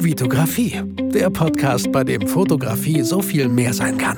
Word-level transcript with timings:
Vitografie, 0.00 0.80
der 1.12 1.28
Podcast, 1.28 1.90
bei 1.90 2.04
dem 2.04 2.28
Fotografie 2.28 3.02
so 3.02 3.20
viel 3.20 3.48
mehr 3.48 3.74
sein 3.74 3.98
kann. 3.98 4.16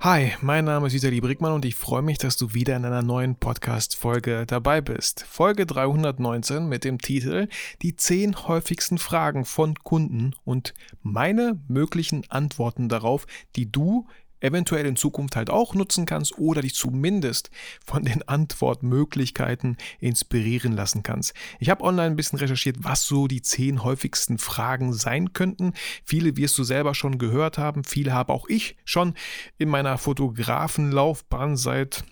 Hi, 0.00 0.32
mein 0.42 0.66
Name 0.66 0.88
ist 0.88 0.92
Vitali 0.92 1.22
Brickmann 1.22 1.52
und 1.52 1.64
ich 1.64 1.74
freue 1.74 2.02
mich, 2.02 2.18
dass 2.18 2.36
du 2.36 2.52
wieder 2.52 2.76
in 2.76 2.84
einer 2.84 3.00
neuen 3.00 3.36
Podcast-Folge 3.36 4.44
dabei 4.46 4.82
bist. 4.82 5.24
Folge 5.26 5.64
319 5.64 6.68
mit 6.68 6.84
dem 6.84 6.98
Titel 6.98 7.48
Die 7.80 7.96
10 7.96 8.46
häufigsten 8.46 8.98
Fragen 8.98 9.46
von 9.46 9.74
Kunden 9.76 10.34
und 10.44 10.74
meine 11.02 11.58
möglichen 11.66 12.24
Antworten 12.28 12.90
darauf, 12.90 13.26
die 13.56 13.72
du 13.72 14.06
eventuell 14.40 14.86
in 14.86 14.96
Zukunft 14.96 15.36
halt 15.36 15.50
auch 15.50 15.74
nutzen 15.74 16.06
kannst 16.06 16.38
oder 16.38 16.62
dich 16.62 16.74
zumindest 16.74 17.50
von 17.84 18.04
den 18.04 18.26
Antwortmöglichkeiten 18.26 19.76
inspirieren 20.00 20.72
lassen 20.72 21.02
kannst. 21.02 21.34
Ich 21.58 21.70
habe 21.70 21.84
online 21.84 22.08
ein 22.08 22.16
bisschen 22.16 22.38
recherchiert, 22.38 22.76
was 22.80 23.04
so 23.04 23.26
die 23.26 23.42
zehn 23.42 23.82
häufigsten 23.84 24.38
Fragen 24.38 24.92
sein 24.92 25.32
könnten. 25.32 25.72
Viele 26.04 26.36
wirst 26.36 26.56
du 26.58 26.64
selber 26.64 26.94
schon 26.94 27.18
gehört 27.18 27.58
haben, 27.58 27.84
viele 27.84 28.12
habe 28.12 28.32
auch 28.32 28.48
ich 28.48 28.76
schon 28.84 29.14
in 29.58 29.68
meiner 29.68 29.98
Fotografenlaufbahn 29.98 31.56
seit 31.56 32.04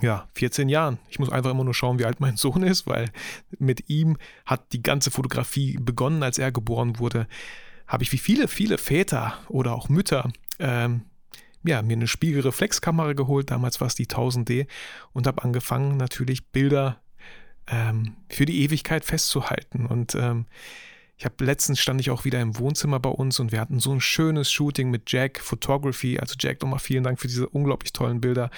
ja, 0.00 0.28
14 0.34 0.68
Jahren. 0.68 0.98
Ich 1.08 1.18
muss 1.18 1.30
einfach 1.30 1.50
immer 1.50 1.64
nur 1.64 1.74
schauen, 1.74 1.98
wie 1.98 2.04
alt 2.04 2.20
mein 2.20 2.36
Sohn 2.36 2.62
ist, 2.62 2.86
weil 2.86 3.10
mit 3.58 3.90
ihm 3.90 4.16
hat 4.46 4.72
die 4.72 4.82
ganze 4.82 5.10
Fotografie 5.10 5.76
begonnen, 5.78 6.22
als 6.22 6.38
er 6.38 6.50
geboren 6.50 6.98
wurde. 6.98 7.26
Habe 7.86 8.04
ich 8.04 8.12
wie 8.12 8.18
viele, 8.18 8.48
viele 8.48 8.78
Väter 8.78 9.38
oder 9.48 9.74
auch 9.74 9.88
Mütter 9.88 10.32
ähm, 10.58 11.02
ja, 11.64 11.82
mir 11.82 11.94
eine 11.94 12.08
Spiegelreflexkamera 12.08 13.12
geholt, 13.12 13.50
damals 13.50 13.80
war 13.80 13.86
es 13.86 13.94
die 13.94 14.06
1000D 14.06 14.66
und 15.12 15.26
habe 15.26 15.42
angefangen 15.44 15.96
natürlich 15.96 16.46
Bilder 16.48 17.00
ähm, 17.68 18.16
für 18.28 18.44
die 18.44 18.62
Ewigkeit 18.62 19.04
festzuhalten 19.04 19.86
und 19.86 20.14
ähm, 20.14 20.46
ich 21.22 21.24
habe 21.24 21.44
letztens 21.44 21.78
stand 21.78 22.00
ich 22.00 22.10
auch 22.10 22.24
wieder 22.24 22.40
im 22.40 22.58
Wohnzimmer 22.58 22.98
bei 22.98 23.08
uns 23.08 23.38
und 23.38 23.52
wir 23.52 23.60
hatten 23.60 23.78
so 23.78 23.92
ein 23.92 24.00
schönes 24.00 24.50
Shooting 24.50 24.90
mit 24.90 25.12
Jack 25.12 25.38
Photography. 25.38 26.18
Also 26.18 26.34
Jack, 26.36 26.60
nochmal 26.62 26.80
vielen 26.80 27.04
Dank 27.04 27.20
für 27.20 27.28
diese 27.28 27.48
unglaublich 27.48 27.92
tollen 27.92 28.20
Bilder. 28.20 28.50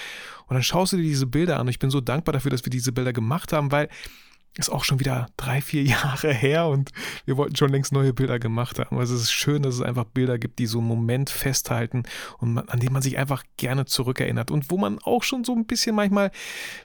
Und 0.47 0.55
dann 0.55 0.63
schaust 0.63 0.95
du 0.95 0.97
dir 0.97 1.03
diese 1.03 1.27
Bilder 1.27 1.57
an 1.57 1.63
und 1.63 1.69
ich 1.69 1.79
bin 1.79 1.91
so 1.91 2.01
dankbar 2.01 2.33
dafür, 2.33 2.51
dass 2.51 2.65
wir 2.65 2.71
diese 2.71 2.93
Bilder 2.93 3.13
gemacht 3.13 3.53
haben, 3.53 3.71
weil 3.71 3.91
ist 4.57 4.71
auch 4.71 4.85
schon 4.85 5.01
wieder 5.01 5.27
drei, 5.37 5.61
vier 5.61 5.83
Jahre 5.85 6.33
her 6.33 6.67
und 6.67 6.91
wir 7.25 7.37
wollten 7.37 7.57
schon 7.57 7.71
längst 7.71 7.93
neue 7.93 8.13
Bilder 8.13 8.39
gemacht 8.39 8.79
haben. 8.79 8.99
Also 8.99 9.15
es 9.15 9.23
ist 9.23 9.33
schön, 9.33 9.63
dass 9.63 9.75
es 9.75 9.81
einfach 9.81 10.05
Bilder 10.05 10.39
gibt, 10.39 10.59
die 10.59 10.67
so 10.67 10.79
einen 10.79 10.89
Moment 10.89 11.31
festhalten 11.31 12.05
und 12.39 12.55
man, 12.55 12.69
an 12.69 12.81
den 12.81 12.93
man 12.93 13.03
sich 13.03 13.19
einfach 13.19 13.43
gerne 13.57 13.85
zurückerinnert 13.85 14.51
und 14.51 14.71
wo 14.71 14.79
man 14.79 14.99
auch 15.01 15.23
schon 15.23 15.45
so 15.45 15.55
ein 15.55 15.67
bisschen 15.67 15.97
manchmal, 15.97 16.31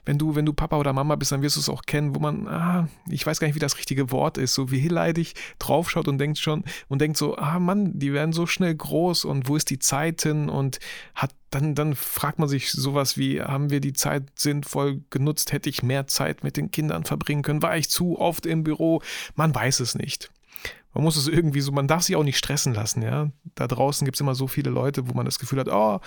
wenn 0.04 0.18
du, 0.18 0.34
wenn 0.34 0.46
du 0.46 0.52
Papa 0.52 0.76
oder 0.76 0.92
Mama 0.92 1.16
bist, 1.16 1.32
dann 1.32 1.42
wirst 1.42 1.56
du 1.56 1.60
es 1.60 1.68
auch 1.68 1.82
kennen, 1.82 2.14
wo 2.14 2.20
man, 2.20 2.46
ah, 2.48 2.88
ich 3.08 3.24
weiß 3.24 3.40
gar 3.40 3.46
nicht, 3.46 3.54
wie 3.54 3.60
das 3.60 3.78
richtige 3.78 4.10
Wort 4.10 4.38
ist, 4.38 4.54
so 4.54 4.70
wehleidig 4.70 5.34
draufschaut 5.58 6.08
und 6.08 6.18
denkt 6.18 6.38
schon 6.38 6.64
und 6.88 7.00
denkt 7.00 7.16
so, 7.16 7.36
ah 7.36 7.58
Mann, 7.58 7.98
die 7.98 8.12
werden 8.12 8.32
so 8.32 8.46
schnell 8.46 8.74
groß 8.74 9.24
und 9.24 9.48
wo 9.48 9.56
ist 9.56 9.70
die 9.70 9.78
Zeit 9.78 10.22
hin 10.22 10.48
und 10.48 10.78
hat 11.14 11.30
dann, 11.50 11.74
dann 11.74 11.96
fragt 11.96 12.38
man 12.38 12.48
sich 12.48 12.70
sowas 12.70 13.16
wie, 13.16 13.42
haben 13.42 13.70
wir 13.70 13.80
die 13.80 13.92
Zeit 13.92 14.24
sinnvoll 14.36 15.02
genutzt? 15.10 15.52
Hätte 15.52 15.68
ich 15.68 15.82
mehr 15.82 16.06
Zeit 16.06 16.44
mit 16.44 16.56
den 16.56 16.70
Kindern 16.70 17.04
verbringen 17.04 17.42
können? 17.42 17.62
War 17.62 17.76
ich 17.76 17.90
zu 17.90 18.18
oft 18.18 18.46
im 18.46 18.62
Büro? 18.62 19.02
Man 19.34 19.54
weiß 19.54 19.80
es 19.80 19.96
nicht. 19.96 20.30
Man 20.94 21.04
muss 21.04 21.16
es 21.16 21.28
irgendwie 21.28 21.60
so, 21.60 21.72
man 21.72 21.88
darf 21.88 22.02
sich 22.02 22.16
auch 22.16 22.24
nicht 22.24 22.38
stressen 22.38 22.74
lassen, 22.74 23.02
ja. 23.02 23.30
Da 23.54 23.66
draußen 23.66 24.04
gibt 24.04 24.16
es 24.16 24.20
immer 24.20 24.34
so 24.34 24.46
viele 24.46 24.70
Leute, 24.70 25.08
wo 25.08 25.14
man 25.14 25.24
das 25.24 25.38
Gefühl 25.38 25.60
hat, 25.60 25.68
oh, 25.68 26.00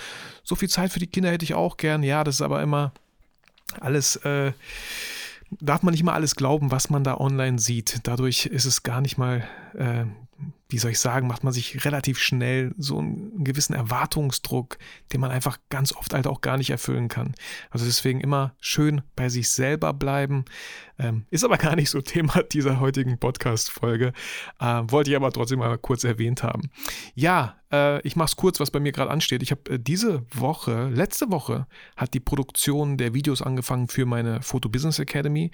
so 0.44 0.56
viel 0.56 0.70
Zeit 0.70 0.92
für 0.92 1.00
die 1.00 1.08
Kinder 1.08 1.32
hätte 1.32 1.46
ich 1.46 1.54
auch 1.54 1.78
gern. 1.78 2.04
Ja, 2.04 2.24
das 2.24 2.36
ist 2.36 2.42
aber 2.42 2.62
immer 2.62 2.94
alles, 3.80 4.18
äh, 4.18 4.52
darf 5.60 5.84
man 5.84 5.94
nicht 5.94 6.04
mal 6.04 6.14
alles 6.14 6.36
glauben, 6.36 6.72
was 6.72 6.90
man 6.90 7.04
da 7.04 7.18
online 7.18 7.60
sieht. 7.60 8.02
Dadurch 8.04 8.46
ist 8.46 8.66
es 8.66 8.84
gar 8.84 9.02
nicht 9.02 9.18
mal 9.18 9.48
äh, 9.78 10.06
wie 10.74 10.80
soll 10.80 10.92
ich 10.92 11.00
sagen, 11.00 11.28
macht 11.28 11.44
man 11.44 11.54
sich 11.54 11.86
relativ 11.86 12.18
schnell 12.18 12.74
so 12.80 12.98
einen 12.98 13.44
gewissen 13.44 13.74
Erwartungsdruck, 13.74 14.80
den 15.14 15.22
man 15.22 15.30
einfach 15.30 15.60
ganz 15.70 15.96
oft 15.96 16.16
halt 16.16 16.26
auch 16.26 16.42
gar 16.42 16.58
nicht 16.58 16.72
erfüllen 16.72 17.10
kann. 17.10 17.36
Also 17.70 17.86
deswegen 17.86 18.22
immer 18.22 18.56
schön 18.60 19.04
bei 19.16 19.30
sich 19.30 19.50
selber 19.50 19.94
bleiben. 19.94 20.46
Ähm, 21.00 21.26
ist 21.30 21.44
aber 21.44 21.58
gar 21.60 21.76
nicht 21.76 21.90
so 21.90 22.02
Thema 22.02 22.44
dieser 22.44 22.80
heutigen 22.80 23.18
Podcast-Folge. 23.18 24.14
Äh, 24.60 24.82
wollte 24.88 25.12
ich 25.12 25.16
aber 25.16 25.32
trotzdem 25.32 25.60
mal 25.60 25.78
kurz 25.78 26.04
erwähnt 26.04 26.44
haben. 26.44 26.70
Ja, 27.16 27.58
äh, 27.72 28.02
ich 28.08 28.16
mache 28.16 28.28
es 28.28 28.36
kurz, 28.36 28.60
was 28.60 28.72
bei 28.72 28.80
mir 28.80 28.92
gerade 28.92 29.12
ansteht. 29.12 29.44
Ich 29.44 29.52
habe 29.52 29.72
äh, 29.72 29.80
diese 29.80 30.24
Woche, 30.34 30.90
letzte 30.90 31.32
Woche, 31.32 31.68
hat 31.96 32.14
die 32.14 32.20
Produktion 32.20 32.98
der 32.98 33.14
Videos 33.14 33.42
angefangen 33.42 33.88
für 33.88 34.06
meine 34.06 34.42
Photo 34.42 34.70
Business 34.70 35.00
Academy. 35.00 35.52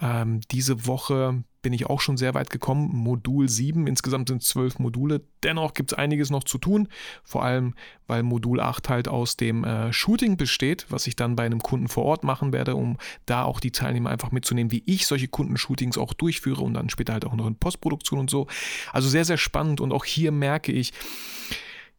Ähm, 0.00 0.40
diese 0.50 0.86
Woche 0.86 1.44
bin 1.62 1.72
ich 1.72 1.86
auch 1.86 2.00
schon 2.00 2.16
sehr 2.16 2.34
weit 2.34 2.50
gekommen. 2.50 2.90
Modul 2.94 3.48
7, 3.48 3.86
insgesamt 3.86 4.28
sind 4.28 4.42
zwölf 4.42 4.78
Module. 4.78 5.22
Dennoch 5.42 5.74
gibt 5.74 5.92
es 5.92 5.98
einiges 5.98 6.30
noch 6.30 6.44
zu 6.44 6.58
tun, 6.58 6.88
vor 7.24 7.44
allem 7.44 7.74
weil 8.08 8.24
Modul 8.24 8.60
8 8.60 8.88
halt 8.88 9.06
aus 9.06 9.36
dem 9.36 9.62
äh, 9.62 9.92
Shooting 9.92 10.36
besteht, 10.36 10.86
was 10.88 11.06
ich 11.06 11.14
dann 11.14 11.36
bei 11.36 11.44
einem 11.44 11.62
Kunden 11.62 11.86
vor 11.86 12.04
Ort 12.04 12.24
machen 12.24 12.52
werde, 12.52 12.74
um 12.74 12.96
da 13.26 13.44
auch 13.44 13.60
die 13.60 13.70
Teilnehmer 13.70 14.10
einfach 14.10 14.32
mitzunehmen, 14.32 14.72
wie 14.72 14.82
ich 14.86 15.06
solche 15.06 15.28
Kundenshootings 15.28 15.96
auch 15.96 16.14
durchführe 16.14 16.62
und 16.62 16.74
dann 16.74 16.90
später 16.90 17.12
halt 17.12 17.24
auch 17.24 17.34
noch 17.34 17.46
in 17.46 17.54
Postproduktion 17.54 18.18
und 18.18 18.30
so. 18.30 18.48
Also 18.92 19.08
sehr, 19.08 19.24
sehr 19.24 19.36
spannend 19.36 19.80
und 19.80 19.92
auch 19.92 20.04
hier 20.04 20.32
merke 20.32 20.72
ich, 20.72 20.92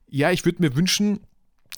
ja, 0.09 0.31
ich 0.31 0.43
würde 0.43 0.61
mir 0.61 0.75
wünschen, 0.75 1.21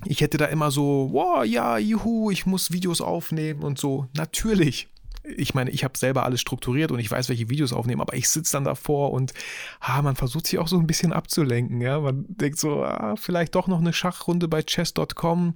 ich 0.06 0.22
hätte 0.22 0.38
da 0.38 0.46
immer 0.46 0.72
so, 0.72 1.10
wow, 1.12 1.46
ja, 1.46 1.78
juhu, 1.78 2.32
ich 2.32 2.46
muss 2.46 2.72
Videos 2.72 3.02
aufnehmen 3.02 3.62
und 3.62 3.78
so. 3.78 4.08
Natürlich, 4.16 4.88
ich 5.24 5.54
meine, 5.54 5.70
ich 5.70 5.84
habe 5.84 5.98
selber 5.98 6.24
alles 6.24 6.42
strukturiert 6.42 6.92
und 6.92 7.00
ich 7.00 7.12
weiß, 7.12 7.30
welche 7.30 7.50
Videos 7.50 7.74
aufnehmen, 7.74 8.02
aber 8.02 8.16
ich 8.16 8.30
sitze 8.30 8.54
dann 8.54 8.64
davor 8.64 9.12
und 9.12 9.34
ah, 9.80 10.02
man 10.02 10.16
versucht 10.16 10.48
sich 10.48 10.60
auch 10.60 10.68
so 10.68 10.78
ein 10.78 10.88
bisschen 10.88 11.14
abzulenken. 11.14 11.82
Ja? 11.82 12.00
Man 12.00 12.26
denkt 12.28 12.60
so, 12.60 12.84
ah, 12.84 13.16
vielleicht 13.16 13.56
doch 13.56 13.68
noch 13.68 13.80
eine 13.80 13.94
Schachrunde 13.94 14.48
bei 14.48 14.64
chess.com. 14.64 15.56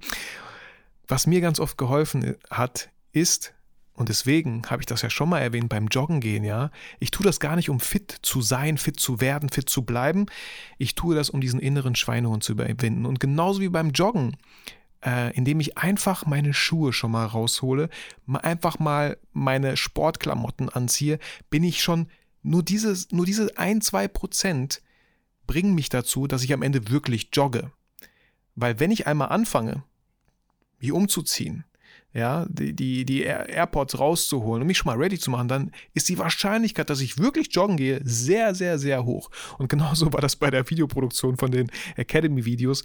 Was 1.08 1.26
mir 1.26 1.40
ganz 1.40 1.60
oft 1.60 1.78
geholfen 1.78 2.36
hat, 2.50 2.90
ist, 3.12 3.54
und 3.96 4.10
deswegen 4.10 4.62
habe 4.68 4.82
ich 4.82 4.86
das 4.86 5.00
ja 5.00 5.08
schon 5.08 5.30
mal 5.30 5.40
erwähnt 5.40 5.70
beim 5.70 5.86
Joggen 5.86 6.20
gehen, 6.20 6.44
ja. 6.44 6.70
Ich 6.98 7.10
tue 7.10 7.24
das 7.24 7.40
gar 7.40 7.56
nicht, 7.56 7.70
um 7.70 7.80
fit 7.80 8.14
zu 8.20 8.42
sein, 8.42 8.76
fit 8.76 9.00
zu 9.00 9.22
werden, 9.22 9.48
fit 9.48 9.70
zu 9.70 9.82
bleiben. 9.82 10.26
Ich 10.76 10.94
tue 10.94 11.14
das, 11.14 11.30
um 11.30 11.40
diesen 11.40 11.60
inneren 11.60 11.94
Schweinehund 11.94 12.44
zu 12.44 12.52
überwinden. 12.52 13.06
Und 13.06 13.20
genauso 13.20 13.62
wie 13.62 13.70
beim 13.70 13.90
Joggen 13.92 14.36
äh, 15.04 15.34
indem 15.36 15.60
ich 15.60 15.78
einfach 15.78 16.26
meine 16.26 16.54
Schuhe 16.54 16.92
schon 16.92 17.10
mal 17.10 17.26
raushole, 17.26 17.88
einfach 18.26 18.78
mal 18.78 19.18
meine 19.32 19.76
Sportklamotten 19.76 20.68
anziehe, 20.68 21.18
bin 21.50 21.64
ich 21.64 21.82
schon 21.82 22.08
nur 22.42 22.62
dieses, 22.62 23.10
nur 23.12 23.26
diese 23.26 23.56
ein, 23.58 23.80
zwei 23.80 24.08
Prozent 24.08 24.82
bringen 25.46 25.74
mich 25.74 25.88
dazu, 25.88 26.26
dass 26.26 26.42
ich 26.42 26.52
am 26.52 26.62
Ende 26.62 26.90
wirklich 26.90 27.28
jogge. 27.32 27.70
Weil 28.54 28.80
wenn 28.80 28.90
ich 28.90 29.06
einmal 29.06 29.28
anfange, 29.28 29.84
mich 30.78 30.92
umzuziehen, 30.92 31.64
ja, 32.12 32.46
die, 32.48 32.72
die, 32.72 33.04
die 33.04 33.24
AirPods 33.24 33.98
rauszuholen 33.98 34.62
und 34.62 34.66
mich 34.66 34.78
schon 34.78 34.90
mal 34.90 34.96
ready 34.96 35.18
zu 35.18 35.30
machen, 35.30 35.48
dann 35.48 35.70
ist 35.92 36.08
die 36.08 36.18
Wahrscheinlichkeit, 36.18 36.88
dass 36.88 37.02
ich 37.02 37.18
wirklich 37.18 37.48
joggen 37.50 37.76
gehe, 37.76 38.00
sehr, 38.04 38.54
sehr, 38.54 38.78
sehr 38.78 39.04
hoch. 39.04 39.30
Und 39.58 39.68
genauso 39.68 40.10
war 40.14 40.22
das 40.22 40.34
bei 40.34 40.50
der 40.50 40.68
Videoproduktion 40.70 41.36
von 41.36 41.50
den 41.50 41.70
Academy-Videos. 41.96 42.84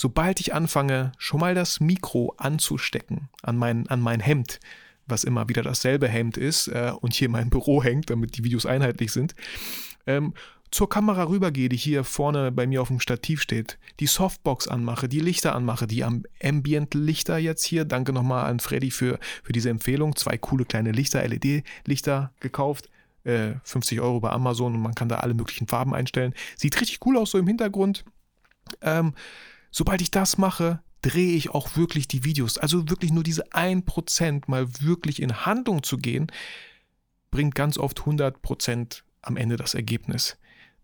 Sobald 0.00 0.40
ich 0.40 0.54
anfange, 0.54 1.12
schon 1.18 1.40
mal 1.40 1.54
das 1.54 1.78
Mikro 1.78 2.32
anzustecken 2.38 3.28
an 3.42 3.58
mein, 3.58 3.86
an 3.88 4.00
mein 4.00 4.20
Hemd, 4.20 4.58
was 5.06 5.24
immer 5.24 5.50
wieder 5.50 5.60
dasselbe 5.60 6.08
Hemd 6.08 6.38
ist 6.38 6.68
äh, 6.68 6.94
und 6.98 7.12
hier 7.12 7.28
mein 7.28 7.50
Büro 7.50 7.84
hängt, 7.84 8.08
damit 8.08 8.38
die 8.38 8.42
Videos 8.42 8.64
einheitlich 8.64 9.12
sind, 9.12 9.34
ähm, 10.06 10.32
zur 10.70 10.88
Kamera 10.88 11.24
rübergehe, 11.24 11.68
die 11.68 11.76
hier 11.76 12.02
vorne 12.02 12.50
bei 12.50 12.66
mir 12.66 12.80
auf 12.80 12.88
dem 12.88 12.98
Stativ 12.98 13.42
steht, 13.42 13.78
die 13.98 14.06
Softbox 14.06 14.68
anmache, 14.68 15.06
die 15.06 15.20
Lichter 15.20 15.54
anmache, 15.54 15.86
die 15.86 16.02
Ambient-Lichter 16.02 17.36
jetzt 17.36 17.64
hier. 17.64 17.84
Danke 17.84 18.14
nochmal 18.14 18.46
an 18.46 18.58
Freddy 18.58 18.90
für, 18.90 19.18
für 19.42 19.52
diese 19.52 19.68
Empfehlung. 19.68 20.16
Zwei 20.16 20.38
coole 20.38 20.64
kleine 20.64 20.92
Lichter, 20.92 21.22
LED-Lichter 21.28 22.32
gekauft. 22.40 22.88
Äh, 23.24 23.56
50 23.64 24.00
Euro 24.00 24.20
bei 24.20 24.30
Amazon 24.30 24.76
und 24.76 24.80
man 24.80 24.94
kann 24.94 25.10
da 25.10 25.16
alle 25.16 25.34
möglichen 25.34 25.68
Farben 25.68 25.92
einstellen. 25.92 26.32
Sieht 26.56 26.80
richtig 26.80 27.00
cool 27.04 27.18
aus 27.18 27.32
so 27.32 27.36
im 27.36 27.46
Hintergrund. 27.46 28.06
Ähm, 28.80 29.12
sobald 29.70 30.00
ich 30.00 30.10
das 30.10 30.38
mache, 30.38 30.82
drehe 31.02 31.34
ich 31.34 31.50
auch 31.50 31.76
wirklich 31.76 32.08
die 32.08 32.24
Videos. 32.24 32.58
Also 32.58 32.88
wirklich 32.88 33.12
nur 33.12 33.22
diese 33.22 33.48
1% 33.52 34.42
mal 34.46 34.66
wirklich 34.80 35.22
in 35.22 35.46
Handlung 35.46 35.82
zu 35.82 35.96
gehen, 35.96 36.30
bringt 37.30 37.54
ganz 37.54 37.78
oft 37.78 38.00
100% 38.00 39.02
am 39.22 39.36
Ende 39.36 39.56
das 39.56 39.74
Ergebnis 39.74 40.36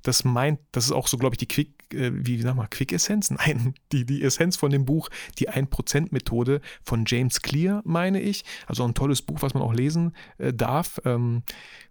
das 0.06 0.24
meint, 0.24 0.60
das 0.72 0.86
ist 0.86 0.92
auch 0.92 1.08
so, 1.08 1.16
glaube 1.16 1.34
ich, 1.34 1.38
die 1.38 1.48
Quick, 1.48 1.72
äh, 1.92 2.10
wie 2.14 2.40
sag 2.40 2.54
mal, 2.54 2.68
Quick 2.68 2.92
Essenz? 2.92 3.30
Nein, 3.30 3.74
die, 3.92 4.04
die 4.04 4.22
Essenz 4.22 4.56
von 4.56 4.70
dem 4.70 4.84
Buch, 4.84 5.08
die 5.38 5.50
1%-Methode 5.50 6.60
von 6.82 7.04
James 7.06 7.42
Clear, 7.42 7.82
meine 7.84 8.20
ich. 8.20 8.44
Also 8.66 8.84
ein 8.84 8.94
tolles 8.94 9.22
Buch, 9.22 9.42
was 9.42 9.54
man 9.54 9.62
auch 9.62 9.74
lesen 9.74 10.12
äh, 10.38 10.52
darf. 10.52 11.00
Ähm, 11.04 11.42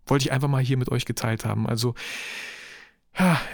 wollte 0.06 0.24
ich 0.26 0.32
einfach 0.32 0.48
mal 0.48 0.64
hier 0.64 0.78
mit 0.78 0.90
euch 0.92 1.06
geteilt 1.06 1.46
haben. 1.46 1.68
Also, 1.68 1.96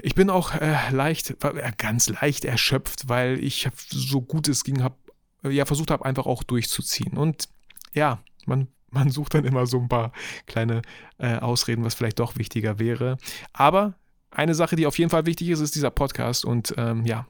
ich 0.02 0.16
bin 0.16 0.30
auch 0.30 0.54
äh, 0.56 0.90
leicht, 0.92 1.44
äh, 1.44 1.72
ganz 1.78 2.10
leicht 2.10 2.46
erschöpft, 2.46 3.10
weil 3.10 3.44
ich 3.44 3.70
so 3.90 4.22
gut 4.22 4.48
es 4.48 4.64
ging, 4.64 4.84
habe, 4.84 4.96
äh, 5.44 5.50
ja, 5.50 5.66
versucht 5.66 5.92
habe, 5.92 6.06
einfach 6.06 6.26
auch 6.26 6.44
durchzuziehen. 6.44 7.18
Und 7.18 7.50
ja, 7.94 8.20
man 8.46 8.68
man 8.92 9.10
sucht 9.12 9.34
dann 9.34 9.46
immer 9.46 9.66
so 9.66 9.80
ein 9.80 9.90
paar 9.90 10.12
kleine 10.46 10.82
äh, 11.18 11.38
Ausreden, 11.38 11.84
was 11.84 11.96
vielleicht 11.96 12.20
doch 12.20 12.38
wichtiger 12.38 12.78
wäre. 12.78 13.18
Aber 13.54 13.96
eine 14.30 14.54
Sache, 14.54 14.76
die 14.76 14.86
auf 14.86 14.98
jeden 15.00 15.10
Fall 15.10 15.26
wichtig 15.26 15.50
ist, 15.50 15.60
ist 15.60 15.76
dieser 15.76 15.92
Podcast. 15.92 16.46
Und 16.46 16.74
ähm, 16.78 17.06
ja, 17.06 17.26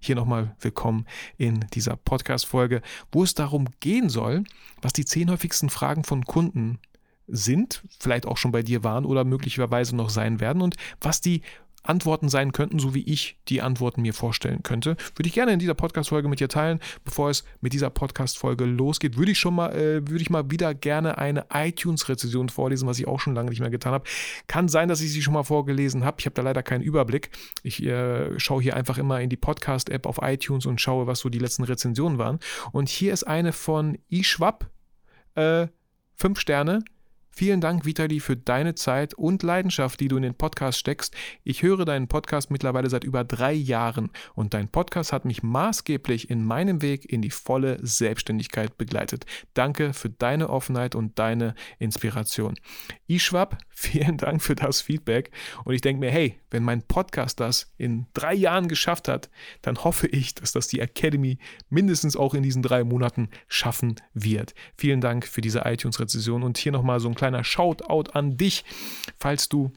hier 0.00 0.16
nochmal 0.16 0.56
willkommen 0.60 1.06
in 1.38 1.60
dieser 1.74 1.96
Podcast-Folge, 1.96 2.82
wo 3.12 3.22
es 3.22 3.34
darum 3.34 3.68
gehen 3.80 4.08
soll, 4.08 4.44
was 4.80 4.92
die 4.92 5.04
zehn 5.04 5.30
häufigsten 5.30 5.70
Fragen 5.70 6.04
von 6.04 6.24
Kunden 6.24 6.78
sind, 7.28 7.82
vielleicht 8.00 8.26
auch 8.26 8.36
schon 8.36 8.50
bei 8.50 8.62
dir 8.62 8.82
waren 8.82 9.04
oder 9.04 9.24
möglicherweise 9.24 9.94
noch 9.94 10.10
sein 10.10 10.40
werden 10.40 10.60
und 10.60 10.74
was 11.00 11.20
die 11.20 11.42
Antworten 11.82 12.28
sein 12.28 12.52
könnten, 12.52 12.78
so 12.78 12.94
wie 12.94 13.02
ich 13.02 13.36
die 13.48 13.62
Antworten 13.62 14.02
mir 14.02 14.14
vorstellen 14.14 14.62
könnte. 14.62 14.96
Würde 15.16 15.28
ich 15.28 15.34
gerne 15.34 15.52
in 15.52 15.58
dieser 15.58 15.74
Podcast-Folge 15.74 16.28
mit 16.28 16.40
dir 16.40 16.48
teilen. 16.48 16.80
Bevor 17.04 17.30
es 17.30 17.44
mit 17.60 17.72
dieser 17.72 17.90
Podcast-Folge 17.90 18.64
losgeht, 18.64 19.16
würde 19.16 19.32
ich 19.32 19.38
schon 19.38 19.54
mal, 19.54 19.72
äh, 19.74 20.08
würde 20.08 20.22
ich 20.22 20.30
mal 20.30 20.50
wieder 20.50 20.74
gerne 20.74 21.18
eine 21.18 21.46
iTunes-Rezension 21.52 22.48
vorlesen, 22.48 22.86
was 22.86 22.98
ich 22.98 23.08
auch 23.08 23.20
schon 23.20 23.34
lange 23.34 23.50
nicht 23.50 23.60
mehr 23.60 23.70
getan 23.70 23.92
habe. 23.92 24.04
Kann 24.46 24.68
sein, 24.68 24.88
dass 24.88 25.00
ich 25.00 25.12
sie 25.12 25.22
schon 25.22 25.34
mal 25.34 25.42
vorgelesen 25.42 26.04
habe. 26.04 26.16
Ich 26.20 26.26
habe 26.26 26.34
da 26.34 26.42
leider 26.42 26.62
keinen 26.62 26.82
Überblick. 26.82 27.30
Ich 27.62 27.82
äh, 27.82 28.38
schaue 28.38 28.62
hier 28.62 28.76
einfach 28.76 28.98
immer 28.98 29.20
in 29.20 29.30
die 29.30 29.36
Podcast-App 29.36 30.06
auf 30.06 30.18
iTunes 30.22 30.66
und 30.66 30.80
schaue, 30.80 31.06
was 31.06 31.20
so 31.20 31.28
die 31.28 31.38
letzten 31.38 31.64
Rezensionen 31.64 32.18
waren. 32.18 32.38
Und 32.72 32.88
hier 32.88 33.12
ist 33.12 33.24
eine 33.24 33.52
von 33.52 33.98
iSchwab. 34.08 34.70
Äh, 35.34 35.68
fünf 36.14 36.38
Sterne. 36.38 36.84
Vielen 37.34 37.62
Dank, 37.62 37.86
Vitali, 37.86 38.20
für 38.20 38.36
deine 38.36 38.74
Zeit 38.74 39.14
und 39.14 39.42
Leidenschaft, 39.42 39.98
die 40.00 40.08
du 40.08 40.18
in 40.18 40.22
den 40.22 40.34
Podcast 40.34 40.78
steckst. 40.78 41.16
Ich 41.44 41.62
höre 41.62 41.86
deinen 41.86 42.06
Podcast 42.06 42.50
mittlerweile 42.50 42.90
seit 42.90 43.04
über 43.04 43.24
drei 43.24 43.54
Jahren 43.54 44.10
und 44.34 44.52
dein 44.52 44.68
Podcast 44.68 45.14
hat 45.14 45.24
mich 45.24 45.42
maßgeblich 45.42 46.28
in 46.28 46.44
meinem 46.44 46.82
Weg 46.82 47.10
in 47.10 47.22
die 47.22 47.30
volle 47.30 47.78
Selbstständigkeit 47.80 48.76
begleitet. 48.76 49.24
Danke 49.54 49.94
für 49.94 50.10
deine 50.10 50.50
Offenheit 50.50 50.94
und 50.94 51.18
deine 51.18 51.54
Inspiration. 51.78 52.54
Ischwab, 53.06 53.56
vielen 53.70 54.18
Dank 54.18 54.42
für 54.42 54.54
das 54.54 54.82
Feedback 54.82 55.30
und 55.64 55.72
ich 55.74 55.80
denke 55.80 56.00
mir, 56.00 56.10
hey, 56.10 56.38
wenn 56.50 56.62
mein 56.62 56.82
Podcast 56.82 57.40
das 57.40 57.72
in 57.78 58.06
drei 58.12 58.34
Jahren 58.34 58.68
geschafft 58.68 59.08
hat, 59.08 59.30
dann 59.62 59.82
hoffe 59.84 60.06
ich, 60.06 60.34
dass 60.34 60.52
das 60.52 60.68
die 60.68 60.80
Academy 60.80 61.38
mindestens 61.70 62.14
auch 62.14 62.34
in 62.34 62.42
diesen 62.42 62.62
drei 62.62 62.84
Monaten 62.84 63.30
schaffen 63.48 63.96
wird. 64.12 64.54
Vielen 64.76 65.00
Dank 65.00 65.26
für 65.26 65.40
diese 65.40 65.60
iTunes-Rezession 65.60 66.42
und 66.42 66.58
hier 66.58 66.72
nochmal 66.72 67.00
so 67.00 67.08
ein 67.08 67.14
kleiner 67.22 67.44
Shoutout 67.44 68.10
an 68.14 68.36
dich, 68.36 68.64
falls 69.16 69.48
du 69.48 69.70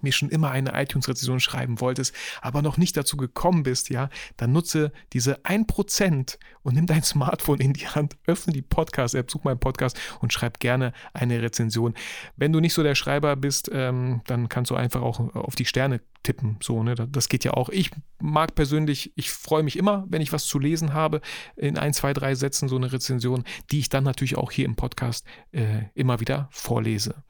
mir 0.00 0.10
schon 0.10 0.30
immer 0.30 0.50
eine 0.50 0.72
iTunes-Rezension 0.74 1.38
schreiben 1.38 1.80
wolltest, 1.80 2.12
aber 2.40 2.60
noch 2.60 2.76
nicht 2.76 2.96
dazu 2.96 3.16
gekommen 3.16 3.62
bist, 3.62 3.88
ja, 3.88 4.10
dann 4.36 4.50
nutze 4.50 4.90
diese 5.12 5.44
1% 5.44 6.38
und 6.62 6.74
nimm 6.74 6.86
dein 6.86 7.02
Smartphone 7.02 7.60
in 7.60 7.72
die 7.72 7.88
Hand, 7.88 8.16
öffne 8.26 8.52
die 8.52 8.62
Podcast-App, 8.62 9.30
such 9.30 9.44
meinen 9.44 9.58
Podcast 9.58 9.98
und 10.20 10.32
schreib 10.32 10.60
gerne 10.60 10.92
eine 11.12 11.42
Rezension. 11.42 11.94
Wenn 12.36 12.52
du 12.52 12.60
nicht 12.60 12.74
so 12.74 12.82
der 12.82 12.94
Schreiber 12.94 13.36
bist, 13.36 13.70
ähm, 13.72 14.22
dann 14.26 14.48
kannst 14.48 14.70
du 14.70 14.76
einfach 14.76 15.02
auch 15.02 15.34
auf 15.34 15.54
die 15.54 15.64
Sterne 15.64 16.00
tippen. 16.22 16.58
So, 16.62 16.82
ne? 16.82 16.94
Das 16.94 17.28
geht 17.28 17.44
ja 17.44 17.54
auch. 17.54 17.68
Ich 17.68 17.90
mag 18.20 18.54
persönlich, 18.54 19.12
ich 19.16 19.30
freue 19.30 19.62
mich 19.62 19.76
immer, 19.76 20.04
wenn 20.08 20.22
ich 20.22 20.32
was 20.32 20.46
zu 20.46 20.58
lesen 20.58 20.94
habe, 20.94 21.20
in 21.56 21.78
ein, 21.78 21.92
zwei, 21.92 22.12
drei 22.12 22.34
Sätzen 22.34 22.68
so 22.68 22.76
eine 22.76 22.92
Rezension, 22.92 23.44
die 23.70 23.80
ich 23.80 23.88
dann 23.88 24.04
natürlich 24.04 24.36
auch 24.36 24.50
hier 24.50 24.64
im 24.64 24.76
Podcast 24.76 25.26
äh, 25.50 25.84
immer 25.94 26.20
wieder 26.20 26.48
vorlese. 26.50 27.24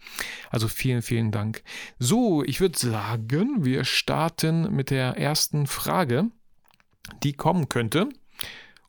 Also 0.51 0.69
vielen, 0.69 1.03
vielen 1.03 1.31
Dank. 1.31 1.63
So, 1.99 2.43
ich 2.45 2.61
würde 2.61 2.79
sagen, 2.79 3.65
wir 3.65 3.85
starten 3.85 4.75
mit 4.75 4.91
der 4.91 5.17
ersten 5.17 5.67
Frage, 5.67 6.31
die 7.23 7.33
kommen 7.33 7.69
könnte. 7.69 8.09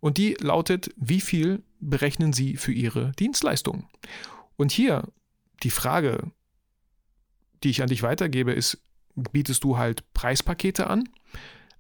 Und 0.04 0.18
die 0.18 0.34
lautet, 0.34 0.94
wie 0.98 1.22
viel 1.22 1.64
berechnen 1.80 2.34
Sie 2.34 2.58
für 2.58 2.74
Ihre 2.74 3.14
Dienstleistung? 3.14 3.88
Und 4.58 4.74
hier 4.74 5.08
die 5.64 5.70
Frage, 5.70 6.30
die 7.64 7.70
ich 7.70 7.82
an 7.82 7.88
dich 7.88 8.04
weitergebe, 8.04 8.52
ist, 8.52 8.84
bietest 9.16 9.64
du 9.64 9.78
halt 9.78 10.04
Preispakete 10.14 10.88
an, 10.88 11.08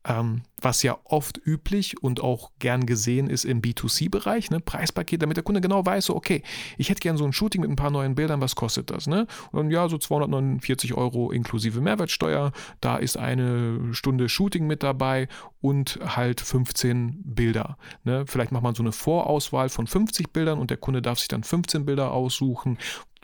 ähm, 0.05 0.41
was 0.61 0.83
ja 0.83 0.97
oft 1.03 1.39
üblich 1.45 2.01
und 2.01 2.21
auch 2.21 2.51
gern 2.59 2.85
gesehen 2.85 3.29
ist 3.29 3.45
im 3.45 3.61
B2C-Bereich, 3.61 4.49
ne? 4.49 4.59
Preispaket, 4.59 5.21
damit 5.21 5.37
der 5.37 5.43
Kunde 5.43 5.61
genau 5.61 5.85
weiß, 5.85 6.05
so, 6.05 6.15
okay, 6.15 6.43
ich 6.77 6.89
hätte 6.89 6.99
gern 6.99 7.17
so 7.17 7.25
ein 7.25 7.33
Shooting 7.33 7.61
mit 7.61 7.69
ein 7.69 7.75
paar 7.75 7.91
neuen 7.91 8.15
Bildern, 8.15 8.41
was 8.41 8.55
kostet 8.55 8.89
das? 8.89 9.07
Ne? 9.07 9.27
Und 9.51 9.71
ja, 9.71 9.87
so 9.89 9.97
249 9.97 10.93
Euro 10.93 11.31
inklusive 11.31 11.81
Mehrwertsteuer, 11.81 12.51
da 12.81 12.97
ist 12.97 13.17
eine 13.17 13.93
Stunde 13.93 14.29
Shooting 14.29 14.67
mit 14.67 14.83
dabei 14.83 15.27
und 15.61 15.99
halt 16.05 16.41
15 16.41 17.21
Bilder. 17.23 17.77
Ne? 18.03 18.25
Vielleicht 18.27 18.51
macht 18.51 18.63
man 18.63 18.75
so 18.75 18.83
eine 18.83 18.91
Vorauswahl 18.91 19.69
von 19.69 19.87
50 19.87 20.31
Bildern 20.31 20.59
und 20.59 20.69
der 20.69 20.77
Kunde 20.77 21.01
darf 21.01 21.19
sich 21.19 21.27
dann 21.27 21.43
15 21.43 21.85
Bilder 21.85 22.11
aussuchen, 22.11 22.77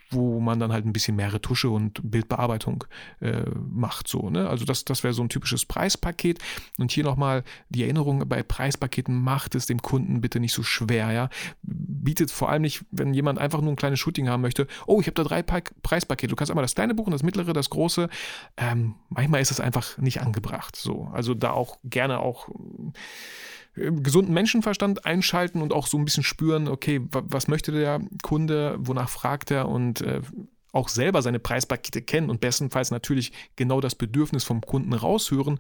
wo 0.09 0.39
man 0.39 0.59
dann 0.59 0.71
halt 0.71 0.85
ein 0.85 0.93
bisschen 0.93 1.15
mehr 1.15 1.33
Retusche 1.33 1.69
und 1.69 1.99
Bildbearbeitung 2.03 2.83
äh, 3.21 3.43
macht. 3.69 4.07
So, 4.07 4.29
ne? 4.29 4.49
Also 4.49 4.65
das, 4.65 4.85
das 4.85 5.03
wäre 5.03 5.13
so 5.13 5.21
ein 5.21 5.29
typisches 5.29 5.65
Preispaket. 5.65 6.39
Und 6.77 6.91
hier 6.91 7.03
nochmal 7.03 7.43
die 7.69 7.83
Erinnerung, 7.83 8.27
bei 8.27 8.43
Preispaketen 8.43 9.21
macht 9.21 9.55
es 9.55 9.65
dem 9.65 9.81
Kunden 9.81 10.21
bitte 10.21 10.39
nicht 10.39 10.53
so 10.53 10.63
schwer. 10.63 11.11
Ja? 11.11 11.29
Bietet 11.61 12.31
vor 12.31 12.49
allem 12.49 12.63
nicht, 12.63 12.85
wenn 12.91 13.13
jemand 13.13 13.39
einfach 13.39 13.61
nur 13.61 13.71
ein 13.71 13.77
kleines 13.77 13.99
Shooting 13.99 14.29
haben 14.29 14.41
möchte, 14.41 14.67
oh, 14.87 14.99
ich 15.01 15.07
habe 15.07 15.15
da 15.15 15.23
drei 15.23 15.43
pa 15.43 15.59
Preispakete. 15.83 16.29
Du 16.29 16.35
kannst 16.35 16.51
einmal 16.51 16.63
das 16.63 16.75
kleine 16.75 16.95
buchen, 16.95 17.11
das 17.11 17.23
mittlere, 17.23 17.53
das 17.53 17.69
große. 17.69 18.09
Ähm, 18.57 18.95
manchmal 19.09 19.41
ist 19.41 19.51
es 19.51 19.59
einfach 19.59 19.97
nicht 19.97 20.21
angebracht. 20.21 20.75
So. 20.75 21.09
Also 21.13 21.33
da 21.33 21.51
auch 21.51 21.77
gerne 21.83 22.19
auch 22.19 22.49
gesunden 23.75 24.33
Menschenverstand 24.33 25.05
einschalten 25.05 25.61
und 25.61 25.73
auch 25.73 25.87
so 25.87 25.97
ein 25.97 26.05
bisschen 26.05 26.23
spüren, 26.23 26.67
okay, 26.67 27.01
was 27.11 27.47
möchte 27.47 27.71
der 27.71 28.01
Kunde, 28.21 28.75
wonach 28.79 29.09
fragt 29.09 29.51
er 29.51 29.69
und 29.69 30.01
äh, 30.01 30.21
auch 30.71 30.89
selber 30.89 31.21
seine 31.21 31.39
Preispakete 31.39 32.01
kennen 32.01 32.29
und 32.29 32.41
bestenfalls 32.41 32.91
natürlich 32.91 33.31
genau 33.55 33.81
das 33.81 33.95
Bedürfnis 33.95 34.43
vom 34.43 34.61
Kunden 34.61 34.93
raushören 34.93 35.59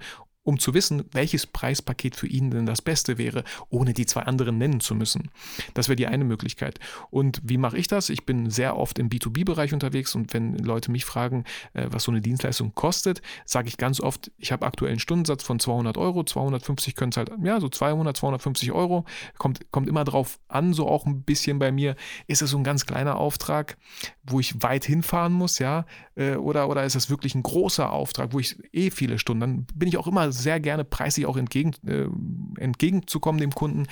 um 0.49 0.57
zu 0.57 0.73
wissen, 0.73 1.05
welches 1.11 1.45
Preispaket 1.45 2.15
für 2.15 2.25
ihn 2.25 2.49
denn 2.49 2.65
das 2.65 2.81
Beste 2.81 3.19
wäre, 3.19 3.43
ohne 3.69 3.93
die 3.93 4.07
zwei 4.07 4.23
anderen 4.23 4.57
nennen 4.57 4.79
zu 4.79 4.95
müssen. 4.95 5.29
Das 5.75 5.89
wäre 5.89 5.95
die 5.95 6.07
eine 6.07 6.23
Möglichkeit. 6.23 6.79
Und 7.11 7.39
wie 7.43 7.57
mache 7.57 7.77
ich 7.77 7.87
das? 7.87 8.09
Ich 8.09 8.25
bin 8.25 8.49
sehr 8.49 8.75
oft 8.75 8.97
im 8.97 9.09
B2B-Bereich 9.09 9.73
unterwegs 9.73 10.15
und 10.15 10.33
wenn 10.33 10.57
Leute 10.57 10.89
mich 10.89 11.05
fragen, 11.05 11.43
äh, 11.73 11.85
was 11.91 12.05
so 12.05 12.11
eine 12.11 12.19
Dienstleistung 12.19 12.73
kostet, 12.73 13.21
sage 13.45 13.67
ich 13.67 13.77
ganz 13.77 14.01
oft, 14.01 14.31
ich 14.39 14.51
habe 14.51 14.65
aktuell 14.65 14.89
einen 14.89 14.99
Stundensatz 14.99 15.43
von 15.43 15.59
200 15.59 15.99
Euro, 15.99 16.23
250 16.23 16.95
können 16.95 17.11
es 17.11 17.17
halt, 17.17 17.29
ja, 17.43 17.59
so 17.59 17.69
200, 17.69 18.17
250 18.17 18.71
Euro, 18.71 19.05
kommt, 19.37 19.71
kommt 19.71 19.87
immer 19.87 20.03
drauf 20.03 20.39
an, 20.47 20.73
so 20.73 20.87
auch 20.87 21.05
ein 21.05 21.21
bisschen 21.21 21.59
bei 21.59 21.71
mir, 21.71 21.95
ist 22.25 22.41
es 22.41 22.49
so 22.49 22.57
ein 22.57 22.63
ganz 22.63 22.87
kleiner 22.87 23.17
Auftrag, 23.17 23.77
wo 24.23 24.39
ich 24.39 24.63
weit 24.63 24.83
hinfahren 24.83 25.33
muss, 25.33 25.59
ja, 25.59 25.85
äh, 26.15 26.37
oder, 26.37 26.69
oder 26.69 26.85
ist 26.85 26.95
es 26.95 27.11
wirklich 27.11 27.35
ein 27.35 27.43
großer 27.43 27.91
Auftrag, 27.91 28.33
wo 28.33 28.39
ich 28.39 28.57
eh 28.73 28.89
viele 28.89 29.19
Stunden, 29.19 29.41
dann 29.41 29.67
bin 29.75 29.87
ich 29.87 29.97
auch 29.97 30.07
immer 30.07 30.31
sehr 30.39 30.59
gerne 30.59 30.83
preislich 30.83 31.25
auch 31.25 31.37
entgegen, 31.37 31.73
äh, 31.85 32.07
entgegenzukommen 32.59 33.39
dem 33.39 33.53
Kunden. 33.53 33.87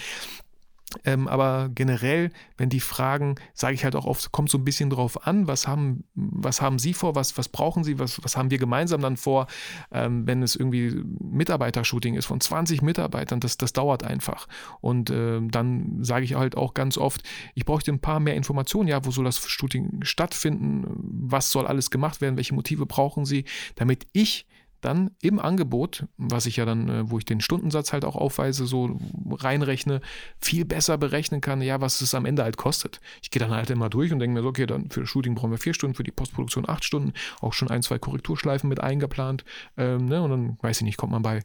Ähm, 1.03 1.27
aber 1.27 1.69
generell, 1.75 2.31
wenn 2.55 2.69
die 2.69 2.79
fragen, 2.79 3.35
sage 3.53 3.73
ich 3.73 3.83
halt 3.83 3.95
auch 3.95 4.05
oft, 4.05 4.31
kommt 4.31 4.49
so 4.49 4.57
ein 4.57 4.63
bisschen 4.63 4.89
drauf 4.89 5.27
an, 5.27 5.45
was 5.45 5.67
haben, 5.67 6.05
was 6.15 6.61
haben 6.61 6.79
Sie 6.79 6.93
vor, 6.93 7.13
was, 7.13 7.37
was 7.37 7.49
brauchen 7.49 7.83
Sie, 7.83 7.99
was, 7.99 8.23
was 8.23 8.37
haben 8.37 8.51
wir 8.51 8.57
gemeinsam 8.57 9.01
dann 9.01 9.17
vor, 9.17 9.47
ähm, 9.91 10.25
wenn 10.25 10.41
es 10.41 10.55
irgendwie 10.55 11.03
Mitarbeitershooting 11.19 12.15
ist 12.15 12.25
von 12.25 12.39
20 12.39 12.81
Mitarbeitern, 12.81 13.41
das, 13.41 13.57
das 13.57 13.73
dauert 13.73 14.03
einfach. 14.03 14.47
Und 14.79 15.09
äh, 15.09 15.41
dann 15.41 16.03
sage 16.03 16.23
ich 16.23 16.35
halt 16.35 16.55
auch 16.55 16.73
ganz 16.73 16.97
oft, 16.97 17.21
ich 17.53 17.65
bräuchte 17.65 17.91
ein 17.91 17.99
paar 17.99 18.21
mehr 18.21 18.35
Informationen, 18.35 18.87
ja, 18.87 19.03
wo 19.05 19.11
soll 19.11 19.25
das 19.25 19.45
Shooting 19.45 19.99
stattfinden, 20.03 20.85
was 21.27 21.51
soll 21.51 21.67
alles 21.67 21.91
gemacht 21.91 22.21
werden, 22.21 22.37
welche 22.37 22.55
Motive 22.55 22.85
brauchen 22.85 23.25
Sie, 23.25 23.43
damit 23.75 24.07
ich 24.13 24.47
dann 24.81 25.11
im 25.21 25.39
Angebot, 25.39 26.05
was 26.17 26.45
ich 26.45 26.57
ja 26.57 26.65
dann, 26.65 26.89
äh, 26.89 27.09
wo 27.09 27.17
ich 27.17 27.25
den 27.25 27.41
Stundensatz 27.41 27.93
halt 27.93 28.05
auch 28.05 28.15
aufweise, 28.15 28.65
so 28.65 28.99
reinrechne, 29.31 30.01
viel 30.39 30.65
besser 30.65 30.97
berechnen 30.97 31.41
kann, 31.41 31.61
ja, 31.61 31.81
was 31.81 32.01
es 32.01 32.13
am 32.13 32.25
Ende 32.25 32.43
halt 32.43 32.57
kostet. 32.57 32.99
Ich 33.21 33.31
gehe 33.31 33.39
dann 33.39 33.51
halt 33.51 33.69
immer 33.69 33.89
durch 33.89 34.11
und 34.11 34.19
denke 34.19 34.35
mir 34.35 34.43
so, 34.43 34.49
okay, 34.49 34.65
dann 34.65 34.89
für 34.89 35.01
das 35.01 35.09
Shooting 35.09 35.35
brauchen 35.35 35.51
wir 35.51 35.57
vier 35.57 35.73
Stunden, 35.73 35.95
für 35.95 36.03
die 36.03 36.11
Postproduktion 36.11 36.67
acht 36.67 36.83
Stunden, 36.83 37.13
auch 37.41 37.53
schon 37.53 37.69
ein, 37.69 37.81
zwei 37.81 37.99
Korrekturschleifen 37.99 38.69
mit 38.69 38.79
eingeplant. 38.79 39.45
Ähm, 39.77 40.05
ne, 40.05 40.21
und 40.21 40.29
dann, 40.29 40.57
weiß 40.61 40.77
ich 40.77 40.83
nicht, 40.83 40.97
kommt 40.97 41.11
man 41.11 41.21
bei 41.21 41.43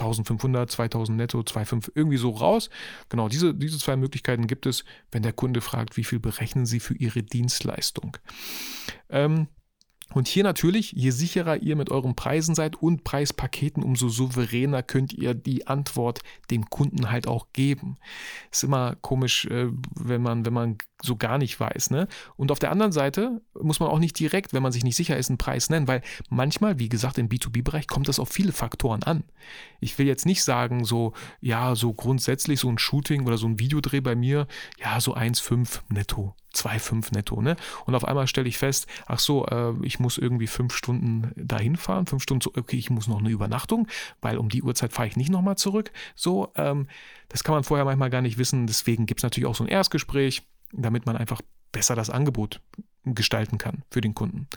1500, 0.00 0.70
2000 0.70 1.16
netto, 1.16 1.40
2,5 1.40 1.92
irgendwie 1.94 2.16
so 2.16 2.30
raus. 2.30 2.70
Genau, 3.08 3.28
diese, 3.28 3.54
diese 3.54 3.78
zwei 3.78 3.96
Möglichkeiten 3.96 4.46
gibt 4.46 4.66
es, 4.66 4.84
wenn 5.12 5.22
der 5.22 5.32
Kunde 5.32 5.60
fragt, 5.60 5.96
wie 5.96 6.04
viel 6.04 6.18
berechnen 6.18 6.66
Sie 6.66 6.80
für 6.80 6.94
Ihre 6.94 7.22
Dienstleistung. 7.22 8.16
Ähm, 9.10 9.48
und 10.12 10.26
hier 10.26 10.42
natürlich, 10.42 10.92
je 10.92 11.10
sicherer 11.10 11.58
ihr 11.58 11.76
mit 11.76 11.90
euren 11.90 12.16
Preisen 12.16 12.54
seid 12.54 12.76
und 12.76 13.04
Preispaketen, 13.04 13.82
umso 13.82 14.08
souveräner 14.08 14.82
könnt 14.82 15.12
ihr 15.12 15.34
die 15.34 15.66
Antwort 15.68 16.20
dem 16.50 16.68
Kunden 16.68 17.10
halt 17.10 17.28
auch 17.28 17.48
geben. 17.52 17.96
Ist 18.50 18.64
immer 18.64 18.96
komisch, 18.96 19.44
äh, 19.46 19.68
wenn 19.94 20.22
man, 20.22 20.44
wenn 20.44 20.52
man 20.52 20.78
so 21.02 21.16
gar 21.16 21.38
nicht 21.38 21.58
weiß. 21.58 21.90
Ne? 21.90 22.08
Und 22.36 22.50
auf 22.50 22.58
der 22.58 22.72
anderen 22.72 22.92
Seite 22.92 23.40
muss 23.54 23.80
man 23.80 23.88
auch 23.88 24.00
nicht 24.00 24.18
direkt, 24.18 24.52
wenn 24.52 24.62
man 24.62 24.72
sich 24.72 24.84
nicht 24.84 24.96
sicher 24.96 25.16
ist, 25.16 25.30
einen 25.30 25.38
Preis 25.38 25.70
nennen, 25.70 25.88
weil 25.88 26.02
manchmal, 26.28 26.78
wie 26.78 26.88
gesagt, 26.88 27.16
im 27.18 27.28
B2B-Bereich 27.28 27.86
kommt 27.86 28.08
das 28.08 28.18
auf 28.18 28.28
viele 28.28 28.52
Faktoren 28.52 29.02
an. 29.04 29.24
Ich 29.78 29.98
will 29.98 30.06
jetzt 30.06 30.26
nicht 30.26 30.42
sagen, 30.42 30.84
so, 30.84 31.12
ja, 31.40 31.74
so 31.76 31.94
grundsätzlich 31.94 32.60
so 32.60 32.68
ein 32.68 32.78
Shooting 32.78 33.26
oder 33.26 33.38
so 33.38 33.46
ein 33.46 33.58
Videodreh 33.58 34.00
bei 34.00 34.14
mir, 34.16 34.46
ja, 34.78 35.00
so 35.00 35.14
1,5 35.14 35.80
netto 35.88 36.34
2,5 36.54 37.14
netto. 37.14 37.40
Ne? 37.40 37.56
Und 37.86 37.94
auf 37.94 38.04
einmal 38.04 38.26
stelle 38.26 38.48
ich 38.48 38.58
fest, 38.58 38.86
ach 39.06 39.18
so, 39.18 39.46
äh, 39.46 39.74
ich 39.82 40.00
muss 40.00 40.18
irgendwie 40.18 40.46
fünf 40.46 40.74
Stunden 40.74 41.32
dahin 41.36 41.76
fahren, 41.76 42.06
fünf 42.06 42.22
Stunden 42.22 42.40
zu, 42.40 42.52
okay, 42.56 42.76
ich 42.76 42.90
muss 42.90 43.08
noch 43.08 43.18
eine 43.18 43.30
Übernachtung, 43.30 43.88
weil 44.20 44.38
um 44.38 44.48
die 44.48 44.62
Uhrzeit 44.62 44.92
fahre 44.92 45.08
ich 45.08 45.16
nicht 45.16 45.30
nochmal 45.30 45.56
zurück. 45.56 45.92
So, 46.14 46.52
ähm, 46.56 46.88
das 47.28 47.44
kann 47.44 47.54
man 47.54 47.64
vorher 47.64 47.84
manchmal 47.84 48.10
gar 48.10 48.22
nicht 48.22 48.38
wissen. 48.38 48.66
Deswegen 48.66 49.06
gibt 49.06 49.20
es 49.20 49.24
natürlich 49.24 49.48
auch 49.48 49.54
so 49.54 49.64
ein 49.64 49.68
Erstgespräch, 49.68 50.42
damit 50.72 51.06
man 51.06 51.16
einfach 51.16 51.40
besser 51.72 51.94
das 51.94 52.10
Angebot 52.10 52.60
gestalten 53.04 53.58
kann 53.58 53.82
für 53.90 54.00
den 54.00 54.14
Kunden. 54.14 54.48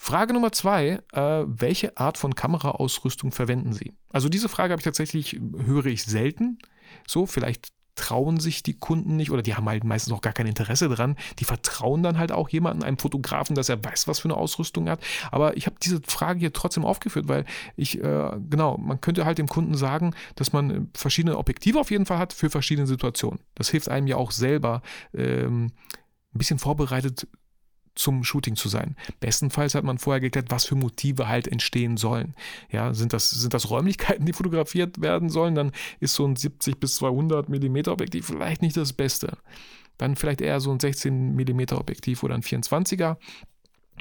Frage 0.00 0.32
Nummer 0.32 0.52
zwei, 0.52 1.02
äh, 1.12 1.44
welche 1.46 1.96
Art 1.96 2.18
von 2.18 2.34
Kameraausrüstung 2.34 3.32
verwenden 3.32 3.72
Sie? 3.72 3.94
Also 4.10 4.28
diese 4.28 4.48
Frage 4.48 4.72
habe 4.72 4.80
ich 4.80 4.84
tatsächlich, 4.84 5.40
höre 5.64 5.86
ich 5.86 6.04
selten. 6.04 6.58
So, 7.06 7.26
vielleicht 7.26 7.72
trauen 7.98 8.38
sich 8.38 8.62
die 8.62 8.74
Kunden 8.74 9.16
nicht 9.16 9.32
oder 9.32 9.42
die 9.42 9.56
haben 9.56 9.68
halt 9.68 9.82
meistens 9.82 10.12
auch 10.12 10.20
gar 10.20 10.32
kein 10.32 10.46
Interesse 10.46 10.88
dran. 10.88 11.16
Die 11.40 11.44
vertrauen 11.44 12.02
dann 12.02 12.16
halt 12.16 12.30
auch 12.30 12.48
jemandem, 12.48 12.86
einem 12.86 12.98
Fotografen, 12.98 13.56
dass 13.56 13.68
er 13.68 13.84
weiß, 13.84 14.06
was 14.06 14.20
für 14.20 14.28
eine 14.28 14.36
Ausrüstung 14.36 14.86
er 14.86 14.92
hat. 14.92 15.00
Aber 15.32 15.56
ich 15.56 15.66
habe 15.66 15.76
diese 15.82 16.00
Frage 16.06 16.38
hier 16.38 16.52
trotzdem 16.52 16.84
aufgeführt, 16.84 17.26
weil 17.26 17.44
ich, 17.76 17.98
äh, 18.02 18.30
genau, 18.48 18.78
man 18.78 19.00
könnte 19.00 19.24
halt 19.24 19.38
dem 19.38 19.48
Kunden 19.48 19.74
sagen, 19.74 20.14
dass 20.36 20.52
man 20.52 20.90
verschiedene 20.94 21.36
Objektive 21.36 21.80
auf 21.80 21.90
jeden 21.90 22.06
Fall 22.06 22.18
hat 22.18 22.32
für 22.32 22.50
verschiedene 22.50 22.86
Situationen. 22.86 23.40
Das 23.56 23.68
hilft 23.68 23.88
einem 23.88 24.06
ja 24.06 24.16
auch 24.16 24.30
selber, 24.30 24.82
ähm, 25.12 25.72
ein 26.34 26.38
bisschen 26.38 26.58
vorbereitet 26.58 27.26
zum 27.98 28.24
Shooting 28.24 28.56
zu 28.56 28.68
sein. 28.68 28.96
Bestenfalls 29.20 29.74
hat 29.74 29.84
man 29.84 29.98
vorher 29.98 30.20
geklärt, 30.20 30.46
was 30.50 30.64
für 30.64 30.76
Motive 30.76 31.28
halt 31.28 31.48
entstehen 31.48 31.96
sollen. 31.96 32.34
Ja, 32.70 32.94
sind 32.94 33.12
das, 33.12 33.30
sind 33.30 33.54
das 33.54 33.70
Räumlichkeiten, 33.70 34.24
die 34.24 34.32
fotografiert 34.32 35.00
werden 35.00 35.28
sollen, 35.28 35.54
dann 35.54 35.72
ist 36.00 36.14
so 36.14 36.26
ein 36.26 36.36
70 36.36 36.78
bis 36.78 36.96
200 36.96 37.48
mm 37.48 37.88
Objektiv 37.88 38.26
vielleicht 38.26 38.62
nicht 38.62 38.76
das 38.76 38.92
Beste. 38.92 39.38
Dann 39.96 40.14
vielleicht 40.14 40.40
eher 40.40 40.60
so 40.60 40.70
ein 40.70 40.78
16 40.78 41.34
mm 41.34 41.72
Objektiv 41.72 42.22
oder 42.22 42.34
ein 42.34 42.42
24er. 42.42 43.16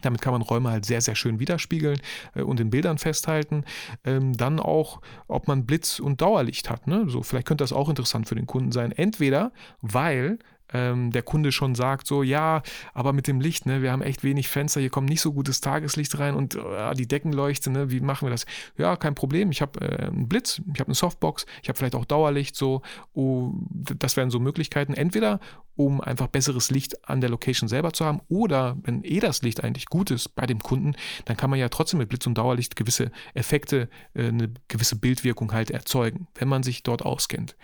Damit 0.03 0.21
kann 0.21 0.33
man 0.33 0.43
Räume 0.43 0.69
halt 0.69 0.85
sehr, 0.85 1.01
sehr 1.01 1.15
schön 1.15 1.39
widerspiegeln 1.39 1.99
äh, 2.35 2.43
und 2.43 2.59
in 2.59 2.69
Bildern 2.69 2.99
festhalten. 2.99 3.63
Ähm, 4.03 4.37
dann 4.37 4.59
auch, 4.59 5.01
ob 5.27 5.47
man 5.47 5.65
Blitz 5.65 5.99
und 5.99 6.21
Dauerlicht 6.21 6.69
hat. 6.69 6.85
Ne? 6.85 7.05
So, 7.07 7.23
vielleicht 7.23 7.47
könnte 7.47 7.63
das 7.63 7.73
auch 7.73 7.89
interessant 7.89 8.27
für 8.27 8.35
den 8.35 8.45
Kunden 8.45 8.71
sein. 8.71 8.91
Entweder, 8.91 9.51
weil 9.81 10.37
ähm, 10.73 11.11
der 11.11 11.23
Kunde 11.23 11.51
schon 11.51 11.75
sagt, 11.75 12.07
so 12.07 12.23
ja, 12.23 12.61
aber 12.93 13.13
mit 13.13 13.27
dem 13.27 13.39
Licht, 13.39 13.65
ne, 13.65 13.81
wir 13.81 13.91
haben 13.91 14.01
echt 14.01 14.23
wenig 14.23 14.47
Fenster, 14.47 14.79
hier 14.79 14.89
kommt 14.89 15.09
nicht 15.09 15.21
so 15.21 15.33
gutes 15.33 15.61
Tageslicht 15.61 16.17
rein 16.19 16.35
und 16.35 16.55
äh, 16.55 16.93
die 16.93 17.07
Deckenleuchte, 17.07 17.69
ne, 17.69 17.91
wie 17.91 17.99
machen 17.99 18.27
wir 18.27 18.31
das? 18.31 18.45
Ja, 18.77 18.95
kein 18.95 19.15
Problem, 19.15 19.51
ich 19.51 19.61
habe 19.61 19.81
äh, 19.81 20.07
einen 20.07 20.27
Blitz, 20.27 20.61
ich 20.73 20.79
habe 20.79 20.87
eine 20.87 20.95
Softbox, 20.95 21.45
ich 21.61 21.69
habe 21.69 21.77
vielleicht 21.77 21.95
auch 21.95 22.05
Dauerlicht, 22.05 22.55
so, 22.55 22.81
oh, 23.13 23.53
das 23.71 24.17
wären 24.17 24.29
so 24.29 24.39
Möglichkeiten, 24.39 24.93
entweder 24.93 25.39
um 25.75 26.01
einfach 26.01 26.27
besseres 26.27 26.71
Licht 26.71 27.07
an 27.07 27.21
der 27.21 27.29
Location 27.29 27.69
selber 27.69 27.93
zu 27.93 28.03
haben 28.03 28.19
oder 28.27 28.77
wenn 28.81 29.03
eh 29.03 29.19
das 29.19 29.43
Licht 29.43 29.63
eigentlich 29.63 29.85
gut 29.85 30.11
ist 30.11 30.35
bei 30.35 30.45
dem 30.45 30.59
Kunden, 30.59 30.95
dann 31.25 31.37
kann 31.37 31.49
man 31.49 31.59
ja 31.59 31.69
trotzdem 31.69 31.99
mit 31.99 32.09
Blitz 32.09 32.25
und 32.25 32.37
Dauerlicht 32.37 32.75
gewisse 32.75 33.11
Effekte, 33.33 33.87
äh, 34.13 34.27
eine 34.27 34.51
gewisse 34.67 34.95
Bildwirkung 34.95 35.53
halt 35.53 35.71
erzeugen, 35.71 36.27
wenn 36.35 36.47
man 36.47 36.63
sich 36.63 36.83
dort 36.83 37.03
auskennt. 37.03 37.55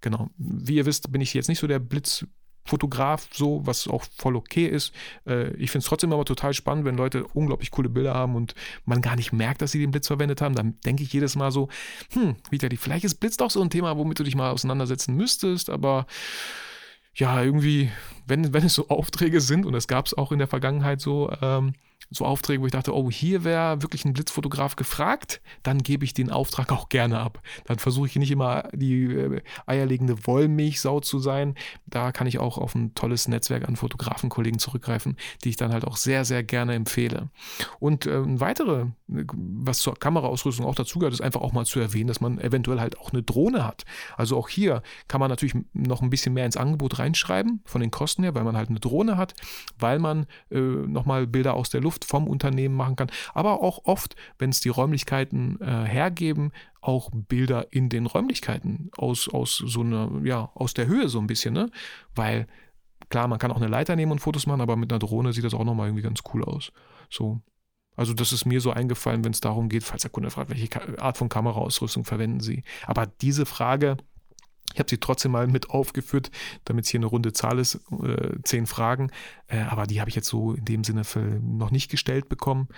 Genau. 0.00 0.28
Wie 0.36 0.76
ihr 0.76 0.86
wisst, 0.86 1.10
bin 1.10 1.20
ich 1.20 1.34
jetzt 1.34 1.48
nicht 1.48 1.58
so 1.58 1.66
der 1.66 1.78
Blitz 1.78 2.26
Fotograf, 2.64 3.28
so, 3.32 3.66
was 3.66 3.88
auch 3.88 4.04
voll 4.16 4.36
okay 4.36 4.66
ist. 4.66 4.92
Äh, 5.26 5.54
ich 5.56 5.70
finde 5.70 5.82
es 5.82 5.88
trotzdem 5.88 6.12
aber 6.12 6.24
total 6.24 6.54
spannend, 6.54 6.84
wenn 6.84 6.96
Leute 6.96 7.24
unglaublich 7.34 7.70
coole 7.70 7.88
Bilder 7.88 8.14
haben 8.14 8.36
und 8.36 8.54
man 8.84 9.02
gar 9.02 9.16
nicht 9.16 9.32
merkt, 9.32 9.62
dass 9.62 9.72
sie 9.72 9.80
den 9.80 9.90
Blitz 9.90 10.06
verwendet 10.06 10.40
haben. 10.40 10.54
Dann 10.54 10.78
denke 10.80 11.02
ich 11.02 11.12
jedes 11.12 11.36
Mal 11.36 11.50
so, 11.50 11.68
hm, 12.12 12.36
Vitali, 12.50 12.76
vielleicht 12.76 13.04
ist 13.04 13.16
Blitz 13.16 13.36
doch 13.36 13.50
so 13.50 13.60
ein 13.60 13.70
Thema, 13.70 13.96
womit 13.96 14.18
du 14.18 14.24
dich 14.24 14.36
mal 14.36 14.50
auseinandersetzen 14.50 15.16
müsstest, 15.16 15.70
aber 15.70 16.06
ja, 17.14 17.42
irgendwie, 17.42 17.90
wenn, 18.26 18.54
wenn 18.54 18.64
es 18.64 18.74
so 18.74 18.88
Aufträge 18.88 19.40
sind, 19.40 19.66
und 19.66 19.72
das 19.72 19.88
gab 19.88 20.06
es 20.06 20.14
auch 20.14 20.32
in 20.32 20.38
der 20.38 20.48
Vergangenheit 20.48 21.00
so, 21.00 21.30
ähm, 21.42 21.74
so 22.12 22.24
Aufträge, 22.24 22.62
wo 22.62 22.66
ich 22.66 22.72
dachte, 22.72 22.94
oh, 22.94 23.10
hier 23.10 23.44
wäre 23.44 23.82
wirklich 23.82 24.04
ein 24.04 24.12
Blitzfotograf 24.12 24.76
gefragt, 24.76 25.40
dann 25.62 25.82
gebe 25.82 26.04
ich 26.04 26.14
den 26.14 26.30
Auftrag 26.30 26.70
auch 26.72 26.88
gerne 26.88 27.18
ab. 27.18 27.42
Dann 27.64 27.78
versuche 27.78 28.06
ich 28.06 28.16
nicht 28.16 28.30
immer 28.30 28.68
die 28.72 29.04
äh, 29.04 29.42
eierlegende 29.66 30.26
Wollmilchsau 30.26 31.00
zu 31.00 31.18
sein. 31.18 31.54
Da 31.86 32.12
kann 32.12 32.26
ich 32.26 32.38
auch 32.38 32.58
auf 32.58 32.74
ein 32.74 32.94
tolles 32.94 33.28
Netzwerk 33.28 33.66
an 33.68 33.76
Fotografenkollegen 33.76 34.58
zurückgreifen, 34.58 35.16
die 35.44 35.50
ich 35.50 35.56
dann 35.56 35.72
halt 35.72 35.84
auch 35.84 35.96
sehr, 35.96 36.24
sehr 36.24 36.42
gerne 36.42 36.74
empfehle. 36.74 37.30
Und 37.80 38.06
äh, 38.06 38.18
ein 38.18 38.40
weitere, 38.40 38.86
was 39.06 39.78
zur 39.78 39.98
Kameraausrüstung 39.98 40.66
auch 40.66 40.74
dazugehört, 40.74 41.14
ist 41.14 41.20
einfach 41.20 41.40
auch 41.40 41.52
mal 41.52 41.64
zu 41.64 41.80
erwähnen, 41.80 42.08
dass 42.08 42.20
man 42.20 42.38
eventuell 42.38 42.80
halt 42.80 42.98
auch 42.98 43.12
eine 43.12 43.22
Drohne 43.22 43.66
hat. 43.66 43.84
Also 44.16 44.36
auch 44.36 44.48
hier 44.48 44.82
kann 45.08 45.20
man 45.20 45.30
natürlich 45.30 45.56
noch 45.72 46.02
ein 46.02 46.10
bisschen 46.10 46.34
mehr 46.34 46.46
ins 46.46 46.56
Angebot 46.56 46.98
reinschreiben, 46.98 47.62
von 47.64 47.80
den 47.80 47.90
Kosten 47.90 48.22
her, 48.22 48.34
weil 48.34 48.44
man 48.44 48.56
halt 48.56 48.68
eine 48.68 48.80
Drohne 48.80 49.16
hat, 49.16 49.34
weil 49.78 49.98
man 49.98 50.26
äh, 50.50 50.58
nochmal 50.58 51.26
Bilder 51.26 51.54
aus 51.54 51.70
der 51.70 51.80
Luft 51.80 52.01
Luft 52.02 52.10
vom 52.10 52.26
Unternehmen 52.26 52.74
machen 52.74 52.96
kann, 52.96 53.10
aber 53.34 53.62
auch 53.62 53.84
oft, 53.84 54.16
wenn 54.38 54.50
es 54.50 54.60
die 54.60 54.68
Räumlichkeiten 54.68 55.60
äh, 55.60 55.84
hergeben, 55.84 56.52
auch 56.80 57.10
Bilder 57.12 57.72
in 57.72 57.88
den 57.88 58.06
Räumlichkeiten 58.06 58.90
aus, 58.96 59.28
aus 59.28 59.56
so 59.64 59.80
einer, 59.80 60.10
ja, 60.24 60.50
aus 60.54 60.74
der 60.74 60.86
Höhe 60.86 61.08
so 61.08 61.20
ein 61.20 61.26
bisschen, 61.26 61.54
ne? 61.54 61.70
Weil 62.14 62.46
klar, 63.08 63.28
man 63.28 63.38
kann 63.38 63.52
auch 63.52 63.56
eine 63.56 63.68
Leiter 63.68 63.94
nehmen 63.94 64.12
und 64.12 64.18
Fotos 64.20 64.46
machen, 64.46 64.60
aber 64.60 64.76
mit 64.76 64.92
einer 64.92 64.98
Drohne 64.98 65.32
sieht 65.32 65.44
das 65.44 65.54
auch 65.54 65.64
nochmal 65.64 65.88
irgendwie 65.88 66.02
ganz 66.02 66.20
cool 66.32 66.44
aus. 66.44 66.72
So. 67.08 67.40
Also 67.94 68.14
das 68.14 68.32
ist 68.32 68.46
mir 68.46 68.60
so 68.60 68.70
eingefallen, 68.70 69.22
wenn 69.22 69.32
es 69.32 69.40
darum 69.40 69.68
geht, 69.68 69.84
falls 69.84 70.02
der 70.02 70.10
Kunde 70.10 70.30
fragt, 70.30 70.50
welche 70.50 70.70
Art 70.98 71.18
von 71.18 71.28
Kameraausrüstung 71.28 72.04
verwenden 72.06 72.40
Sie. 72.40 72.64
Aber 72.86 73.06
diese 73.06 73.44
Frage 73.44 73.98
ich 74.72 74.78
habe 74.78 74.88
sie 74.88 74.98
trotzdem 74.98 75.32
mal 75.32 75.46
mit 75.46 75.70
aufgeführt, 75.70 76.30
damit 76.64 76.84
es 76.84 76.90
hier 76.90 77.00
eine 77.00 77.06
runde 77.06 77.32
Zahl 77.32 77.58
ist, 77.58 77.80
äh, 78.02 78.36
zehn 78.44 78.66
Fragen. 78.66 79.10
Äh, 79.48 79.60
aber 79.60 79.86
die 79.86 80.00
habe 80.00 80.08
ich 80.08 80.16
jetzt 80.16 80.28
so 80.28 80.54
in 80.54 80.64
dem 80.64 80.84
Sinne 80.84 81.02
noch 81.42 81.70
nicht 81.70 81.90
gestellt 81.90 82.28
bekommen. 82.28 82.68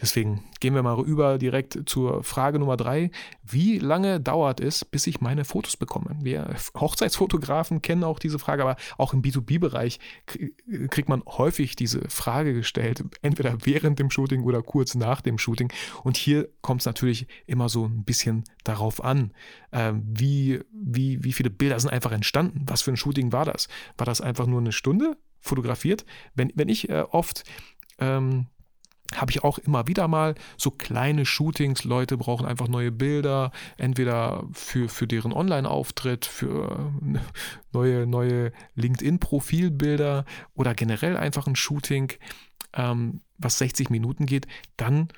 Deswegen 0.00 0.44
gehen 0.60 0.74
wir 0.74 0.82
mal 0.82 0.98
über 1.04 1.38
direkt 1.38 1.78
zur 1.86 2.22
Frage 2.22 2.58
Nummer 2.58 2.76
drei. 2.76 3.10
Wie 3.44 3.78
lange 3.78 4.20
dauert 4.20 4.60
es, 4.60 4.84
bis 4.84 5.06
ich 5.06 5.20
meine 5.20 5.44
Fotos 5.44 5.76
bekomme? 5.76 6.16
Wir 6.20 6.54
Hochzeitsfotografen 6.76 7.82
kennen 7.82 8.04
auch 8.04 8.18
diese 8.18 8.38
Frage, 8.38 8.62
aber 8.62 8.76
auch 8.96 9.12
im 9.12 9.22
B2B-Bereich 9.22 9.98
kriegt 10.90 11.08
man 11.08 11.22
häufig 11.26 11.76
diese 11.76 12.08
Frage 12.08 12.54
gestellt, 12.54 13.04
entweder 13.22 13.56
während 13.64 13.98
dem 13.98 14.10
Shooting 14.10 14.42
oder 14.42 14.62
kurz 14.62 14.94
nach 14.94 15.20
dem 15.20 15.38
Shooting. 15.38 15.72
Und 16.02 16.16
hier 16.16 16.48
kommt 16.62 16.82
es 16.82 16.86
natürlich 16.86 17.26
immer 17.46 17.68
so 17.68 17.86
ein 17.86 18.04
bisschen 18.04 18.44
darauf 18.64 19.02
an, 19.02 19.32
äh, 19.70 19.92
wie, 19.94 20.60
wie, 20.72 21.22
wie 21.24 21.32
viele 21.32 21.50
Bilder 21.50 21.78
sind 21.78 21.90
einfach 21.90 22.12
entstanden. 22.12 22.64
Was 22.66 22.82
für 22.82 22.90
ein 22.90 22.96
Shooting 22.96 23.32
war 23.32 23.44
das? 23.44 23.68
War 23.96 24.06
das 24.06 24.20
einfach 24.20 24.46
nur 24.46 24.60
eine 24.60 24.72
Stunde 24.72 25.16
fotografiert? 25.40 26.04
Wenn, 26.34 26.52
wenn 26.54 26.68
ich 26.68 26.88
äh, 26.88 27.04
oft 27.10 27.44
ähm, 27.98 28.46
habe 29.14 29.30
ich 29.30 29.42
auch 29.42 29.58
immer 29.58 29.86
wieder 29.86 30.06
mal 30.06 30.34
so 30.56 30.70
kleine 30.70 31.24
Shootings. 31.24 31.84
Leute 31.84 32.18
brauchen 32.18 32.46
einfach 32.46 32.68
neue 32.68 32.92
Bilder, 32.92 33.52
entweder 33.78 34.44
für, 34.52 34.88
für 34.88 35.06
deren 35.06 35.32
Online-Auftritt, 35.32 36.26
für 36.26 36.92
äh, 37.00 37.18
neue, 37.72 38.06
neue 38.06 38.52
LinkedIn-Profilbilder 38.74 40.24
oder 40.54 40.74
generell 40.74 41.16
einfach 41.16 41.46
ein 41.46 41.56
Shooting, 41.56 42.12
ähm, 42.74 43.22
was 43.38 43.58
60 43.58 43.88
Minuten 43.88 44.26
geht. 44.26 44.46
Dann 44.76 45.08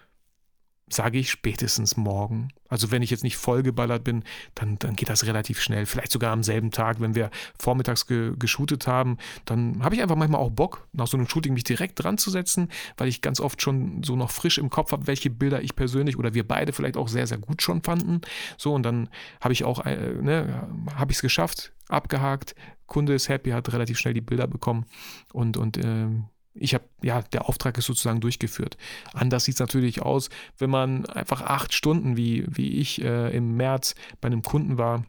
sage 0.92 1.18
ich 1.18 1.30
spätestens 1.30 1.96
morgen. 1.96 2.48
Also 2.68 2.90
wenn 2.90 3.02
ich 3.02 3.10
jetzt 3.10 3.24
nicht 3.24 3.36
vollgeballert 3.36 4.04
bin, 4.04 4.24
dann, 4.54 4.78
dann 4.78 4.94
geht 4.94 5.08
das 5.08 5.26
relativ 5.26 5.60
schnell. 5.60 5.86
Vielleicht 5.86 6.12
sogar 6.12 6.32
am 6.32 6.42
selben 6.42 6.70
Tag, 6.70 7.00
wenn 7.00 7.14
wir 7.14 7.30
vormittags 7.58 8.06
ge 8.06 8.34
geshootet 8.38 8.86
haben, 8.86 9.18
dann 9.44 9.82
habe 9.82 9.94
ich 9.94 10.02
einfach 10.02 10.16
manchmal 10.16 10.40
auch 10.40 10.50
Bock, 10.50 10.86
nach 10.92 11.06
so 11.06 11.16
einem 11.16 11.28
Shooting 11.28 11.54
mich 11.54 11.64
direkt 11.64 12.02
dran 12.02 12.18
zu 12.18 12.30
setzen, 12.30 12.68
weil 12.96 13.08
ich 13.08 13.22
ganz 13.22 13.40
oft 13.40 13.60
schon 13.62 14.02
so 14.02 14.16
noch 14.16 14.30
frisch 14.30 14.58
im 14.58 14.70
Kopf 14.70 14.92
habe, 14.92 15.06
welche 15.06 15.30
Bilder 15.30 15.62
ich 15.62 15.74
persönlich 15.74 16.16
oder 16.18 16.34
wir 16.34 16.46
beide 16.46 16.72
vielleicht 16.72 16.96
auch 16.96 17.08
sehr, 17.08 17.26
sehr 17.26 17.38
gut 17.38 17.62
schon 17.62 17.82
fanden. 17.82 18.20
So, 18.56 18.74
und 18.74 18.84
dann 18.84 19.08
habe 19.40 19.52
ich 19.52 19.64
auch, 19.64 19.84
äh, 19.84 20.14
ne, 20.20 20.68
habe 20.94 21.12
ich 21.12 21.18
es 21.18 21.22
geschafft, 21.22 21.72
abgehakt, 21.88 22.54
Kunde 22.86 23.14
ist 23.14 23.28
happy, 23.28 23.50
hat 23.50 23.72
relativ 23.72 23.98
schnell 23.98 24.14
die 24.14 24.20
Bilder 24.20 24.46
bekommen 24.46 24.86
und, 25.32 25.56
und 25.56 25.76
äh, 25.76 26.06
ich 26.54 26.74
habe, 26.74 26.84
ja, 27.02 27.22
der 27.22 27.48
Auftrag 27.48 27.78
ist 27.78 27.86
sozusagen 27.86 28.20
durchgeführt. 28.20 28.76
Anders 29.12 29.44
sieht 29.44 29.54
es 29.54 29.60
natürlich 29.60 30.02
aus, 30.02 30.30
wenn 30.58 30.70
man 30.70 31.06
einfach 31.06 31.42
acht 31.42 31.72
Stunden, 31.72 32.16
wie, 32.16 32.44
wie 32.48 32.78
ich 32.78 33.02
äh, 33.02 33.34
im 33.36 33.56
März 33.56 33.94
bei 34.20 34.26
einem 34.26 34.42
Kunden 34.42 34.78
war, 34.78 35.04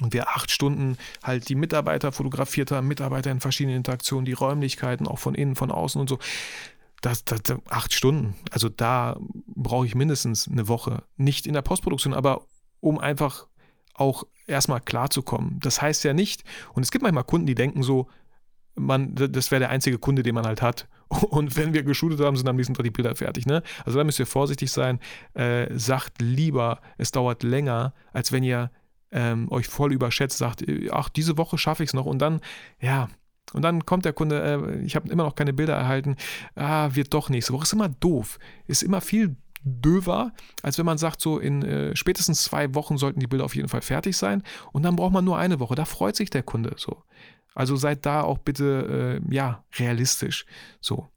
und 0.00 0.12
wir 0.12 0.28
acht 0.28 0.50
Stunden 0.50 0.96
halt 1.22 1.48
die 1.48 1.56
Mitarbeiter 1.56 2.12
fotografiert 2.12 2.70
haben, 2.70 2.86
Mitarbeiter 2.86 3.30
in 3.30 3.40
verschiedenen 3.40 3.76
Interaktionen, 3.76 4.24
die 4.24 4.32
Räumlichkeiten, 4.32 5.06
auch 5.06 5.18
von 5.18 5.34
innen, 5.34 5.56
von 5.56 5.72
außen 5.72 6.00
und 6.00 6.08
so. 6.08 6.18
Das, 7.02 7.24
das, 7.24 7.40
acht 7.68 7.92
Stunden. 7.92 8.34
Also 8.50 8.68
da 8.68 9.18
brauche 9.46 9.86
ich 9.86 9.94
mindestens 9.94 10.46
eine 10.46 10.68
Woche. 10.68 11.02
Nicht 11.16 11.46
in 11.46 11.54
der 11.54 11.62
Postproduktion, 11.62 12.14
aber 12.14 12.46
um 12.78 12.98
einfach 12.98 13.46
auch 13.94 14.24
erstmal 14.46 14.80
klarzukommen. 14.80 15.58
Das 15.60 15.82
heißt 15.82 16.04
ja 16.04 16.12
nicht, 16.12 16.44
und 16.72 16.82
es 16.82 16.90
gibt 16.90 17.02
manchmal 17.02 17.24
Kunden, 17.24 17.46
die 17.46 17.54
denken 17.54 17.82
so, 17.82 18.08
man, 18.74 19.14
das 19.14 19.50
wäre 19.50 19.60
der 19.60 19.70
einzige 19.70 19.98
Kunde, 19.98 20.22
den 20.22 20.34
man 20.34 20.46
halt 20.46 20.62
hat. 20.62 20.88
Und 21.08 21.56
wenn 21.56 21.74
wir 21.74 21.82
geshootet 21.82 22.20
haben, 22.20 22.36
sind 22.36 22.48
am 22.48 22.56
nächsten 22.56 22.74
Tag 22.74 22.84
die 22.84 22.90
Bilder 22.90 23.14
fertig. 23.14 23.46
Ne? 23.46 23.62
Also 23.84 23.98
da 23.98 24.04
müsst 24.04 24.18
ihr 24.18 24.26
vorsichtig 24.26 24.70
sein. 24.70 25.00
Äh, 25.34 25.66
sagt 25.76 26.20
lieber, 26.20 26.80
es 26.98 27.10
dauert 27.10 27.42
länger, 27.42 27.94
als 28.12 28.32
wenn 28.32 28.42
ihr 28.42 28.70
ähm, 29.12 29.50
euch 29.50 29.66
voll 29.66 29.92
überschätzt, 29.92 30.38
sagt, 30.38 30.64
ach, 30.92 31.08
diese 31.08 31.36
Woche 31.36 31.58
schaffe 31.58 31.82
ich 31.82 31.90
es 31.90 31.94
noch. 31.94 32.06
Und 32.06 32.20
dann, 32.20 32.40
ja, 32.80 33.08
Und 33.52 33.62
dann 33.62 33.84
kommt 33.84 34.04
der 34.04 34.12
Kunde, 34.12 34.40
äh, 34.40 34.84
ich 34.84 34.94
habe 34.94 35.08
immer 35.08 35.24
noch 35.24 35.34
keine 35.34 35.52
Bilder 35.52 35.74
erhalten, 35.74 36.16
ah, 36.54 36.90
wird 36.92 37.12
doch 37.12 37.28
nächste 37.28 37.52
Woche. 37.52 37.64
Ist 37.64 37.72
immer 37.72 37.88
doof. 37.88 38.38
Ist 38.66 38.82
immer 38.82 39.00
viel 39.00 39.36
döver, 39.62 40.32
als 40.62 40.78
wenn 40.78 40.86
man 40.86 40.98
sagt, 40.98 41.20
so 41.20 41.38
in 41.38 41.62
äh, 41.62 41.94
spätestens 41.96 42.44
zwei 42.44 42.74
Wochen 42.74 42.96
sollten 42.96 43.20
die 43.20 43.26
Bilder 43.26 43.44
auf 43.44 43.54
jeden 43.54 43.68
Fall 43.68 43.82
fertig 43.82 44.16
sein 44.16 44.42
und 44.72 44.82
dann 44.82 44.96
braucht 44.96 45.12
man 45.12 45.24
nur 45.24 45.38
eine 45.38 45.60
Woche. 45.60 45.74
Da 45.74 45.84
freut 45.84 46.16
sich 46.16 46.30
der 46.30 46.42
Kunde 46.42 46.74
so. 46.76 47.02
Also 47.54 47.76
seid 47.76 48.06
da 48.06 48.22
auch 48.22 48.38
bitte, 48.38 49.20
äh, 49.28 49.34
ja, 49.34 49.64
realistisch. 49.78 50.46
So. 50.80 51.08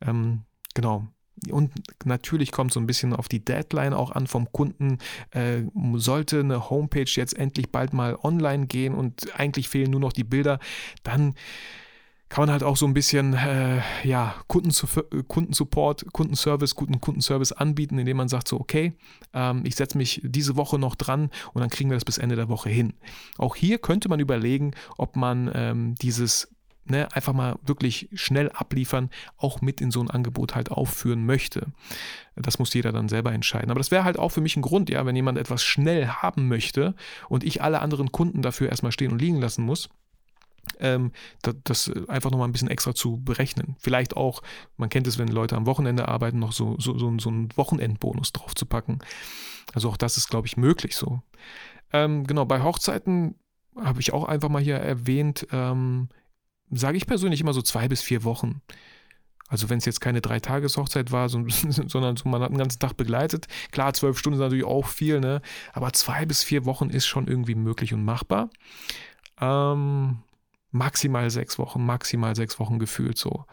Ähm, 0.00 0.42
genau. 0.74 1.06
Und 1.50 1.72
natürlich 2.04 2.52
kommt 2.52 2.72
so 2.72 2.78
ein 2.78 2.86
bisschen 2.86 3.14
auf 3.14 3.28
die 3.28 3.44
Deadline 3.44 3.94
auch 3.94 4.12
an 4.12 4.26
vom 4.26 4.52
Kunden. 4.52 4.98
Äh, 5.30 5.62
sollte 5.94 6.40
eine 6.40 6.70
Homepage 6.70 7.06
jetzt 7.06 7.36
endlich 7.36 7.70
bald 7.70 7.92
mal 7.92 8.16
online 8.22 8.66
gehen 8.66 8.94
und 8.94 9.38
eigentlich 9.38 9.68
fehlen 9.68 9.90
nur 9.90 10.00
noch 10.00 10.12
die 10.12 10.24
Bilder, 10.24 10.60
dann 11.02 11.34
kann 12.32 12.44
man 12.44 12.50
halt 12.50 12.62
auch 12.62 12.78
so 12.78 12.86
ein 12.86 12.94
bisschen 12.94 13.34
äh, 13.34 13.82
ja, 14.04 14.34
Kundensupport, 14.48 16.06
Kundenservice, 16.14 16.74
guten 16.74 16.98
Kundenservice 16.98 17.52
anbieten, 17.52 17.98
indem 17.98 18.16
man 18.16 18.28
sagt 18.28 18.48
so, 18.48 18.58
okay, 18.58 18.94
ähm, 19.34 19.64
ich 19.66 19.76
setze 19.76 19.98
mich 19.98 20.22
diese 20.24 20.56
Woche 20.56 20.78
noch 20.78 20.94
dran 20.94 21.28
und 21.52 21.60
dann 21.60 21.68
kriegen 21.68 21.90
wir 21.90 21.96
das 21.96 22.06
bis 22.06 22.16
Ende 22.16 22.34
der 22.34 22.48
Woche 22.48 22.70
hin. 22.70 22.94
Auch 23.36 23.54
hier 23.54 23.76
könnte 23.76 24.08
man 24.08 24.18
überlegen, 24.18 24.70
ob 24.96 25.14
man 25.14 25.50
ähm, 25.54 25.94
dieses 25.96 26.48
ne, 26.86 27.06
einfach 27.12 27.34
mal 27.34 27.58
wirklich 27.66 28.08
schnell 28.14 28.50
abliefern, 28.50 29.10
auch 29.36 29.60
mit 29.60 29.82
in 29.82 29.90
so 29.90 30.00
ein 30.00 30.08
Angebot 30.08 30.54
halt 30.54 30.70
aufführen 30.70 31.26
möchte. 31.26 31.66
Das 32.34 32.58
muss 32.58 32.72
jeder 32.72 32.92
dann 32.92 33.10
selber 33.10 33.34
entscheiden. 33.34 33.70
Aber 33.70 33.78
das 33.80 33.90
wäre 33.90 34.04
halt 34.04 34.18
auch 34.18 34.30
für 34.30 34.40
mich 34.40 34.56
ein 34.56 34.62
Grund, 34.62 34.88
ja, 34.88 35.04
wenn 35.04 35.16
jemand 35.16 35.36
etwas 35.36 35.62
schnell 35.62 36.06
haben 36.06 36.48
möchte 36.48 36.94
und 37.28 37.44
ich 37.44 37.60
alle 37.60 37.80
anderen 37.80 38.10
Kunden 38.10 38.40
dafür 38.40 38.70
erstmal 38.70 38.92
stehen 38.92 39.12
und 39.12 39.20
liegen 39.20 39.38
lassen 39.38 39.66
muss 39.66 39.90
ähm, 40.78 41.12
das, 41.42 41.56
das, 41.64 42.08
einfach 42.08 42.30
nochmal 42.30 42.48
ein 42.48 42.52
bisschen 42.52 42.70
extra 42.70 42.94
zu 42.94 43.18
berechnen. 43.18 43.76
Vielleicht 43.78 44.16
auch, 44.16 44.42
man 44.76 44.88
kennt 44.88 45.06
es, 45.06 45.18
wenn 45.18 45.28
Leute 45.28 45.56
am 45.56 45.66
Wochenende 45.66 46.08
arbeiten, 46.08 46.38
noch 46.38 46.52
so, 46.52 46.76
so, 46.78 46.98
so, 46.98 47.16
so 47.18 47.30
einen 47.30 47.56
Wochenendbonus 47.56 48.32
drauf 48.32 48.54
zu 48.54 48.66
packen. 48.66 48.98
Also 49.74 49.88
auch 49.88 49.96
das 49.96 50.16
ist, 50.16 50.28
glaube 50.28 50.46
ich, 50.46 50.56
möglich 50.56 50.96
so. 50.96 51.22
Ähm, 51.92 52.26
genau, 52.26 52.44
bei 52.44 52.62
Hochzeiten 52.62 53.36
habe 53.76 54.00
ich 54.00 54.12
auch 54.12 54.24
einfach 54.24 54.48
mal 54.48 54.62
hier 54.62 54.76
erwähnt, 54.76 55.46
ähm, 55.52 56.08
sage 56.70 56.96
ich 56.96 57.06
persönlich 57.06 57.40
immer 57.40 57.54
so 57.54 57.62
zwei 57.62 57.88
bis 57.88 58.02
vier 58.02 58.24
Wochen. 58.24 58.60
Also 59.48 59.68
wenn 59.68 59.78
es 59.78 59.84
jetzt 59.84 60.00
keine 60.00 60.22
Dreitageshochzeit 60.22 61.12
war, 61.12 61.28
so, 61.28 61.44
sondern 61.68 62.16
so, 62.16 62.28
man 62.28 62.42
hat 62.42 62.48
einen 62.48 62.58
ganzen 62.58 62.78
Tag 62.78 62.96
begleitet. 62.96 63.48
Klar, 63.70 63.92
zwölf 63.92 64.18
Stunden 64.18 64.38
ist 64.38 64.42
natürlich 64.42 64.64
auch 64.64 64.86
viel, 64.86 65.20
ne? 65.20 65.42
Aber 65.74 65.92
zwei 65.92 66.24
bis 66.24 66.42
vier 66.42 66.64
Wochen 66.64 66.88
ist 66.88 67.06
schon 67.06 67.28
irgendwie 67.28 67.54
möglich 67.54 67.92
und 67.92 68.04
machbar. 68.04 68.48
Ähm, 69.40 70.22
maximal 70.72 71.30
sechs 71.30 71.58
Wochen, 71.58 71.84
maximal 71.84 72.34
sechs 72.34 72.58
Wochen 72.58 72.78
gefühlt 72.78 73.16
so. 73.16 73.44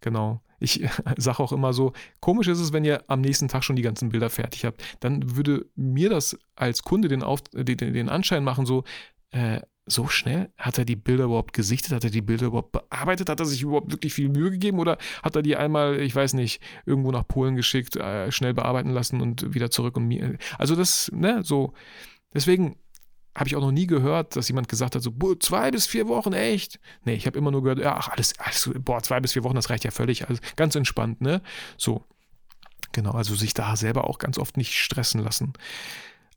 Genau. 0.00 0.40
Ich 0.60 0.88
sage 1.16 1.40
auch 1.40 1.52
immer 1.52 1.72
so, 1.72 1.92
komisch 2.20 2.48
ist 2.48 2.60
es, 2.60 2.72
wenn 2.72 2.84
ihr 2.84 3.02
am 3.08 3.20
nächsten 3.20 3.48
Tag 3.48 3.64
schon 3.64 3.76
die 3.76 3.82
ganzen 3.82 4.10
Bilder 4.10 4.30
fertig 4.30 4.64
habt. 4.64 4.82
Dann 5.00 5.36
würde 5.36 5.66
mir 5.74 6.10
das 6.10 6.38
als 6.54 6.82
Kunde 6.82 7.08
den, 7.08 7.22
Auf, 7.22 7.42
den, 7.52 7.76
den 7.76 8.08
Anschein 8.08 8.44
machen, 8.44 8.66
so, 8.66 8.84
äh, 9.30 9.60
so 9.90 10.06
schnell? 10.06 10.52
Hat 10.56 10.78
er 10.78 10.84
die 10.84 10.96
Bilder 10.96 11.24
überhaupt 11.24 11.54
gesichtet? 11.54 11.92
Hat 11.92 12.04
er 12.04 12.10
die 12.10 12.22
Bilder 12.22 12.46
überhaupt 12.46 12.72
bearbeitet? 12.72 13.28
Hat 13.28 13.40
er 13.40 13.46
sich 13.46 13.62
überhaupt 13.62 13.90
wirklich 13.90 14.12
viel 14.12 14.28
Mühe 14.28 14.50
gegeben? 14.50 14.78
Oder 14.78 14.98
hat 15.22 15.36
er 15.36 15.42
die 15.42 15.56
einmal, 15.56 16.00
ich 16.00 16.14
weiß 16.14 16.34
nicht, 16.34 16.60
irgendwo 16.84 17.10
nach 17.10 17.26
Polen 17.26 17.56
geschickt, 17.56 17.96
äh, 17.96 18.30
schnell 18.30 18.54
bearbeiten 18.54 18.90
lassen 18.90 19.20
und 19.20 19.54
wieder 19.54 19.70
zurück 19.70 19.96
und 19.96 20.06
mir. 20.06 20.36
Also 20.58 20.76
das, 20.76 21.10
ne, 21.12 21.42
so. 21.42 21.72
Deswegen 22.34 22.76
habe 23.38 23.48
ich 23.48 23.56
auch 23.56 23.60
noch 23.60 23.70
nie 23.70 23.86
gehört, 23.86 24.34
dass 24.36 24.48
jemand 24.48 24.68
gesagt 24.68 24.96
hat, 24.96 25.02
so, 25.02 25.12
zwei 25.36 25.70
bis 25.70 25.86
vier 25.86 26.08
Wochen, 26.08 26.32
echt? 26.32 26.80
Nee, 27.04 27.14
ich 27.14 27.26
habe 27.26 27.38
immer 27.38 27.50
nur 27.52 27.62
gehört, 27.62 27.84
ach, 27.84 28.08
alles, 28.08 28.38
alles, 28.38 28.70
boah, 28.80 29.00
zwei 29.02 29.20
bis 29.20 29.32
vier 29.32 29.44
Wochen, 29.44 29.54
das 29.54 29.70
reicht 29.70 29.84
ja 29.84 29.92
völlig, 29.92 30.28
also 30.28 30.42
ganz 30.56 30.74
entspannt, 30.74 31.20
ne? 31.20 31.40
So. 31.76 32.04
Genau, 32.92 33.12
also 33.12 33.34
sich 33.34 33.54
da 33.54 33.76
selber 33.76 34.08
auch 34.08 34.18
ganz 34.18 34.38
oft 34.38 34.56
nicht 34.56 34.74
stressen 34.74 35.22
lassen. 35.22 35.52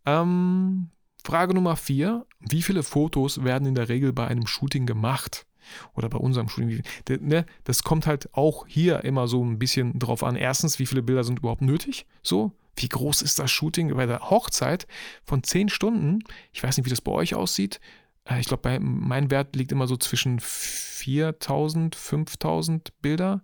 Ähm, 0.06 0.90
Frage 1.24 1.54
Nummer 1.54 1.76
vier: 1.76 2.26
Wie 2.40 2.62
viele 2.62 2.84
Fotos 2.84 3.44
werden 3.44 3.68
in 3.68 3.76
der 3.76 3.90
Regel 3.90 4.14
bei 4.14 4.28
einem 4.28 4.46
Shooting 4.46 4.86
gemacht? 4.86 5.46
Oder 5.94 6.10
bei 6.10 6.18
unserem 6.18 6.50
Shooting? 6.50 6.84
Ne, 7.22 7.46
das 7.64 7.84
kommt 7.84 8.06
halt 8.06 8.34
auch 8.34 8.68
hier 8.68 9.04
immer 9.06 9.28
so 9.28 9.44
ein 9.44 9.60
bisschen 9.60 9.98
drauf 9.98 10.24
an. 10.24 10.36
Erstens, 10.36 10.78
wie 10.80 10.86
viele 10.86 11.04
Bilder 11.04 11.24
sind 11.24 11.40
überhaupt 11.40 11.62
nötig? 11.62 12.06
So, 12.22 12.52
wie 12.76 12.90
groß 12.90 13.22
ist 13.22 13.40
das 13.40 13.52
Shooting 13.52 13.96
bei 13.96 14.06
der 14.06 14.30
Hochzeit 14.30 14.88
von 15.24 15.44
10 15.44 15.70
Stunden? 15.70 16.20
Ich 16.52 16.64
weiß 16.64 16.78
nicht, 16.78 16.86
wie 16.86 16.90
das 16.92 17.02
bei 17.02 17.12
euch 17.12 17.36
aussieht. 17.36 17.80
Äh, 18.26 18.40
ich 18.40 18.48
glaube, 18.48 18.80
mein 18.80 19.32
Wert 19.32 19.56
liegt 19.56 19.72
immer 19.72 19.88
so 19.88 19.98
zwischen 19.98 20.40
4000, 20.40 21.96
5000 21.96 23.02
Bilder. 23.02 23.44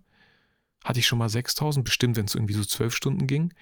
Hatte 0.84 1.00
ich 1.00 1.06
schon 1.06 1.18
mal 1.18 1.28
6000, 1.28 1.84
bestimmt, 1.84 2.16
wenn 2.16 2.26
es 2.26 2.34
irgendwie 2.34 2.54
so 2.54 2.64
12 2.64 2.94
Stunden 2.94 3.26
ging. 3.26 3.52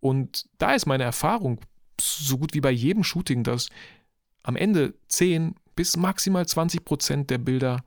Und 0.00 0.46
da 0.58 0.74
ist 0.74 0.86
meine 0.86 1.04
Erfahrung 1.04 1.60
so 2.00 2.38
gut 2.38 2.54
wie 2.54 2.60
bei 2.60 2.70
jedem 2.70 3.04
Shooting, 3.04 3.44
dass 3.44 3.68
am 4.42 4.56
Ende 4.56 4.94
10 5.08 5.54
bis 5.74 5.96
maximal 5.96 6.46
20 6.46 6.84
Prozent 6.84 7.30
der 7.30 7.38
Bilder 7.38 7.84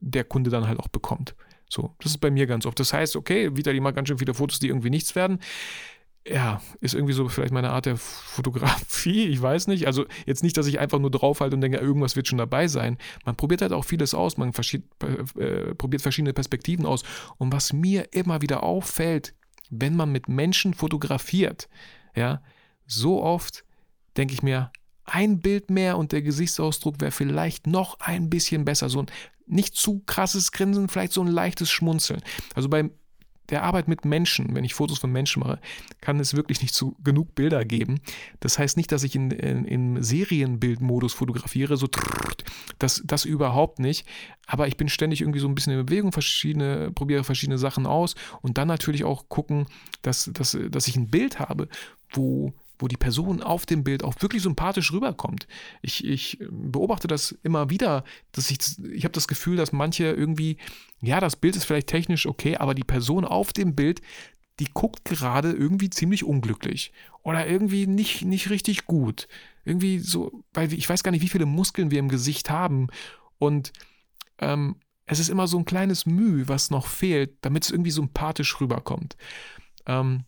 der 0.00 0.24
Kunde 0.24 0.50
dann 0.50 0.66
halt 0.66 0.80
auch 0.80 0.88
bekommt. 0.88 1.34
So, 1.72 1.94
das 2.00 2.12
ist 2.12 2.18
bei 2.18 2.30
mir 2.30 2.46
ganz 2.46 2.66
oft. 2.66 2.78
Das 2.78 2.92
heißt, 2.92 3.16
okay, 3.16 3.56
wieder 3.56 3.72
die 3.72 3.80
mal 3.80 3.92
ganz 3.92 4.08
schön 4.08 4.18
viele 4.18 4.34
Fotos, 4.34 4.58
die 4.58 4.68
irgendwie 4.68 4.90
nichts 4.90 5.14
werden 5.14 5.38
ja, 6.26 6.62
ist 6.80 6.94
irgendwie 6.94 7.14
so 7.14 7.28
vielleicht 7.28 7.52
meine 7.52 7.70
Art 7.70 7.86
der 7.86 7.96
Fotografie, 7.96 9.26
ich 9.26 9.42
weiß 9.42 9.66
nicht. 9.66 9.86
Also 9.86 10.06
jetzt 10.24 10.42
nicht, 10.42 10.56
dass 10.56 10.66
ich 10.66 10.78
einfach 10.78 10.98
nur 10.98 11.10
draufhalte 11.10 11.56
und 11.56 11.60
denke, 11.60 11.78
irgendwas 11.78 12.14
wird 12.14 12.28
schon 12.28 12.38
dabei 12.38 12.68
sein. 12.68 12.96
Man 13.24 13.36
probiert 13.36 13.62
halt 13.62 13.72
auch 13.72 13.84
vieles 13.84 14.14
aus, 14.14 14.36
man 14.36 14.52
äh, 14.52 15.74
probiert 15.74 16.02
verschiedene 16.02 16.32
Perspektiven 16.32 16.86
aus. 16.86 17.02
Und 17.38 17.52
was 17.52 17.72
mir 17.72 18.12
immer 18.12 18.40
wieder 18.40 18.62
auffällt, 18.62 19.34
wenn 19.70 19.96
man 19.96 20.12
mit 20.12 20.28
Menschen 20.28 20.74
fotografiert, 20.74 21.68
ja, 22.14 22.42
so 22.86 23.22
oft 23.22 23.64
denke 24.16 24.34
ich 24.34 24.42
mir, 24.42 24.70
ein 25.04 25.40
Bild 25.40 25.70
mehr 25.70 25.98
und 25.98 26.12
der 26.12 26.22
Gesichtsausdruck 26.22 27.00
wäre 27.00 27.10
vielleicht 27.10 27.66
noch 27.66 27.98
ein 27.98 28.30
bisschen 28.30 28.64
besser. 28.64 28.88
So 28.88 29.00
ein 29.00 29.06
nicht 29.46 29.74
zu 29.74 30.02
krasses 30.06 30.52
Grinsen, 30.52 30.88
vielleicht 30.88 31.12
so 31.12 31.22
ein 31.22 31.28
leichtes 31.28 31.70
Schmunzeln. 31.70 32.22
Also 32.54 32.68
beim 32.68 32.92
der 33.52 33.64
Arbeit 33.64 33.86
mit 33.86 34.04
Menschen, 34.04 34.54
wenn 34.54 34.64
ich 34.64 34.74
Fotos 34.74 34.98
von 34.98 35.12
Menschen 35.12 35.40
mache, 35.40 35.60
kann 36.00 36.18
es 36.20 36.34
wirklich 36.34 36.62
nicht 36.62 36.74
zu 36.74 36.96
genug 37.04 37.34
Bilder 37.34 37.64
geben. 37.64 38.00
Das 38.40 38.58
heißt 38.58 38.76
nicht, 38.76 38.90
dass 38.92 39.02
ich 39.02 39.14
in, 39.14 39.30
in, 39.30 39.64
in 39.64 40.02
Serienbildmodus 40.02 41.12
fotografiere, 41.12 41.76
so 41.76 41.86
das, 42.78 43.02
das 43.04 43.24
überhaupt 43.24 43.78
nicht. 43.78 44.06
Aber 44.46 44.68
ich 44.68 44.76
bin 44.76 44.88
ständig 44.88 45.20
irgendwie 45.20 45.40
so 45.40 45.48
ein 45.48 45.54
bisschen 45.54 45.74
in 45.74 45.84
Bewegung, 45.84 46.12
verschiedene, 46.12 46.90
probiere 46.92 47.24
verschiedene 47.24 47.58
Sachen 47.58 47.86
aus 47.86 48.14
und 48.40 48.58
dann 48.58 48.68
natürlich 48.68 49.04
auch 49.04 49.28
gucken, 49.28 49.66
dass, 50.00 50.30
dass, 50.32 50.56
dass 50.70 50.88
ich 50.88 50.96
ein 50.96 51.10
Bild 51.10 51.38
habe, 51.38 51.68
wo 52.10 52.54
wo 52.82 52.88
die 52.88 52.96
Person 52.96 53.42
auf 53.42 53.64
dem 53.64 53.84
Bild 53.84 54.02
auch 54.02 54.14
wirklich 54.20 54.42
sympathisch 54.42 54.92
rüberkommt. 54.92 55.46
Ich, 55.80 56.04
ich 56.04 56.38
beobachte 56.50 57.06
das 57.06 57.32
immer 57.42 57.70
wieder, 57.70 58.04
dass 58.32 58.50
ich, 58.50 58.58
ich 58.92 59.04
habe 59.04 59.12
das 59.12 59.28
Gefühl, 59.28 59.56
dass 59.56 59.72
manche 59.72 60.06
irgendwie, 60.06 60.58
ja, 61.00 61.20
das 61.20 61.36
Bild 61.36 61.54
ist 61.56 61.64
vielleicht 61.64 61.86
technisch 61.86 62.26
okay, 62.26 62.56
aber 62.56 62.74
die 62.74 62.84
Person 62.84 63.24
auf 63.24 63.52
dem 63.52 63.76
Bild, 63.76 64.02
die 64.58 64.68
guckt 64.74 65.04
gerade 65.04 65.52
irgendwie 65.52 65.90
ziemlich 65.90 66.24
unglücklich 66.24 66.92
oder 67.22 67.46
irgendwie 67.46 67.86
nicht, 67.86 68.24
nicht 68.24 68.50
richtig 68.50 68.84
gut. 68.86 69.28
Irgendwie 69.64 70.00
so, 70.00 70.44
weil 70.52 70.72
ich 70.72 70.88
weiß 70.88 71.04
gar 71.04 71.12
nicht, 71.12 71.22
wie 71.22 71.28
viele 71.28 71.46
Muskeln 71.46 71.92
wir 71.92 72.00
im 72.00 72.08
Gesicht 72.08 72.50
haben 72.50 72.88
und 73.38 73.72
ähm, 74.38 74.76
es 75.06 75.20
ist 75.20 75.28
immer 75.28 75.46
so 75.46 75.58
ein 75.58 75.64
kleines 75.64 76.06
Mühe, 76.06 76.48
was 76.48 76.70
noch 76.70 76.86
fehlt, 76.86 77.36
damit 77.42 77.64
es 77.64 77.70
irgendwie 77.70 77.90
sympathisch 77.90 78.60
rüberkommt. 78.60 79.16
Ähm, 79.86 80.24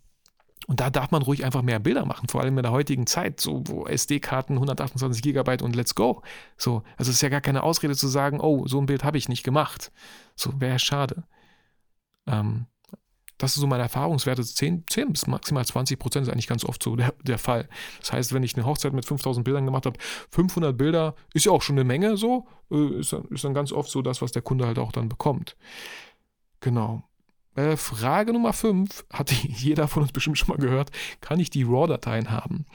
und 0.67 0.81
da 0.81 0.91
darf 0.91 1.11
man 1.11 1.23
ruhig 1.23 1.45
einfach 1.45 1.63
mehr 1.63 1.79
Bilder 1.79 2.07
machen, 2.07 2.29
vor 2.29 2.41
allem 2.41 2.57
in 2.57 2.63
der 2.63 2.73
heutigen 2.73 3.07
Zeit, 3.07 3.41
so 3.41 3.63
wo 3.67 3.87
SD-Karten 3.87 4.55
128 4.55 5.23
Gigabyte 5.23 5.63
und 5.63 5.77
let's 5.77 5.95
go. 5.95 6.23
So, 6.57 6.83
also 6.97 7.11
es 7.11 7.17
ist 7.17 7.23
ja 7.23 7.29
gar 7.29 7.41
keine 7.41 7.63
Ausrede 7.63 7.95
zu 7.95 8.09
sagen, 8.09 8.41
oh, 8.41 8.67
so 8.67 8.81
ein 8.81 8.87
Bild 8.87 9.05
habe 9.05 9.19
ich 9.19 9.29
nicht 9.29 9.45
gemacht. 9.45 9.93
So 10.37 10.61
wäre 10.61 10.79
schade. 10.79 11.25
Ähm, 12.27 12.67
das 13.39 13.57
ist 13.57 13.61
so 13.61 13.67
meine 13.67 13.83
Erfahrungswerte. 13.83 14.45
10, 14.45 14.85
10 14.89 15.13
bis 15.13 15.27
maximal 15.27 15.65
20 15.65 15.99
Prozent 15.99 16.27
ist 16.27 16.33
eigentlich 16.33 16.47
ganz 16.47 16.65
oft 16.65 16.83
so 16.83 16.97
der, 16.97 17.15
der 17.23 17.39
Fall. 17.39 17.69
Das 18.01 18.13
heißt, 18.13 18.33
wenn 18.33 18.43
ich 18.43 18.55
eine 18.55 18.65
Hochzeit 18.65 18.93
mit 18.93 19.05
5000 19.05 19.45
Bildern 19.45 19.67
gemacht 19.67 19.87
habe, 19.87 19.99
500 20.31 20.77
Bilder 20.77 21.15
ist 21.35 21.47
ja 21.47 21.53
auch 21.53 21.63
schon 21.63 21.77
eine 21.77 21.85
Menge 21.85 22.17
so, 22.17 22.47
äh, 22.71 23.01
ist, 23.01 23.13
ist 23.13 23.45
dann 23.45 23.55
ganz 23.55 23.73
oft 23.73 23.91
so 23.91 24.03
das, 24.03 24.23
was 24.23 24.33
der 24.33 24.43
Kunde 24.43 24.67
halt 24.67 24.79
auch 24.79 24.93
dann 24.93 25.09
bekommt. 25.09 25.57
Genau. 26.61 27.03
Äh, 27.55 27.77
Frage 27.77 28.33
Nummer 28.33 28.53
5, 28.53 29.07
hatte 29.13 29.35
jeder 29.43 29.89
von 29.89 30.03
uns 30.03 30.13
bestimmt 30.13 30.39
schon 30.39 30.49
mal 30.49 30.59
gehört, 30.59 30.91
kann 31.21 31.41
ich 31.41 31.51
die 31.51 31.63
RAW-Dateien 31.63 32.31
haben? 32.31 32.67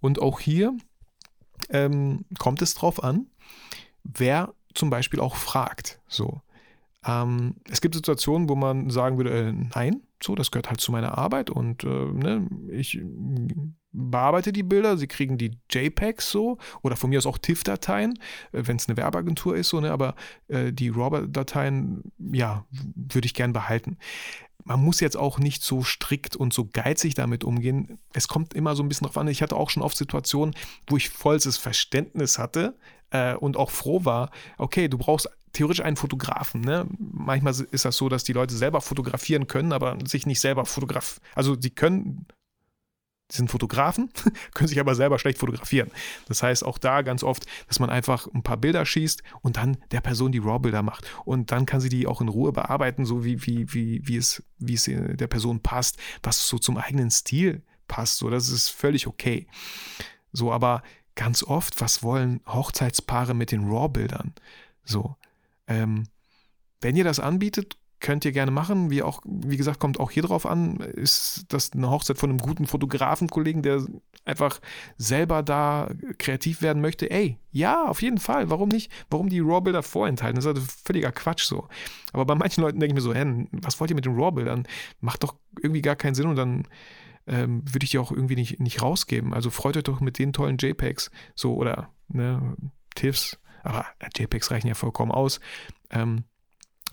Und 0.00 0.20
auch 0.20 0.40
hier 0.40 0.76
ähm, 1.68 2.24
kommt 2.38 2.62
es 2.62 2.74
drauf 2.74 3.02
an, 3.02 3.26
wer 4.04 4.54
zum 4.74 4.90
Beispiel 4.90 5.20
auch 5.20 5.36
fragt. 5.36 6.00
So. 6.08 6.40
Ähm, 7.04 7.56
es 7.68 7.80
gibt 7.80 7.94
Situationen, 7.94 8.48
wo 8.48 8.54
man 8.54 8.90
sagen 8.90 9.16
würde, 9.16 9.30
äh, 9.30 9.52
nein, 9.52 10.02
So, 10.22 10.34
das 10.34 10.50
gehört 10.50 10.68
halt 10.68 10.80
zu 10.80 10.92
meiner 10.92 11.16
Arbeit 11.16 11.50
und 11.50 11.84
äh, 11.84 11.86
ne, 11.86 12.46
ich 12.70 13.00
bearbeite 13.92 14.52
die 14.52 14.62
Bilder, 14.62 14.96
sie 14.96 15.06
kriegen 15.06 15.38
die 15.38 15.58
JPEGs 15.70 16.30
so 16.30 16.58
oder 16.82 16.96
von 16.96 17.10
mir 17.10 17.18
aus 17.18 17.26
auch 17.26 17.38
TIFF-Dateien, 17.38 18.18
äh, 18.52 18.62
wenn 18.66 18.76
es 18.76 18.88
eine 18.88 18.96
Werbeagentur 18.96 19.56
ist, 19.56 19.70
so, 19.70 19.80
ne, 19.80 19.90
aber 19.90 20.14
äh, 20.48 20.72
die 20.72 20.90
RAW-Dateien, 20.90 22.12
ja, 22.32 22.66
würde 22.70 23.26
ich 23.26 23.34
gern 23.34 23.52
behalten. 23.52 23.96
Man 24.64 24.84
muss 24.84 25.00
jetzt 25.00 25.16
auch 25.16 25.38
nicht 25.38 25.62
so 25.62 25.82
strikt 25.82 26.36
und 26.36 26.52
so 26.52 26.68
geizig 26.70 27.14
damit 27.14 27.44
umgehen. 27.44 27.98
Es 28.12 28.28
kommt 28.28 28.52
immer 28.52 28.76
so 28.76 28.82
ein 28.82 28.88
bisschen 28.88 29.06
drauf 29.06 29.16
an. 29.16 29.26
Ich 29.28 29.40
hatte 29.40 29.56
auch 29.56 29.70
schon 29.70 29.82
oft 29.82 29.96
Situationen, 29.96 30.54
wo 30.86 30.98
ich 30.98 31.08
vollstes 31.08 31.56
Verständnis 31.56 32.38
hatte 32.38 32.76
äh, 33.10 33.34
und 33.34 33.56
auch 33.56 33.70
froh 33.70 34.04
war, 34.04 34.30
okay, 34.58 34.88
du 34.88 34.98
brauchst 34.98 35.30
theoretisch 35.52 35.84
einen 35.84 35.96
Fotografen. 35.96 36.60
Ne? 36.60 36.86
Manchmal 36.98 37.54
ist 37.70 37.84
das 37.84 37.96
so, 37.96 38.08
dass 38.08 38.24
die 38.24 38.32
Leute 38.32 38.54
selber 38.54 38.80
fotografieren 38.80 39.46
können, 39.46 39.72
aber 39.72 39.98
sich 40.06 40.26
nicht 40.26 40.40
selber 40.40 40.64
fotografieren. 40.64 41.24
Also 41.34 41.56
sie 41.60 41.70
können, 41.70 42.26
sie 43.30 43.38
sind 43.38 43.50
Fotografen, 43.50 44.10
können 44.54 44.68
sich 44.68 44.80
aber 44.80 44.94
selber 44.94 45.18
schlecht 45.18 45.38
fotografieren. 45.38 45.90
Das 46.26 46.42
heißt 46.42 46.64
auch 46.64 46.78
da 46.78 47.02
ganz 47.02 47.22
oft, 47.22 47.46
dass 47.68 47.80
man 47.80 47.90
einfach 47.90 48.28
ein 48.32 48.42
paar 48.42 48.56
Bilder 48.56 48.84
schießt 48.86 49.22
und 49.42 49.56
dann 49.56 49.76
der 49.90 50.00
Person 50.00 50.32
die 50.32 50.38
RAW-Bilder 50.38 50.82
macht. 50.82 51.04
Und 51.24 51.50
dann 51.50 51.66
kann 51.66 51.80
sie 51.80 51.88
die 51.88 52.06
auch 52.06 52.20
in 52.20 52.28
Ruhe 52.28 52.52
bearbeiten, 52.52 53.04
so 53.04 53.24
wie, 53.24 53.44
wie, 53.46 53.72
wie, 53.72 54.06
wie, 54.06 54.16
es, 54.16 54.42
wie 54.58 54.74
es 54.74 54.84
der 54.84 55.26
Person 55.26 55.60
passt, 55.60 55.98
was 56.22 56.48
so 56.48 56.58
zum 56.58 56.76
eigenen 56.76 57.10
Stil 57.10 57.62
passt. 57.88 58.18
So, 58.18 58.30
das 58.30 58.48
ist 58.48 58.68
völlig 58.68 59.06
okay. 59.06 59.46
So, 60.32 60.52
aber 60.52 60.82
ganz 61.16 61.42
oft, 61.42 61.80
was 61.80 62.02
wollen 62.02 62.40
Hochzeitspaare 62.46 63.34
mit 63.34 63.50
den 63.50 63.68
RAW-Bildern? 63.68 64.32
So, 64.84 65.16
ähm, 65.70 66.04
wenn 66.82 66.96
ihr 66.96 67.04
das 67.04 67.20
anbietet, 67.20 67.78
könnt 68.00 68.24
ihr 68.24 68.32
gerne 68.32 68.50
machen. 68.50 68.90
Wie 68.90 69.02
auch, 69.02 69.22
wie 69.24 69.56
gesagt, 69.56 69.78
kommt 69.78 70.00
auch 70.00 70.10
hier 70.10 70.22
drauf 70.22 70.46
an, 70.46 70.76
ist 70.78 71.44
das 71.48 71.72
eine 71.72 71.90
Hochzeit 71.90 72.18
von 72.18 72.30
einem 72.30 72.38
guten 72.38 72.66
Fotografenkollegen, 72.66 73.62
der 73.62 73.84
einfach 74.24 74.60
selber 74.96 75.42
da 75.42 75.90
kreativ 76.18 76.62
werden 76.62 76.82
möchte. 76.82 77.10
Ey, 77.10 77.38
ja, 77.52 77.86
auf 77.86 78.02
jeden 78.02 78.18
Fall. 78.18 78.50
Warum 78.50 78.68
nicht? 78.70 78.90
Warum 79.10 79.28
die 79.28 79.40
RAW-Bilder 79.40 79.82
vorenthalten? 79.82 80.36
Das 80.36 80.44
ist 80.44 80.56
also 80.56 80.62
völliger 80.84 81.12
Quatsch 81.12 81.44
so. 81.44 81.68
Aber 82.12 82.24
bei 82.24 82.34
manchen 82.34 82.62
Leuten 82.62 82.80
denke 82.80 82.92
ich 82.92 82.94
mir 82.94 83.00
so, 83.02 83.14
hä, 83.14 83.46
was 83.52 83.78
wollt 83.78 83.90
ihr 83.90 83.96
mit 83.96 84.06
den 84.06 84.14
RAW-Bildern? 84.14 84.66
Macht 85.00 85.22
doch 85.22 85.34
irgendwie 85.60 85.82
gar 85.82 85.96
keinen 85.96 86.14
Sinn 86.14 86.26
und 86.26 86.36
dann 86.36 86.66
ähm, 87.26 87.62
würde 87.70 87.84
ich 87.84 87.90
die 87.90 87.98
auch 87.98 88.12
irgendwie 88.12 88.36
nicht, 88.36 88.60
nicht 88.60 88.82
rausgeben. 88.82 89.34
Also 89.34 89.50
freut 89.50 89.76
euch 89.76 89.84
doch 89.84 90.00
mit 90.00 90.18
den 90.18 90.32
tollen 90.32 90.56
JPEGs 90.58 91.10
so 91.34 91.54
oder 91.54 91.92
ne, 92.08 92.56
TIFFs 92.94 93.38
aber 93.62 93.86
JPEGs 94.16 94.50
reichen 94.50 94.68
ja 94.68 94.74
vollkommen 94.74 95.12
aus, 95.12 95.40
ähm, 95.90 96.24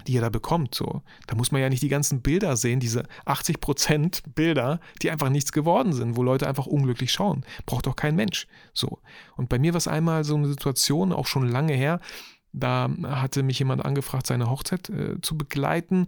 die 0.06 0.14
ihr 0.14 0.22
da 0.22 0.30
bekommt. 0.30 0.76
So. 0.76 1.02
Da 1.26 1.36
muss 1.36 1.52
man 1.52 1.62
ja 1.62 1.70
nicht 1.70 1.82
die 1.82 1.90
ganzen 1.90 2.22
Bilder 2.22 2.56
sehen, 2.56 2.80
diese 2.80 3.04
80% 3.26 4.24
Bilder, 4.36 4.80
die 5.02 5.10
einfach 5.10 5.30
nichts 5.30 5.52
geworden 5.52 5.94
sind, 5.94 6.16
wo 6.16 6.24
Leute 6.24 6.48
einfach 6.48 6.68
unglücklich 6.68 7.12
schauen. 7.12 7.46
Braucht 7.66 7.88
doch 7.88 7.96
kein 7.96 8.16
Mensch. 8.16 8.48
So. 8.74 9.00
Und 9.36 9.50
bei 9.50 9.60
mir 9.60 9.74
war 9.74 9.80
es 9.80 9.88
einmal 9.88 10.24
so 10.24 10.36
eine 10.36 10.48
Situation, 10.48 11.12
auch 11.12 11.28
schon 11.28 11.48
lange 11.48 11.74
her, 11.74 12.00
da 12.54 12.90
hatte 13.04 13.44
mich 13.44 13.60
jemand 13.60 13.86
angefragt, 13.86 14.28
seine 14.28 14.50
Hochzeit 14.50 14.90
äh, 14.90 15.22
zu 15.22 15.38
begleiten. 15.38 16.08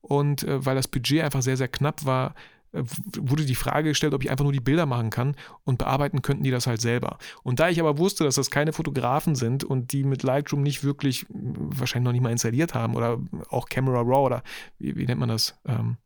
Und 0.00 0.44
äh, 0.44 0.64
weil 0.64 0.76
das 0.76 0.88
Budget 0.88 1.22
einfach 1.22 1.42
sehr, 1.42 1.56
sehr 1.56 1.68
knapp 1.68 2.04
war, 2.04 2.34
wurde 2.72 3.44
die 3.44 3.54
Frage 3.54 3.90
gestellt, 3.90 4.14
ob 4.14 4.22
ich 4.22 4.30
einfach 4.30 4.44
nur 4.44 4.52
die 4.52 4.60
Bilder 4.60 4.86
machen 4.86 5.10
kann 5.10 5.34
und 5.64 5.78
bearbeiten 5.78 6.22
könnten 6.22 6.44
die 6.44 6.50
das 6.50 6.66
halt 6.66 6.80
selber. 6.80 7.18
Und 7.42 7.60
da 7.60 7.68
ich 7.68 7.80
aber 7.80 7.98
wusste, 7.98 8.24
dass 8.24 8.36
das 8.36 8.50
keine 8.50 8.72
Fotografen 8.72 9.34
sind 9.34 9.64
und 9.64 9.92
die 9.92 10.04
mit 10.04 10.22
Lightroom 10.22 10.62
nicht 10.62 10.84
wirklich, 10.84 11.26
wahrscheinlich 11.28 12.04
noch 12.04 12.12
nicht 12.12 12.22
mal 12.22 12.30
installiert 12.30 12.74
haben 12.74 12.94
oder 12.94 13.18
auch 13.48 13.68
Camera 13.68 14.00
Raw 14.00 14.26
oder 14.26 14.42
wie, 14.78 14.96
wie 14.96 15.06
nennt 15.06 15.20
man 15.20 15.28
das? 15.28 15.58
Ähm, 15.66 15.96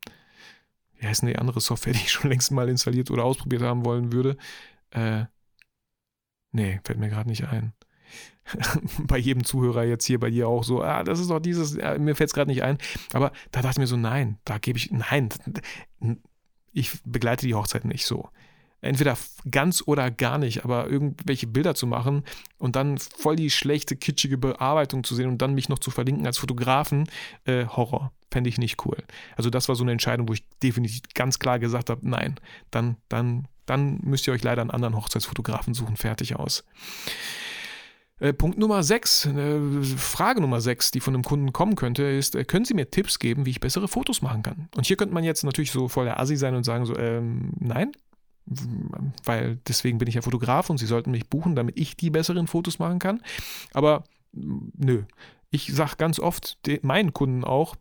wie 0.98 1.06
heißt 1.06 1.22
denn 1.22 1.28
die 1.28 1.38
andere 1.38 1.60
Software, 1.60 1.92
die 1.94 2.00
ich 2.00 2.12
schon 2.12 2.30
längst 2.30 2.50
mal 2.50 2.68
installiert 2.68 3.10
oder 3.10 3.24
ausprobiert 3.24 3.62
haben 3.62 3.84
wollen 3.84 4.12
würde? 4.12 4.36
Äh, 4.90 5.24
nee, 6.52 6.80
fällt 6.84 6.98
mir 6.98 7.10
gerade 7.10 7.28
nicht 7.28 7.44
ein. 7.46 7.74
bei 9.06 9.18
jedem 9.18 9.44
Zuhörer 9.44 9.84
jetzt 9.84 10.04
hier 10.04 10.20
bei 10.20 10.30
dir 10.30 10.48
auch 10.48 10.64
so, 10.64 10.82
ah, 10.82 11.02
das 11.02 11.18
ist 11.18 11.30
doch 11.30 11.40
dieses, 11.40 11.76
ja, 11.76 11.98
mir 11.98 12.14
fällt 12.14 12.30
es 12.30 12.34
gerade 12.34 12.50
nicht 12.50 12.62
ein. 12.62 12.78
Aber 13.12 13.32
da 13.50 13.62
dachte 13.62 13.74
ich 13.74 13.78
mir 13.78 13.86
so, 13.86 13.96
nein, 13.96 14.38
da 14.44 14.58
gebe 14.58 14.78
ich, 14.78 14.90
nein, 14.90 15.30
ich 16.74 16.90
begleite 17.04 17.46
die 17.46 17.54
Hochzeit 17.54 17.84
nicht 17.84 18.04
so. 18.04 18.28
Entweder 18.80 19.16
ganz 19.50 19.82
oder 19.86 20.10
gar 20.10 20.36
nicht, 20.36 20.64
aber 20.64 20.90
irgendwelche 20.90 21.46
Bilder 21.46 21.74
zu 21.74 21.86
machen 21.86 22.22
und 22.58 22.76
dann 22.76 22.98
voll 22.98 23.34
die 23.34 23.48
schlechte, 23.48 23.96
kitschige 23.96 24.36
Bearbeitung 24.36 25.04
zu 25.04 25.14
sehen 25.14 25.28
und 25.28 25.40
dann 25.40 25.54
mich 25.54 25.70
noch 25.70 25.78
zu 25.78 25.90
verlinken 25.90 26.26
als 26.26 26.36
Fotografen, 26.36 27.08
äh, 27.46 27.64
Horror. 27.64 28.12
Fände 28.30 28.50
ich 28.50 28.58
nicht 28.58 28.84
cool. 28.84 28.98
Also 29.36 29.48
das 29.48 29.68
war 29.68 29.76
so 29.76 29.84
eine 29.84 29.92
Entscheidung, 29.92 30.28
wo 30.28 30.34
ich 30.34 30.44
definitiv 30.62 31.00
ganz 31.14 31.38
klar 31.38 31.58
gesagt 31.58 31.88
habe, 31.88 32.06
nein, 32.06 32.34
dann, 32.70 32.96
dann, 33.08 33.48
dann 33.64 34.00
müsst 34.02 34.26
ihr 34.26 34.34
euch 34.34 34.42
leider 34.42 34.60
einen 34.60 34.70
anderen 34.70 34.96
Hochzeitsfotografen 34.96 35.72
suchen, 35.72 35.96
fertig 35.96 36.36
aus. 36.36 36.64
Äh, 38.20 38.32
Punkt 38.32 38.58
Nummer 38.58 38.82
6, 38.82 39.26
äh, 39.26 39.82
Frage 39.82 40.40
Nummer 40.40 40.60
6, 40.60 40.92
die 40.92 41.00
von 41.00 41.14
einem 41.14 41.24
Kunden 41.24 41.52
kommen 41.52 41.74
könnte, 41.74 42.04
ist, 42.04 42.36
äh, 42.36 42.44
können 42.44 42.64
Sie 42.64 42.74
mir 42.74 42.90
Tipps 42.90 43.18
geben, 43.18 43.44
wie 43.44 43.50
ich 43.50 43.60
bessere 43.60 43.88
Fotos 43.88 44.22
machen 44.22 44.42
kann? 44.42 44.68
Und 44.76 44.86
hier 44.86 44.96
könnte 44.96 45.14
man 45.14 45.24
jetzt 45.24 45.42
natürlich 45.42 45.72
so 45.72 45.88
voll 45.88 46.04
der 46.04 46.20
Assi 46.20 46.36
sein 46.36 46.54
und 46.54 46.64
sagen 46.64 46.86
so, 46.86 46.96
ähm, 46.96 47.52
nein, 47.58 47.92
weil 49.24 49.58
deswegen 49.66 49.98
bin 49.98 50.08
ich 50.08 50.14
ja 50.14 50.22
Fotograf 50.22 50.70
und 50.70 50.78
Sie 50.78 50.86
sollten 50.86 51.10
mich 51.10 51.28
buchen, 51.28 51.56
damit 51.56 51.78
ich 51.78 51.96
die 51.96 52.10
besseren 52.10 52.46
Fotos 52.46 52.78
machen 52.78 52.98
kann. 52.98 53.22
Aber 53.72 54.04
nö, 54.32 55.04
ich 55.50 55.72
sage 55.74 55.96
ganz 55.96 56.20
oft 56.20 56.58
meinen 56.82 57.12
Kunden 57.12 57.42
auch, 57.42 57.74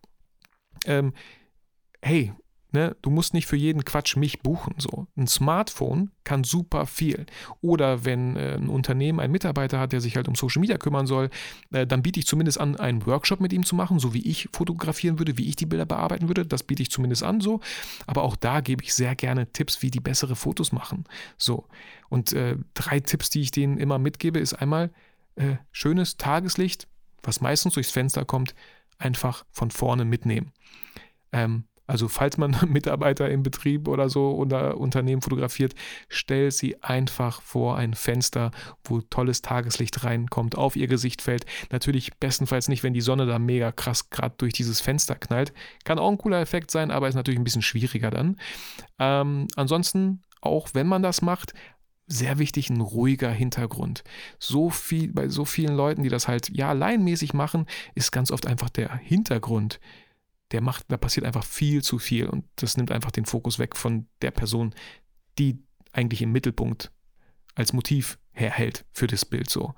ähm, 0.86 1.14
hey, 2.02 2.34
Ne, 2.76 2.96
du 3.04 3.12
musst 3.12 3.36
nicht 3.36 3.46
für 3.46 3.56
jeden 3.56 3.86
Quatsch 3.86 4.18
mich 4.18 4.42
buchen. 4.42 4.74
So. 4.80 5.06
Ein 5.16 5.28
Smartphone 5.28 6.10
kann 6.24 6.44
super 6.44 6.88
viel. 6.88 7.28
Oder 7.62 8.04
wenn 8.04 8.36
äh, 8.36 8.56
ein 8.56 8.68
Unternehmen 8.68 9.20
einen 9.20 9.32
Mitarbeiter 9.32 9.80
hat, 9.80 9.92
der 9.92 10.02
sich 10.02 10.16
halt 10.16 10.28
um 10.28 10.34
Social 10.34 10.60
Media 10.60 10.80
kümmern 10.80 11.06
soll, 11.06 11.30
äh, 11.72 11.86
dann 11.86 12.02
biete 12.02 12.20
ich 12.20 12.26
zumindest 12.26 12.60
an, 12.60 12.76
einen 12.76 13.06
Workshop 13.06 13.42
mit 13.42 13.54
ihm 13.54 13.64
zu 13.64 13.76
machen, 13.76 14.00
so 14.00 14.16
wie 14.16 14.28
ich 14.28 14.50
fotografieren 14.54 15.20
würde, 15.20 15.38
wie 15.38 15.48
ich 15.48 15.56
die 15.56 15.68
Bilder 15.68 15.86
bearbeiten 15.86 16.28
würde. 16.28 16.48
Das 16.48 16.64
biete 16.64 16.82
ich 16.82 16.90
zumindest 16.90 17.22
an 17.22 17.42
so. 17.42 17.60
Aber 18.08 18.24
auch 18.24 18.36
da 18.36 18.60
gebe 18.60 18.82
ich 18.82 18.96
sehr 18.96 19.14
gerne 19.14 19.54
Tipps, 19.54 19.84
wie 19.84 19.92
die 19.92 20.00
bessere 20.00 20.36
Fotos 20.36 20.72
machen. 20.72 21.04
So. 21.38 21.68
Und 22.10 22.34
äh, 22.34 22.58
drei 22.74 23.00
Tipps, 23.02 23.30
die 23.30 23.42
ich 23.42 23.52
denen 23.52 23.78
immer 23.78 24.00
mitgebe, 24.00 24.40
ist 24.40 24.56
einmal 24.56 24.90
äh, 25.36 25.58
schönes 25.72 26.18
Tageslicht, 26.18 26.88
was 27.22 27.40
meistens 27.40 27.76
durchs 27.76 27.92
Fenster 27.92 28.26
kommt, 28.26 28.56
einfach 28.98 29.46
von 29.52 29.70
vorne 29.70 30.06
mitnehmen. 30.06 30.54
Ähm, 31.32 31.66
also 31.86 32.08
falls 32.08 32.38
man 32.38 32.56
Mitarbeiter 32.68 33.30
im 33.30 33.44
Betrieb 33.44 33.88
oder 33.88 34.10
so 34.10 34.36
oder 34.36 34.78
Unternehmen 34.78 35.22
fotografiert, 35.22 35.74
stell 36.08 36.52
sie 36.52 36.82
einfach 36.82 37.42
vor 37.42 37.78
ein 37.78 37.94
Fenster, 37.94 38.52
wo 38.84 39.02
tolles 39.02 39.42
Tageslicht 39.42 40.04
reinkommt, 40.04 40.58
auf 40.58 40.76
ihr 40.76 40.88
Gesicht 40.88 41.22
fällt. 41.22 41.46
Natürlich 41.72 42.18
bestenfalls 42.20 42.68
nicht, 42.68 42.84
wenn 42.84 42.94
die 42.94 43.02
Sonne 43.02 43.26
da 43.26 43.40
mega 43.40 43.72
krass 43.72 44.10
gerade 44.10 44.36
durch 44.38 44.54
dieses 44.54 44.82
Fenster 44.82 45.16
knallt. 45.16 45.54
Kann 45.84 46.00
auch 46.00 46.10
ein 46.10 46.18
cooler 46.18 46.42
Effekt 46.42 46.72
sein, 46.72 46.92
aber 46.92 47.08
ist 47.08 47.16
natürlich 47.16 47.40
ein 47.40 47.46
bisschen 47.46 47.62
schwieriger 47.62 48.12
dann. 48.12 48.38
Ähm, 49.00 49.48
ansonsten, 49.56 50.22
auch 50.42 50.70
wenn 50.74 50.88
man 50.88 51.04
das 51.04 51.22
macht, 51.22 51.54
sehr 52.06 52.38
wichtig, 52.38 52.70
ein 52.70 52.82
ruhiger 52.82 53.32
Hintergrund. 53.32 54.04
So 54.38 54.70
viel, 54.70 55.12
bei 55.14 55.30
so 55.30 55.46
vielen 55.46 55.76
Leuten, 55.76 56.04
die 56.04 56.10
das 56.10 56.28
halt 56.28 56.50
ja 56.50 56.74
laienmäßig 56.74 57.34
machen, 57.34 57.66
ist 57.96 58.12
ganz 58.12 58.30
oft 58.32 58.46
einfach 58.46 58.70
der 58.70 58.96
Hintergrund 58.98 59.80
der 60.54 60.62
macht, 60.62 60.86
da 60.90 60.98
passiert 60.98 61.26
einfach 61.26 61.44
viel 61.44 61.84
zu 61.84 62.00
viel 62.00 62.28
und 62.28 62.46
das 62.56 62.78
nimmt 62.78 62.92
einfach 62.92 63.12
den 63.12 63.26
Fokus 63.26 63.60
weg 63.60 63.76
von 63.76 64.08
der 64.22 64.32
Person, 64.32 64.74
die 65.38 65.60
eigentlich 65.92 66.22
im 66.22 66.32
Mittelpunkt 66.32 66.92
als 67.56 67.74
Motiv 67.74 68.18
herhält 68.32 68.86
für 68.94 69.08
das 69.08 69.26
Bild 69.26 69.50
so. 69.50 69.74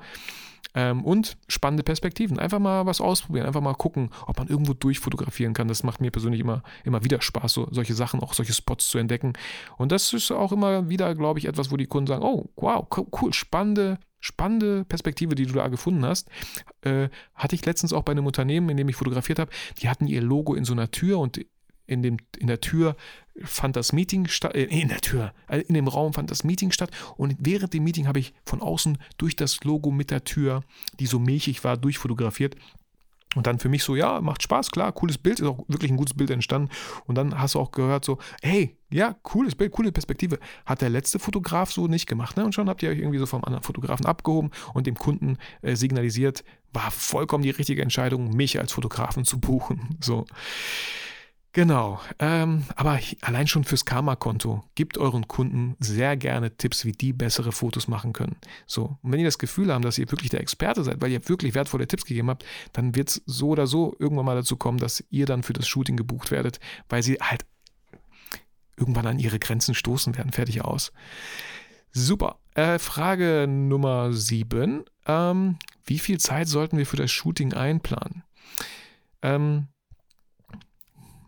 Ähm, 0.74 1.06
und 1.06 1.38
spannende 1.48 1.84
Perspektiven. 1.84 2.38
Einfach 2.38 2.60
mal 2.60 2.86
was 2.86 3.00
ausprobieren, 3.00 3.48
einfach 3.48 3.62
mal 3.62 3.74
gucken, 3.74 4.10
ob 4.28 4.38
man 4.38 4.48
irgendwo 4.50 4.74
durchfotografieren 4.74 5.54
kann. 5.54 5.70
Das 5.70 5.84
macht 5.84 6.02
mir 6.02 6.12
persönlich 6.12 6.42
immer, 6.42 6.64
immer 6.84 7.04
wieder 7.04 7.22
Spaß, 7.22 7.54
so, 7.54 7.68
solche 7.72 7.94
Sachen, 7.94 8.20
auch 8.20 8.34
solche 8.34 8.54
Spots 8.54 8.90
zu 8.90 8.98
entdecken. 8.98 9.34
Und 9.78 9.94
das 9.94 10.12
ist 10.12 10.32
auch 10.32 10.52
immer 10.52 10.90
wieder, 10.90 11.16
glaube 11.16 11.40
ich, 11.40 11.46
etwas, 11.46 11.72
wo 11.72 11.78
die 11.78 11.86
Kunden 11.86 12.08
sagen, 12.08 12.24
oh, 12.24 12.50
wow, 12.58 12.86
cool, 13.22 13.34
spannende 13.34 14.00
spannende 14.26 14.86
Perspektive, 14.86 15.36
die 15.36 15.46
du 15.46 15.54
da 15.54 15.68
gefunden 15.68 16.04
hast. 16.04 16.30
Äh, 16.82 17.10
hatte 17.36 17.56
ich 17.56 17.66
letztens 17.66 17.94
auch 17.94 18.02
bei 18.02 18.12
einem 18.12 18.26
Unternehmen, 18.26 18.70
in 18.70 18.78
dem 18.78 18.90
ich 18.90 18.96
fotografiert 18.96 19.38
habe. 19.38 19.52
Die 19.82 19.88
hatten 19.88 20.08
ihr 20.08 20.22
Logo 20.22 20.56
in 20.56 20.66
so 20.66 20.74
einer 20.74 20.90
Tür 20.90 21.20
und 21.20 21.46
in, 21.86 22.02
dem, 22.02 22.18
in 22.40 22.48
der 22.48 22.60
Tür 22.60 22.96
fand 23.44 23.76
das 23.76 23.94
Meeting 23.94 24.28
statt, 24.28 24.56
äh, 24.56 24.64
in 24.64 24.88
der 24.88 25.02
Tür, 25.02 25.34
äh, 25.48 25.60
in 25.60 25.76
dem 25.76 25.88
Raum 25.88 26.14
fand 26.14 26.32
das 26.32 26.44
Meeting 26.44 26.72
statt 26.72 26.90
und 27.18 27.36
während 27.40 27.74
dem 27.74 27.84
Meeting 27.84 28.08
habe 28.08 28.18
ich 28.18 28.34
von 28.46 28.62
außen 28.62 28.98
durch 29.18 29.36
das 29.36 29.64
Logo 29.64 29.92
mit 29.92 30.10
der 30.10 30.24
Tür, 30.24 30.64
die 31.00 31.06
so 31.06 31.20
milchig 31.20 31.64
war, 31.64 31.78
durchfotografiert 31.78 32.56
und 33.36 33.48
dann 33.48 33.60
für 33.60 33.70
mich 33.70 33.84
so, 33.84 33.96
ja, 33.96 34.22
macht 34.22 34.42
Spaß, 34.42 34.72
klar, 34.72 34.92
cooles 34.92 35.18
Bild, 35.18 35.40
ist 35.40 35.48
auch 35.48 35.60
wirklich 35.68 35.92
ein 35.92 35.98
gutes 35.98 36.16
Bild 36.16 36.30
entstanden. 36.32 36.70
Und 37.06 37.16
dann 37.16 37.40
hast 37.40 37.56
du 37.56 37.60
auch 37.60 37.72
gehört 37.72 38.06
so, 38.06 38.18
hey, 38.42 38.78
ja, 38.90 39.16
cooles 39.24 39.56
Bild, 39.56 39.72
coole 39.72 39.92
Perspektive. 39.92 40.40
Hat 40.66 40.82
der 40.82 40.90
letzte 40.90 41.20
Fotograf 41.20 41.72
so 41.72 41.88
nicht 41.88 42.08
gemacht, 42.08 42.38
ne? 42.38 42.46
Und 42.46 42.56
schon 42.56 42.70
habt 42.70 42.82
ihr 42.82 42.90
euch 42.90 43.00
irgendwie 43.00 43.20
so 43.20 43.26
vom 43.26 43.44
anderen 43.44 43.64
Fotografen 43.64 44.06
abgehoben 44.06 44.52
und 44.74 44.88
dem 44.88 44.96
Kunden 44.96 45.38
äh, 45.62 45.76
signalisiert, 45.76 46.44
war 46.72 46.92
vollkommen 46.92 47.44
die 47.44 47.50
richtige 47.50 47.82
Entscheidung, 47.82 48.36
mich 48.36 48.60
als 48.60 48.72
Fotografen 48.72 49.26
zu 49.26 49.40
buchen. 49.40 49.98
So. 50.02 50.26
Genau, 51.56 52.02
ähm, 52.20 52.66
aber 52.76 53.00
allein 53.22 53.48
schon 53.48 53.64
fürs 53.64 53.86
Karma-Konto 53.86 54.66
gebt 54.76 54.98
euren 54.98 55.26
Kunden 55.30 55.78
sehr 55.80 56.18
gerne 56.18 56.58
Tipps, 56.58 56.84
wie 56.84 56.92
die 56.92 57.14
bessere 57.14 57.54
Fotos 57.54 57.88
machen 57.88 58.12
können. 58.12 58.36
So, 58.66 58.98
und 59.02 59.14
wenn 59.14 59.22
ihr 59.22 59.26
das 59.26 59.38
Gefühl 59.38 59.74
habt, 59.74 59.86
dass 59.86 59.98
ihr 59.98 60.12
wirklich 60.12 60.30
der 60.30 60.42
Experte 60.42 60.84
seid, 60.84 61.02
weil 61.02 61.14
ihr 61.14 61.30
wirklich 61.30 61.56
wertvolle 61.56 61.88
Tipps 61.88 62.04
gegeben 62.04 62.30
habt, 62.30 62.44
dann 62.74 62.94
wird 62.94 63.08
es 63.08 63.22
so 63.26 63.48
oder 63.48 63.68
so 63.68 63.96
irgendwann 64.00 64.26
mal 64.26 64.36
dazu 64.36 64.58
kommen, 64.58 64.80
dass 64.80 65.02
ihr 65.12 65.26
dann 65.26 65.44
für 65.44 65.54
das 65.54 65.66
Shooting 65.66 65.96
gebucht 65.96 66.30
werdet, 66.30 66.60
weil 66.90 67.04
sie 67.04 67.14
halt 67.22 67.46
irgendwann 68.76 69.08
an 69.08 69.20
ihre 69.20 69.40
Grenzen 69.40 69.76
stoßen 69.76 70.18
werden. 70.18 70.34
Fertig 70.34 70.62
aus. 70.66 70.92
Super. 71.94 72.38
Äh, 72.56 72.80
Frage 72.80 73.48
Nummer 73.48 74.12
7. 74.12 74.84
Ähm, 75.08 75.58
wie 75.86 76.00
viel 76.00 76.20
Zeit 76.20 76.50
sollten 76.50 76.78
wir 76.78 76.86
für 76.86 76.98
das 76.98 77.12
Shooting 77.12 77.54
einplanen? 77.54 78.24
Ähm, 79.22 79.70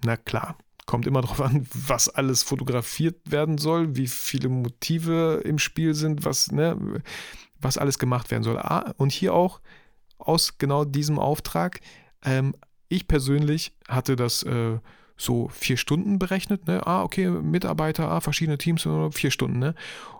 na 0.04 0.18
klar, 0.18 0.58
kommt 0.86 1.06
immer 1.08 1.22
darauf 1.24 1.42
an, 1.42 1.68
was 1.74 2.10
alles 2.10 2.44
fotografiert 2.44 3.32
werden 3.32 3.58
soll, 3.58 3.96
wie 3.96 4.08
viele 4.08 4.50
Motive 4.50 5.42
im 5.44 5.60
Spiel 5.60 5.94
sind, 5.94 6.26
was, 6.26 6.52
ne, 6.52 7.02
was 7.60 7.78
alles 7.78 8.00
gemacht 8.00 8.32
werden 8.32 8.44
soll. 8.44 8.58
Ah, 8.58 8.94
und 8.98 9.12
hier 9.12 9.34
auch 9.34 9.62
aus 10.18 10.58
genau 10.58 10.86
diesem 10.86 11.20
Auftrag. 11.20 11.80
Ähm, 12.24 12.56
ich 12.90 13.08
persönlich 13.08 13.76
hatte 13.88 14.16
das 14.16 14.44
äh, 14.44 14.80
so 15.18 15.50
vier 15.50 15.78
Stunden 15.78 16.20
berechnet. 16.20 16.68
Ne? 16.68 16.86
Ah, 16.86 17.04
okay, 17.04 17.30
Mitarbeiter, 17.30 18.10
ah, 18.10 18.22
verschiedene 18.22 18.58
Teams, 18.58 18.88
vier 19.12 19.32
Stunden. 19.32 19.60
Ne? 19.60 19.76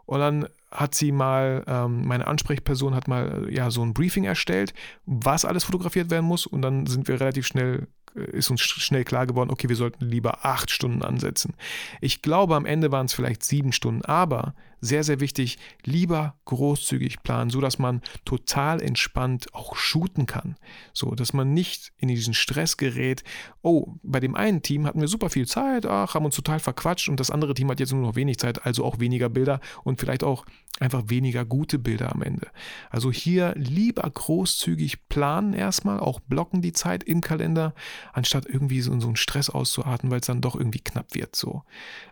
Und 0.06 0.20
dann 0.20 0.48
hat 0.78 0.94
sie 0.94 1.12
mal, 1.12 1.64
ähm, 1.68 2.06
meine 2.06 2.28
Ansprechperson 2.28 2.94
hat 2.94 3.08
mal 3.08 3.48
ja 3.50 3.72
so 3.72 3.82
ein 3.82 3.94
Briefing 3.94 4.26
erstellt, 4.26 4.74
was 5.06 5.44
alles 5.44 5.64
fotografiert 5.64 6.12
werden 6.12 6.26
muss. 6.26 6.46
Und 6.46 6.62
dann 6.62 6.86
sind 6.86 7.08
wir 7.08 7.20
relativ 7.20 7.48
schnell 7.48 7.88
ist 8.18 8.50
uns 8.50 8.62
schnell 8.62 9.04
klar 9.04 9.28
geworden, 9.28 9.52
okay, 9.52 9.70
wir 9.70 9.76
sollten 9.76 10.06
lieber 10.06 10.44
acht 10.44 10.72
Stunden 10.72 11.04
ansetzen. 11.04 11.54
Ich 12.02 12.24
glaube, 12.24 12.56
am 12.56 12.66
Ende 12.66 12.92
waren 12.92 13.06
es 13.06 13.14
vielleicht 13.14 13.44
sieben 13.44 13.72
Stunden, 13.72 14.04
aber 14.06 14.56
sehr, 14.82 15.04
sehr 15.04 15.20
wichtig, 15.20 15.58
lieber 15.84 16.36
großzügig 16.46 17.24
planen, 17.24 17.50
so 17.50 17.62
dass 17.62 17.80
man 17.80 18.02
total 18.26 18.82
entspannt 18.82 19.54
auch 19.54 19.76
shooten 19.76 20.26
kann. 20.26 20.56
So, 20.94 21.16
dass 21.16 21.34
man 21.34 21.54
nicht 21.54 21.94
in 21.98 22.08
diesen 22.08 22.34
Stress 22.34 22.78
gerät. 22.78 23.24
Oh, 23.62 23.96
bei 24.04 24.20
dem 24.20 24.36
einen 24.36 24.62
Team 24.62 24.86
hatten 24.86 25.02
wir 25.02 25.08
super 25.08 25.30
viel 25.30 25.48
Zeit, 25.48 25.86
ach, 25.86 26.14
haben 26.14 26.26
uns 26.26 26.36
total 26.36 26.60
verquatscht 26.60 27.10
und 27.10 27.20
das 27.20 27.32
andere 27.32 27.54
Team 27.54 27.70
hat 27.70 27.80
jetzt 27.80 27.94
nur 27.94 28.02
noch 28.02 28.16
wenig 28.16 28.38
Zeit, 28.38 28.66
also 28.66 28.86
auch 28.86 29.00
weniger 29.00 29.30
Bilder 29.30 29.60
und 29.84 30.00
vielleicht 30.00 30.24
auch 30.24 30.46
einfach 30.80 31.04
weniger 31.08 31.44
gute 31.46 31.80
Bilder 31.80 32.14
am 32.14 32.22
Ende. 32.22 32.48
Also 32.90 33.12
hier 33.12 33.54
lieber 33.56 34.10
großzügig 34.10 35.08
planen 35.10 35.54
erstmal, 35.54 36.00
auch 36.00 36.20
blocken 36.20 36.62
die 36.62 36.74
Zeit 36.74 37.04
im 37.04 37.22
Kalender, 37.22 37.74
anstatt 38.14 38.46
irgendwie 38.46 38.82
so, 38.82 38.98
so 39.00 39.08
einen 39.08 39.16
Stress 39.16 39.50
auszuarten, 39.50 40.12
weil 40.12 40.20
es 40.20 40.28
dann 40.28 40.42
doch 40.42 40.56
irgendwie 40.56 40.80
knapp 40.80 41.16
wird. 41.16 41.36
So. 41.36 41.64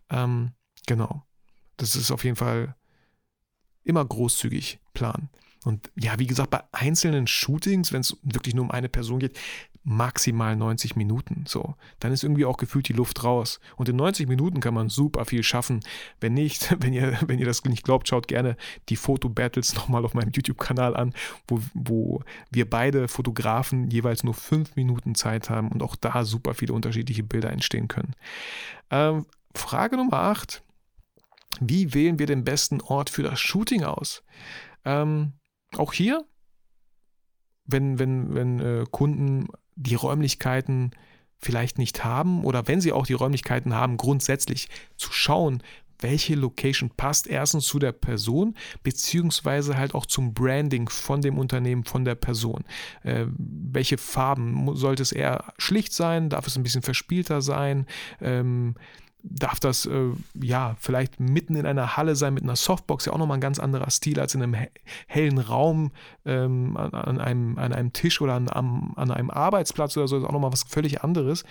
Ähm, 0.10 0.52
genau. 0.88 1.24
Das 1.78 1.96
ist 1.96 2.12
auf 2.12 2.24
jeden 2.24 2.36
Fall 2.36 2.76
immer 3.84 4.04
großzügig 4.04 4.80
planen. 4.94 5.30
Und 5.64 5.92
ja, 5.96 6.20
wie 6.20 6.28
gesagt, 6.28 6.52
bei 6.52 6.64
einzelnen 6.72 7.28
Shootings, 7.28 7.92
wenn 7.92 8.02
es 8.02 8.18
wirklich 8.22 8.54
nur 8.54 8.66
um 8.66 8.72
eine 8.72 8.90
Person 8.90 9.20
geht, 9.20 9.38
maximal 9.86 10.56
90 10.56 10.96
Minuten. 10.96 11.46
So, 11.48 11.76
dann 12.00 12.12
ist 12.12 12.24
irgendwie 12.24 12.46
auch 12.46 12.58
gefühlt 12.58 12.88
die 12.90 12.94
Luft 12.94 13.24
raus. 13.24 13.60
Und 13.76 13.88
in 13.88 13.96
90 13.96 14.28
Minuten 14.28 14.60
kann 14.60 14.74
man 14.74 14.90
super 14.90 15.26
viel 15.26 15.44
schaffen. 15.44 15.80
Wenn 16.20 16.34
nicht, 16.34 16.76
wenn 16.84 16.92
ihr, 16.92 17.18
wenn 17.26 17.40
ihr 17.40 17.46
das 17.46 17.64
nicht 17.64 17.84
glaubt, 17.84 18.08
schaut 18.08 18.28
gerne 18.28 18.58
die 18.90 18.96
Foto-Battles 18.96 19.76
nochmal 19.76 20.04
auf 20.04 20.14
meinem 20.14 20.32
YouTube-Kanal 20.32 20.96
an, 20.96 21.14
wo, 21.48 21.62
wo 21.74 22.24
wir 22.52 22.70
beide 22.70 23.08
Fotografen 23.08 23.90
jeweils 23.90 24.24
nur 24.24 24.34
fünf 24.34 24.76
Minuten 24.76 25.16
Zeit 25.16 25.50
haben 25.50 25.70
und 25.70 25.84
auch 25.84 25.96
da 25.96 26.26
super 26.26 26.56
viele 26.56 26.74
unterschiedliche 26.74 27.24
Bilder 27.24 27.52
entstehen 27.52 27.88
können. 27.88 28.16
Ähm, 28.90 29.26
Frage 29.54 29.98
Nummer 29.98 30.18
8. 30.18 30.64
Wie 31.62 31.94
wählen 31.94 32.20
wir 32.20 32.26
den 32.26 32.44
besten 32.44 32.82
Ort 32.82 33.10
für 33.10 33.24
das 33.24 33.40
Shooting 33.40 33.84
aus? 33.84 34.24
Ähm, 34.84 35.34
auch 35.76 35.94
hier, 35.94 36.26
wenn, 37.66 38.00
wenn, 38.00 38.34
wenn 38.36 38.60
äh, 38.60 38.86
Kunden 38.90 39.48
die 39.76 39.96
Räumlichkeiten 39.96 40.92
vielleicht 41.40 41.78
nicht 41.78 42.04
haben 42.04 42.44
oder 42.44 42.68
wenn 42.68 42.82
sie 42.82 42.92
auch 42.92 43.06
die 43.06 43.14
Räumlichkeiten 43.14 43.74
haben, 43.74 43.98
grundsätzlich 43.98 44.70
zu 44.98 45.12
schauen, 45.12 45.62
welche 46.00 46.36
Location 46.36 46.90
passt 46.96 47.28
erstens 47.28 47.66
zu 47.66 47.80
der 47.80 47.92
Person, 47.92 48.56
beziehungsweise 48.84 49.78
halt 49.78 49.96
auch 49.96 50.06
zum 50.06 50.34
Branding 50.34 50.90
von 50.90 51.22
dem 51.22 51.38
Unternehmen, 51.38 51.86
von 51.86 52.04
der 52.06 52.16
Person. 52.16 52.64
Äh, 53.04 53.26
welche 53.38 53.98
Farben? 53.98 54.76
Sollte 54.76 55.04
es 55.04 55.12
eher 55.12 55.54
schlicht 55.58 55.94
sein? 55.94 56.30
Darf 56.30 56.48
es 56.48 56.58
ein 56.58 56.64
bisschen 56.64 56.82
verspielter 56.82 57.42
sein? 57.42 57.86
Ähm, 58.20 58.76
darf 59.28 59.60
das 59.60 59.86
äh, 59.86 60.12
ja 60.40 60.76
vielleicht 60.80 61.20
mitten 61.20 61.56
in 61.56 61.66
einer 61.66 61.98
Halle 61.98 62.16
sein 62.16 62.34
mit 62.34 62.44
einer 62.44 62.56
Softbox, 62.56 63.06
ja 63.06 63.14
auch 63.14 63.18
nochmal 63.18 63.38
ein 63.38 63.42
ganz 63.42 63.60
anderer 63.60 63.90
Stil 63.90 64.20
als 64.20 64.36
in 64.36 64.44
einem 64.44 64.56
hellen 65.08 65.40
Raum 65.40 65.92
ähm, 66.26 66.78
an, 66.78 66.92
an, 66.92 67.20
einem, 67.20 67.58
an 67.58 67.74
einem 67.74 67.92
Tisch 67.92 68.22
oder 68.22 68.36
an, 68.36 68.48
an 68.48 69.12
einem 69.12 69.30
Arbeitsplatz 69.32 69.98
oder 69.98 70.08
so, 70.08 70.18
ist 70.18 70.24
auch 70.24 70.32
nochmal 70.32 70.54
was 70.54 70.64
völlig 70.64 71.04
anderes. 71.04 71.44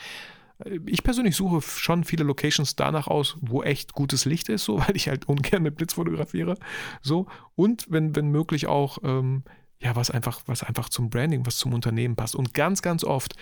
Äh, 0.64 0.78
ich 0.87 1.02
persönlich 1.02 1.37
suche 1.37 1.60
schon 1.62 2.04
viele 2.04 2.24
Locations 2.24 2.76
danach 2.76 3.08
aus, 3.08 3.37
wo 3.40 3.62
echt 3.62 3.92
gutes 3.92 4.24
Licht 4.24 4.48
ist, 4.48 4.64
so, 4.64 4.78
weil 4.87 4.96
ich 4.96 5.08
halt 5.08 5.28
ungern 5.28 5.62
mit 5.62 5.76
Blitz 5.76 5.94
fotografiere. 5.94 6.56
So. 7.02 7.26
Und 7.56 7.87
wenn, 7.90 8.14
wenn 8.14 8.28
möglich 8.28 8.66
auch, 8.66 8.98
ähm, 9.02 9.42
ja, 9.80 9.96
was 9.96 10.10
einfach, 10.10 10.42
was 10.46 10.62
einfach 10.62 10.88
zum 10.88 11.10
Branding, 11.10 11.44
was 11.44 11.58
zum 11.58 11.74
Unternehmen 11.74 12.16
passt. 12.16 12.37
Und 12.37 12.54
ganz, 12.54 12.82
ganz 12.82 13.04
oft 13.04 13.34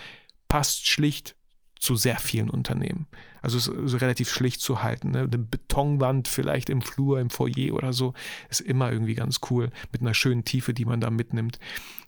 passt 0.47 0.87
schlicht 0.87 1.35
zu 1.83 1.97
sehr 1.97 2.17
vielen 2.17 2.49
Unternehmen. 2.49 3.07
Also 3.41 3.57
es 3.57 3.67
ist 3.67 3.99
relativ 3.99 4.29
schlicht 4.29 4.61
zu 4.61 4.83
halten. 4.83 5.11
Ne? 5.11 5.19
Eine 5.19 5.37
Betonwand 5.37 6.29
vielleicht 6.29 6.69
im 6.69 6.81
Flur, 6.81 7.19
im 7.19 7.29
Foyer 7.29 7.73
oder 7.73 7.91
so, 7.91 8.13
ist 8.49 8.61
immer 8.61 8.89
irgendwie 8.89 9.15
ganz 9.15 9.41
cool 9.49 9.69
mit 9.91 9.99
einer 9.99 10.13
schönen 10.13 10.45
Tiefe, 10.45 10.73
die 10.73 10.85
man 10.85 11.01
da 11.01 11.09
mitnimmt. 11.09 11.59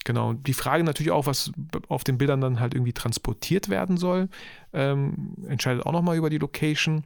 Genau. 0.05 0.31
Die 0.31 0.53
Frage 0.53 0.85
natürlich 0.85 1.11
auch, 1.11 1.25
was 1.25 1.51
auf 1.89 2.05
den 2.05 2.17
Bildern 2.17 2.39
dann 2.39 2.61
halt 2.61 2.73
irgendwie 2.73 2.93
transportiert 2.93 3.67
werden 3.67 3.97
soll, 3.97 4.29
ähm, 4.71 5.33
entscheidet 5.45 5.85
auch 5.85 5.91
nochmal 5.91 6.15
über 6.15 6.29
die 6.29 6.37
Location. 6.37 7.03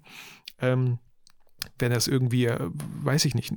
Ähm, 0.62 1.00
wenn 1.80 1.92
das 1.92 2.08
irgendwie, 2.08 2.46
äh, 2.46 2.70
weiß 3.04 3.26
ich 3.26 3.36
nicht, 3.36 3.54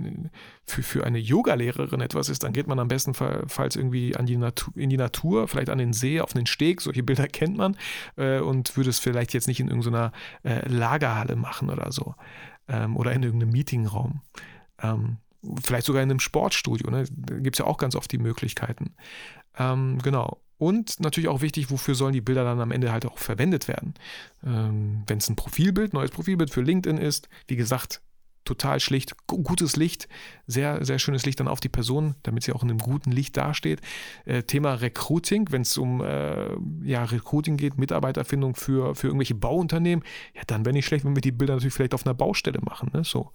für, 0.64 0.82
für 0.82 1.04
eine 1.04 1.18
Yogalehrerin 1.18 2.00
etwas 2.00 2.28
ist, 2.28 2.42
dann 2.42 2.52
geht 2.52 2.66
man 2.66 2.78
am 2.78 2.88
bestenfalls 2.88 3.76
irgendwie 3.76 4.16
an 4.16 4.26
die 4.26 4.36
Natur, 4.36 4.72
in 4.76 4.90
die 4.90 4.96
Natur, 4.96 5.48
vielleicht 5.48 5.70
an 5.70 5.78
den 5.78 5.92
See, 5.92 6.20
auf 6.20 6.32
den 6.32 6.46
Steg, 6.46 6.80
solche 6.80 7.02
Bilder 7.12 7.28
kennt 7.28 7.56
man, 7.56 7.76
äh, 8.16 8.40
und 8.40 8.76
würde 8.76 8.90
es 8.90 8.98
vielleicht 8.98 9.34
jetzt 9.34 9.48
nicht 9.48 9.60
in 9.60 9.68
irgendeiner 9.68 10.12
äh, 10.44 10.68
Lagerhalle 10.68 11.36
machen 11.36 11.70
oder 11.70 11.92
so. 11.92 12.14
Ähm, 12.68 12.96
oder 12.96 13.12
in 13.12 13.22
irgendeinem 13.22 13.52
Meetingraum. 13.52 14.20
Ähm, 14.80 15.18
vielleicht 15.62 15.86
sogar 15.86 16.02
in 16.02 16.10
einem 16.10 16.20
Sportstudio, 16.20 16.90
ne? 16.90 17.04
da 17.10 17.38
gibt 17.38 17.56
es 17.56 17.58
ja 17.58 17.66
auch 17.66 17.78
ganz 17.78 17.96
oft 17.96 18.10
die 18.12 18.18
Möglichkeiten. 18.18 18.94
Ähm, 19.58 19.98
genau. 20.02 20.40
Und 20.62 21.00
natürlich 21.00 21.26
auch 21.26 21.40
wichtig, 21.40 21.72
wofür 21.72 21.96
sollen 21.96 22.12
die 22.12 22.20
Bilder 22.20 22.44
dann 22.44 22.60
am 22.60 22.70
Ende 22.70 22.92
halt 22.92 23.04
auch 23.04 23.18
verwendet 23.18 23.66
werden. 23.66 23.94
Ähm, 24.46 25.02
Wenn 25.08 25.18
es 25.18 25.28
ein 25.28 25.34
Profilbild, 25.34 25.92
neues 25.92 26.12
Profilbild 26.12 26.50
für 26.50 26.60
LinkedIn 26.60 26.98
ist, 26.98 27.28
wie 27.48 27.56
gesagt, 27.56 28.00
total 28.44 28.78
schlicht, 28.78 29.16
gutes 29.26 29.74
Licht, 29.74 30.08
sehr, 30.46 30.84
sehr 30.84 31.00
schönes 31.00 31.26
Licht 31.26 31.40
dann 31.40 31.48
auf 31.48 31.58
die 31.58 31.68
Person, 31.68 32.14
damit 32.22 32.44
sie 32.44 32.52
auch 32.52 32.62
in 32.62 32.70
einem 32.70 32.78
guten 32.78 33.10
Licht 33.10 33.36
dasteht. 33.36 33.80
Äh, 34.24 34.44
Thema 34.44 34.74
Recruiting, 34.74 35.50
wenn 35.50 35.62
es 35.62 35.76
um 35.76 36.00
äh, 36.00 36.54
ja, 36.84 37.02
Recruiting 37.06 37.56
geht, 37.56 37.76
Mitarbeiterfindung 37.76 38.54
für, 38.54 38.94
für 38.94 39.08
irgendwelche 39.08 39.34
Bauunternehmen, 39.34 40.04
ja, 40.32 40.42
dann 40.46 40.64
wäre 40.64 40.74
nicht 40.74 40.86
schlecht, 40.86 41.04
wenn 41.04 41.16
wir 41.16 41.22
die 41.22 41.32
Bilder 41.32 41.54
natürlich 41.54 41.74
vielleicht 41.74 41.94
auf 41.94 42.06
einer 42.06 42.14
Baustelle 42.14 42.60
machen. 42.60 42.88
Ne? 42.92 43.02
So, 43.02 43.32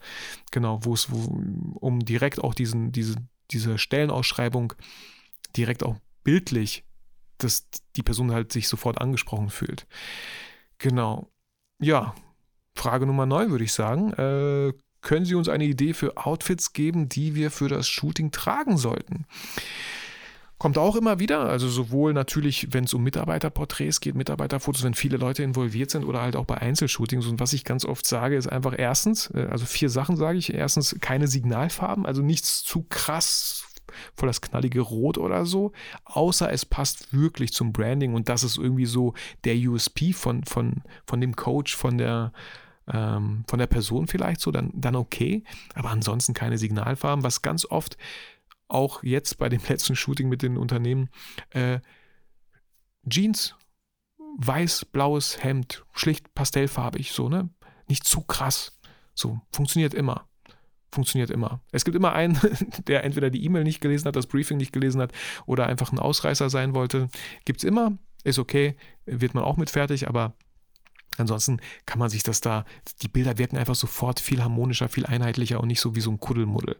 genau, 0.51 0.79
wo 0.83 0.93
es, 0.93 1.09
um 1.09 1.99
direkt 1.99 2.41
auch 2.41 2.53
diesen, 2.53 2.93
diese, 2.93 3.15
diese 3.51 3.77
Stellenausschreibung 3.77 4.71
direkt 5.57 5.83
auch 5.83 5.97
bildlich 6.23 6.85
dass 7.37 7.67
die 7.95 8.03
Person 8.03 8.31
halt 8.31 8.51
sich 8.51 8.67
sofort 8.67 8.99
angesprochen 8.99 9.49
fühlt. 9.49 9.87
Genau. 10.77 11.29
Ja, 11.79 12.15
Frage 12.75 13.05
Nummer 13.05 13.25
9 13.25 13.51
würde 13.51 13.63
ich 13.63 13.73
sagen. 13.73 14.13
Äh, 14.13 14.73
können 15.01 15.25
Sie 15.25 15.35
uns 15.35 15.49
eine 15.49 15.65
Idee 15.65 15.93
für 15.93 16.17
Outfits 16.17 16.73
geben, 16.73 17.09
die 17.09 17.35
wir 17.35 17.51
für 17.51 17.69
das 17.69 17.87
Shooting 17.87 18.31
tragen 18.31 18.77
sollten? 18.77 19.25
Kommt 20.57 20.79
auch 20.79 20.95
immer 20.95 21.19
wieder, 21.19 21.41
also 21.41 21.69
sowohl 21.69 22.13
natürlich, 22.13 22.73
wenn 22.73 22.85
es 22.85 22.93
um 22.95 23.03
Mitarbeiterporträts 23.03 23.99
geht, 23.99 24.15
Mitarbeiterfotos, 24.15 24.83
wenn 24.83 24.95
viele 24.95 25.17
Leute 25.17 25.43
involviert 25.43 25.91
sind 25.91 26.03
oder 26.03 26.21
halt 26.21 26.35
auch 26.35 26.45
bei 26.45 26.57
Einzelshootings. 26.57 27.27
Und 27.27 27.39
was 27.39 27.53
ich 27.53 27.63
ganz 27.63 27.85
oft 27.85 28.07
sage, 28.07 28.35
ist 28.35 28.47
einfach 28.47 28.73
erstens, 28.75 29.29
äh, 29.35 29.47
also 29.51 29.65
vier 29.65 29.89
Sachen 29.89 30.17
sage 30.17 30.39
ich. 30.39 30.53
Erstens 30.53 30.97
keine 30.99 31.27
Signalfarben, 31.27 32.07
also 32.07 32.23
nichts 32.23 32.63
zu 32.63 32.83
krass 32.89 33.65
voll 34.15 34.27
das 34.27 34.41
knallige 34.41 34.81
Rot 34.81 35.17
oder 35.17 35.45
so, 35.45 35.71
außer 36.05 36.51
es 36.51 36.65
passt 36.65 37.13
wirklich 37.13 37.53
zum 37.53 37.73
Branding 37.73 38.13
und 38.13 38.29
das 38.29 38.43
ist 38.43 38.57
irgendwie 38.57 38.85
so 38.85 39.13
der 39.43 39.55
USP 39.55 40.13
von, 40.13 40.43
von, 40.43 40.83
von 41.05 41.21
dem 41.21 41.35
Coach, 41.35 41.75
von 41.75 41.97
der, 41.97 42.31
ähm, 42.87 43.43
von 43.47 43.59
der 43.59 43.67
Person 43.67 44.07
vielleicht 44.07 44.41
so, 44.41 44.51
dann, 44.51 44.71
dann 44.73 44.95
okay, 44.95 45.43
aber 45.75 45.89
ansonsten 45.89 46.33
keine 46.33 46.57
Signalfarben, 46.57 47.23
was 47.23 47.41
ganz 47.41 47.65
oft 47.65 47.97
auch 48.67 49.03
jetzt 49.03 49.37
bei 49.37 49.49
dem 49.49 49.61
letzten 49.67 49.95
Shooting 49.95 50.29
mit 50.29 50.41
den 50.41 50.57
Unternehmen 50.57 51.09
äh, 51.51 51.79
Jeans 53.09 53.55
weiß-blaues 54.37 55.43
Hemd, 55.43 55.83
schlicht 55.93 56.33
pastellfarbig, 56.35 57.11
so, 57.11 57.29
ne? 57.29 57.49
Nicht 57.87 58.03
zu 58.03 58.21
krass. 58.21 58.77
So, 59.15 59.39
funktioniert 59.51 59.93
immer. 59.93 60.27
Funktioniert 60.91 61.29
immer. 61.29 61.61
Es 61.71 61.85
gibt 61.85 61.95
immer 61.95 62.13
einen, 62.13 62.39
der 62.87 63.03
entweder 63.03 63.29
die 63.29 63.43
E-Mail 63.43 63.63
nicht 63.63 63.81
gelesen 63.81 64.05
hat, 64.07 64.15
das 64.15 64.27
Briefing 64.27 64.57
nicht 64.57 64.73
gelesen 64.73 65.01
hat 65.01 65.11
oder 65.45 65.67
einfach 65.67 65.91
ein 65.91 65.99
Ausreißer 65.99 66.49
sein 66.49 66.73
wollte. 66.73 67.09
Gibt 67.45 67.59
es 67.59 67.63
immer, 67.63 67.97
ist 68.23 68.39
okay, 68.39 68.75
wird 69.05 69.33
man 69.33 69.43
auch 69.43 69.57
mit 69.57 69.69
fertig, 69.69 70.07
aber 70.07 70.33
Ansonsten 71.17 71.59
kann 71.85 71.99
man 71.99 72.09
sich 72.09 72.23
das 72.23 72.41
da, 72.41 72.65
die 73.01 73.07
Bilder 73.07 73.37
wirken 73.37 73.57
einfach 73.57 73.75
sofort 73.75 74.19
viel 74.19 74.43
harmonischer, 74.43 74.87
viel 74.87 75.05
einheitlicher 75.05 75.59
und 75.59 75.67
nicht 75.67 75.81
so 75.81 75.95
wie 75.95 76.01
so 76.01 76.11
ein 76.11 76.19
Kuddelmuddel. 76.19 76.77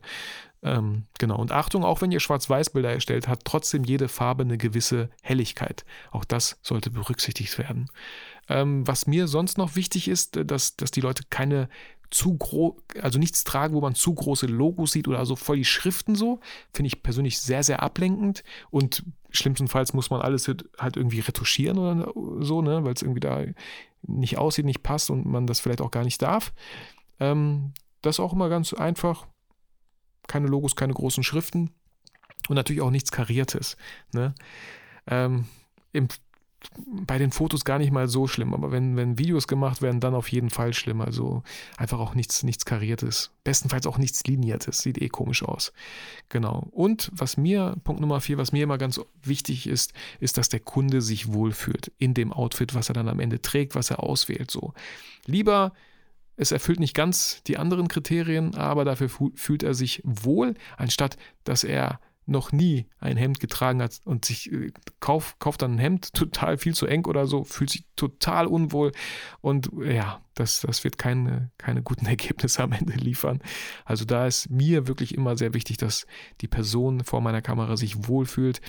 Ähm, 0.63 1.04
genau. 1.20 1.38
Und 1.38 1.52
Achtung, 1.52 1.84
auch 1.84 2.02
wenn 2.02 2.12
ihr 2.12 2.20
Schwarz-Weiß-Bilder 2.20 2.91
erstellt, 2.91 3.28
hat 3.28 3.46
trotzdem 3.46 3.84
jede 3.84 4.08
Farbe 4.08 4.43
eine 4.43 4.58
gewisse 4.58 5.10
Helligkeit. 5.22 5.86
Auch 6.12 6.26
das 6.26 6.60
sollte 6.62 6.89
berücksichtigt 6.89 7.58
werden. 7.58 7.89
Ähm, 8.50 8.88
was 8.88 9.08
mir 9.08 9.28
sonst 9.28 9.58
noch 9.58 9.76
wichtig 9.76 10.08
ist, 10.08 10.39
dass, 10.46 10.76
dass 10.76 10.91
die 10.91 11.02
Leute 11.02 11.24
keine 11.30 11.70
zu 12.10 12.38
groß, 12.38 12.76
also 13.02 13.20
nichts 13.20 13.43
tragen, 13.43 13.74
wo 13.74 13.82
man 13.82 13.96
zu 13.96 14.13
große 14.13 14.46
Logos 14.46 14.91
sieht 14.91 15.08
oder 15.08 15.26
so 15.26 15.36
voll 15.36 15.58
die 15.58 15.65
Schriften 15.65 16.15
so, 16.15 16.39
finde 16.74 16.88
ich 16.88 17.04
persönlich 17.04 17.39
sehr, 17.39 17.63
sehr 17.63 17.82
ablenkend 17.82 18.43
und 18.70 19.04
schlimmstenfalls 19.30 19.93
muss 19.93 20.10
man 20.10 20.22
alles 20.22 20.48
halt 20.48 20.98
irgendwie 20.98 21.20
retuschieren 21.20 21.78
oder 21.78 22.12
so, 22.43 22.62
ne, 22.62 22.84
weil 22.84 22.93
es 22.93 23.02
irgendwie 23.02 23.20
da 23.20 23.43
nicht 24.04 24.38
aussieht, 24.38 24.65
nicht 24.65 24.84
passt 24.84 25.10
und 25.10 25.26
man 25.26 25.48
das 25.48 25.60
vielleicht 25.60 25.82
auch 25.82 25.91
gar 25.91 26.04
nicht 26.04 26.22
darf. 26.22 26.54
Ähm, 27.20 27.74
das 28.02 28.20
auch 28.20 28.34
immer 28.34 28.50
ganz 28.50 28.74
einfach. 28.74 29.28
Keine 30.28 30.48
Logos, 30.48 30.76
keine 30.76 30.93
großen 30.93 31.24
Schriften 31.24 31.72
und 32.50 32.56
natürlich 32.56 32.82
auch 32.82 32.91
nichts 32.91 33.12
Kariertes. 33.12 33.78
Ne? 34.13 34.36
Ähm, 35.08 35.46
im 35.93 36.08
bei 36.86 37.17
den 37.17 37.32
Fotos 37.32 37.65
gar 37.65 37.78
nicht 37.78 37.91
mal 37.91 38.08
so 38.08 38.28
schlimm, 38.28 38.54
aber 38.54 38.72
wenn, 38.72 38.96
wenn 38.98 39.17
Videos 39.17 39.48
gemacht 39.48 39.82
werden, 39.82 40.00
dann 40.00 40.15
auf 40.15 40.32
jeden 40.32 40.50
Fall 40.50 40.74
schlimm. 40.74 41.02
Also 41.02 41.43
einfach 41.78 42.00
auch 42.00 42.15
nichts, 42.15 42.43
nichts 42.43 42.65
Kariertes. 42.65 43.32
Bestenfalls 43.43 43.88
auch 43.88 43.98
nichts 43.98 44.24
Liniertes. 44.26 44.80
Sieht 44.80 45.02
eh 45.02 45.10
komisch 45.10 45.43
aus. 45.43 45.72
Genau. 46.30 46.67
Und 46.72 47.12
was 47.13 47.38
mir, 47.38 47.76
Punkt 47.84 48.02
Nummer 48.02 48.22
vier, 48.22 48.38
was 48.38 48.52
mir 48.52 48.63
immer 48.63 48.78
ganz 48.78 49.00
wichtig 49.24 49.67
ist, 49.67 49.93
ist, 50.20 50.38
dass 50.38 50.50
der 50.50 50.60
Kunde 50.60 51.02
sich 51.02 51.32
wohlfühlt 51.32 51.91
in 51.98 52.13
dem 52.13 52.34
Outfit, 52.34 52.74
was 52.74 52.89
er 52.89 52.93
dann 52.93 53.10
am 53.10 53.20
Ende 53.20 53.41
trägt, 53.41 53.76
was 53.76 53.91
er 53.91 54.04
auswählt. 54.04 54.52
So. 54.52 54.74
Lieber 55.26 55.74
es 56.39 56.52
erfüllt 56.52 56.80
nicht 56.80 56.93
ganz 56.93 57.41
die 57.48 57.58
anderen 57.58 57.88
Kriterien, 57.88 58.54
aber 58.54 58.86
dafür 58.86 59.10
fühlt 59.10 59.63
er 59.63 59.74
sich 59.74 60.02
wohl, 60.04 60.54
anstatt 60.78 61.17
dass 61.43 61.63
er 61.63 62.00
noch 62.27 62.51
nie 62.51 62.87
ein 62.99 63.17
Hemd 63.17 63.39
getragen 63.39 63.81
hat 63.81 64.01
und 64.03 64.25
sich 64.25 64.51
äh, 64.51 64.71
kauft, 64.99 65.39
kauft 65.39 65.61
dann 65.61 65.75
ein 65.75 65.79
Hemd 65.79 66.13
total 66.13 66.57
viel 66.57 66.75
zu 66.75 66.85
eng 66.85 67.05
oder 67.05 67.25
so, 67.25 67.43
fühlt 67.43 67.69
sich 67.69 67.85
total 67.95 68.47
unwohl 68.47 68.91
und 69.41 69.69
ja, 69.83 70.21
das, 70.35 70.61
das 70.61 70.83
wird 70.83 70.97
keine, 70.97 71.51
keine 71.57 71.81
guten 71.81 72.05
Ergebnisse 72.07 72.61
am 72.63 72.73
Ende 72.73 72.93
liefern. 72.93 73.41
Also 73.85 74.05
da 74.05 74.27
ist 74.27 74.49
mir 74.49 74.87
wirklich 74.87 75.15
immer 75.15 75.37
sehr 75.37 75.53
wichtig, 75.53 75.77
dass 75.77 76.05
die 76.41 76.47
Person 76.47 77.03
vor 77.03 77.21
meiner 77.21 77.41
Kamera 77.41 77.77
sich 77.77 78.07
wohlfühlt 78.07 78.61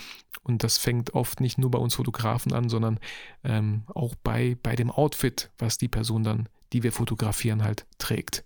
und 0.42 0.64
das 0.64 0.78
fängt 0.78 1.14
oft 1.14 1.40
nicht 1.40 1.58
nur 1.58 1.70
bei 1.70 1.78
uns 1.78 1.96
Fotografen 1.96 2.52
an, 2.52 2.68
sondern 2.68 2.98
ähm, 3.44 3.82
auch 3.86 4.14
bei, 4.14 4.56
bei 4.62 4.76
dem 4.76 4.90
Outfit, 4.90 5.50
was 5.58 5.78
die 5.78 5.88
Person 5.88 6.22
dann, 6.22 6.48
die 6.72 6.82
wir 6.82 6.92
fotografieren, 6.92 7.64
halt 7.64 7.86
trägt. 7.98 8.44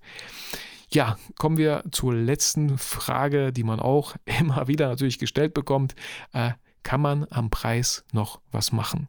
Ja, 0.92 1.16
kommen 1.38 1.56
wir 1.56 1.84
zur 1.90 2.14
letzten 2.14 2.76
Frage, 2.76 3.50
die 3.50 3.64
man 3.64 3.80
auch 3.80 4.14
immer 4.38 4.68
wieder 4.68 4.88
natürlich 4.88 5.18
gestellt 5.18 5.54
bekommt. 5.54 5.94
Äh, 6.32 6.52
kann 6.82 7.00
man 7.00 7.26
am 7.30 7.48
Preis 7.48 8.04
noch 8.12 8.40
was 8.50 8.72
machen? 8.72 9.08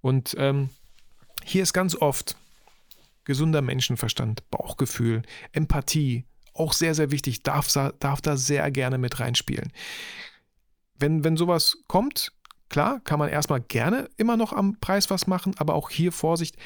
Und 0.00 0.34
ähm, 0.38 0.70
hier 1.44 1.62
ist 1.62 1.72
ganz 1.72 1.94
oft 1.94 2.36
gesunder 3.24 3.62
Menschenverstand, 3.62 4.48
Bauchgefühl, 4.50 5.22
Empathie, 5.52 6.24
auch 6.54 6.72
sehr, 6.72 6.94
sehr 6.94 7.10
wichtig, 7.10 7.42
darf, 7.42 7.70
darf 7.72 8.20
da 8.20 8.36
sehr 8.36 8.70
gerne 8.70 8.98
mit 8.98 9.20
reinspielen. 9.20 9.72
Wenn, 10.98 11.22
wenn 11.22 11.36
sowas 11.36 11.76
kommt, 11.86 12.32
klar, 12.68 13.00
kann 13.00 13.18
man 13.18 13.28
erstmal 13.28 13.60
gerne 13.60 14.08
immer 14.16 14.36
noch 14.36 14.52
am 14.52 14.80
Preis 14.80 15.10
was 15.10 15.26
machen, 15.26 15.54
aber 15.58 15.74
auch 15.74 15.90
hier 15.90 16.12
Vorsicht, 16.12 16.56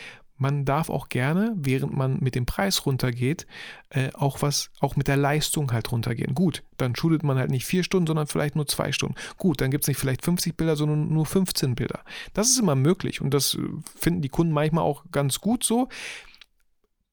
man 0.41 0.65
darf 0.65 0.89
auch 0.89 1.09
gerne, 1.09 1.53
während 1.57 1.95
man 1.95 2.19
mit 2.21 2.35
dem 2.35 2.47
Preis 2.47 2.87
runtergeht, 2.87 3.47
äh, 3.91 4.11
auch 4.15 4.41
was, 4.43 4.71
auch 4.81 4.97
mit 4.97 5.07
der 5.07 5.17
Leistung 5.17 5.71
halt 5.73 5.93
runtergehen. 5.93 6.35
Gut, 6.35 6.63
dann 6.79 6.97
shootet 6.97 7.23
man 7.23 7.39
halt 7.39 7.51
nicht 7.51 7.67
vier 7.67 7.85
Stunden, 7.85 8.07
sondern 8.07 8.27
vielleicht 8.27 8.57
nur 8.57 8.67
zwei 8.67 8.91
Stunden. 8.91 9.17
Gut, 9.37 9.61
dann 9.61 9.71
gibt 9.71 9.85
es 9.85 9.89
nicht 9.89 9.99
vielleicht 9.99 10.25
50 10.25 10.57
Bilder, 10.57 10.77
sondern 10.77 11.13
nur 11.13 11.27
15 11.27 11.75
Bilder. 11.75 12.01
Das 12.33 12.49
ist 12.49 12.59
immer 12.59 12.75
möglich 12.75 13.21
und 13.21 13.35
das 13.35 13.55
äh, 13.55 13.59
finden 13.97 14.23
die 14.23 14.31
Kunden 14.31 14.53
manchmal 14.53 14.85
auch 14.85 15.05
ganz 15.13 15.41
gut 15.41 15.63
so 15.63 15.89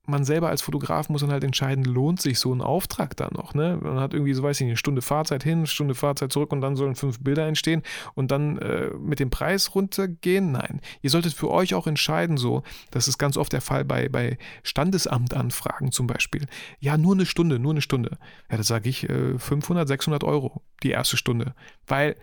man 0.08 0.24
selber 0.24 0.50
als 0.50 0.62
Fotograf 0.62 1.10
muss 1.10 1.22
dann 1.22 1.32
halt 1.32 1.43
entscheiden, 1.43 1.84
lohnt 1.84 2.22
sich 2.22 2.39
so 2.39 2.54
ein 2.54 2.62
Auftrag 2.62 3.17
dann 3.17 3.34
noch. 3.34 3.54
Ne? 3.54 3.78
Man 3.82 4.00
hat 4.00 4.13
irgendwie, 4.13 4.34
so 4.34 4.41
weiß 4.41 4.58
ich 4.58 4.62
nicht, 4.62 4.72
eine 4.72 4.78
Stunde 4.78 5.02
Fahrzeit 5.02 5.43
hin, 5.43 5.60
eine 5.60 5.67
Stunde 5.67 5.96
Fahrzeit 5.96 6.32
zurück 6.32 6.54
und 6.54 6.62
dann 6.62 6.78
sollen 6.78 6.96
fünf 6.96 7.20
Bilder 7.20 7.46
entstehen 7.46 7.84
und 8.15 8.32
dann 8.32 8.58
äh, 8.58 8.89
mit 8.98 9.20
dem 9.20 9.30
Preis 9.30 9.76
runtergehen. 9.76 10.54
Nein, 10.54 10.80
ihr 11.02 11.10
solltet 11.10 11.34
für 11.34 11.52
euch 11.52 11.74
auch 11.74 11.88
entscheiden, 11.88 12.38
so, 12.38 12.63
das 12.89 13.10
ist 13.10 13.17
ganz 13.17 13.36
oft 13.36 13.52
der 13.52 13.62
Fall 13.62 13.84
bei, 13.84 14.08
bei 14.08 14.38
Standesamtanfragen 14.63 15.91
zum 15.91 16.08
Beispiel. 16.08 16.46
Ja, 16.80 16.98
nur 16.98 17.13
eine 17.13 17.26
Stunde, 17.26 17.60
nur 17.60 17.74
eine 17.74 17.82
Stunde. 17.82 18.17
Ja, 18.50 18.58
da 18.58 18.63
sage 18.63 18.89
ich 18.89 19.10
äh, 19.10 19.38
500, 19.38 19.88
600 19.88 20.24
Euro 20.24 20.63
die 20.84 20.91
erste 20.91 21.17
Stunde, 21.17 21.54
weil 21.86 22.15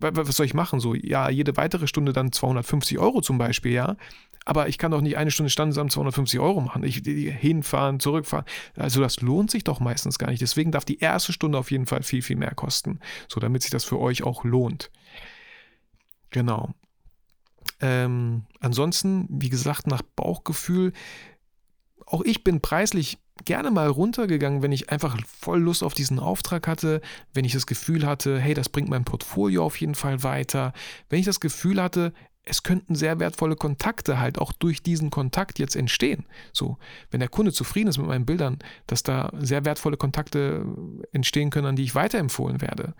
was 0.00 0.36
soll 0.36 0.46
ich 0.46 0.54
machen? 0.54 0.80
So, 0.80 0.94
ja, 0.94 1.28
jede 1.28 1.56
weitere 1.56 1.86
Stunde 1.86 2.12
dann 2.12 2.32
250 2.32 2.98
Euro 2.98 3.20
zum 3.20 3.38
Beispiel, 3.38 3.72
ja. 3.72 3.96
Aber 4.50 4.66
ich 4.66 4.78
kann 4.78 4.90
doch 4.90 5.00
nicht 5.00 5.16
eine 5.16 5.30
Stunde 5.30 5.48
Standesamt 5.48 5.92
250 5.92 6.40
Euro 6.40 6.60
machen. 6.60 6.82
Ich 6.82 6.96
hinfahren, 7.04 8.00
zurückfahren. 8.00 8.44
Also 8.74 9.00
das 9.00 9.20
lohnt 9.20 9.48
sich 9.48 9.62
doch 9.62 9.78
meistens 9.78 10.18
gar 10.18 10.28
nicht. 10.28 10.42
Deswegen 10.42 10.72
darf 10.72 10.84
die 10.84 10.98
erste 10.98 11.32
Stunde 11.32 11.56
auf 11.56 11.70
jeden 11.70 11.86
Fall 11.86 12.02
viel, 12.02 12.20
viel 12.20 12.34
mehr 12.34 12.52
kosten. 12.56 12.98
So, 13.28 13.38
damit 13.38 13.62
sich 13.62 13.70
das 13.70 13.84
für 13.84 14.00
euch 14.00 14.24
auch 14.24 14.42
lohnt. 14.42 14.90
Genau. 16.30 16.74
Ähm, 17.80 18.42
ansonsten, 18.58 19.28
wie 19.30 19.50
gesagt, 19.50 19.86
nach 19.86 20.02
Bauchgefühl, 20.02 20.94
auch 22.04 22.22
ich 22.22 22.42
bin 22.42 22.60
preislich 22.60 23.18
gerne 23.44 23.70
mal 23.70 23.86
runtergegangen, 23.86 24.62
wenn 24.62 24.72
ich 24.72 24.90
einfach 24.90 25.16
voll 25.28 25.60
Lust 25.60 25.84
auf 25.84 25.94
diesen 25.94 26.18
Auftrag 26.18 26.66
hatte, 26.66 27.02
wenn 27.34 27.44
ich 27.44 27.52
das 27.52 27.68
Gefühl 27.68 28.04
hatte, 28.04 28.40
hey, 28.40 28.54
das 28.54 28.68
bringt 28.68 28.88
mein 28.88 29.04
Portfolio 29.04 29.64
auf 29.64 29.80
jeden 29.80 29.94
Fall 29.94 30.24
weiter, 30.24 30.72
wenn 31.08 31.20
ich 31.20 31.26
das 31.26 31.38
Gefühl 31.38 31.80
hatte, 31.80 32.12
es 32.50 32.64
könnten 32.64 32.96
sehr 32.96 33.20
wertvolle 33.20 33.54
Kontakte 33.54 34.18
halt 34.18 34.38
auch 34.38 34.52
durch 34.52 34.82
diesen 34.82 35.10
Kontakt 35.10 35.60
jetzt 35.60 35.76
entstehen. 35.76 36.26
So, 36.52 36.78
wenn 37.10 37.20
der 37.20 37.28
Kunde 37.28 37.52
zufrieden 37.52 37.88
ist 37.88 37.98
mit 37.98 38.08
meinen 38.08 38.26
Bildern, 38.26 38.58
dass 38.88 39.04
da 39.04 39.30
sehr 39.38 39.64
wertvolle 39.64 39.96
Kontakte 39.96 40.66
entstehen 41.12 41.50
können, 41.50 41.68
an 41.68 41.76
die 41.76 41.84
ich 41.84 41.94
weiterempfohlen 41.94 42.60
werde. 42.60 42.94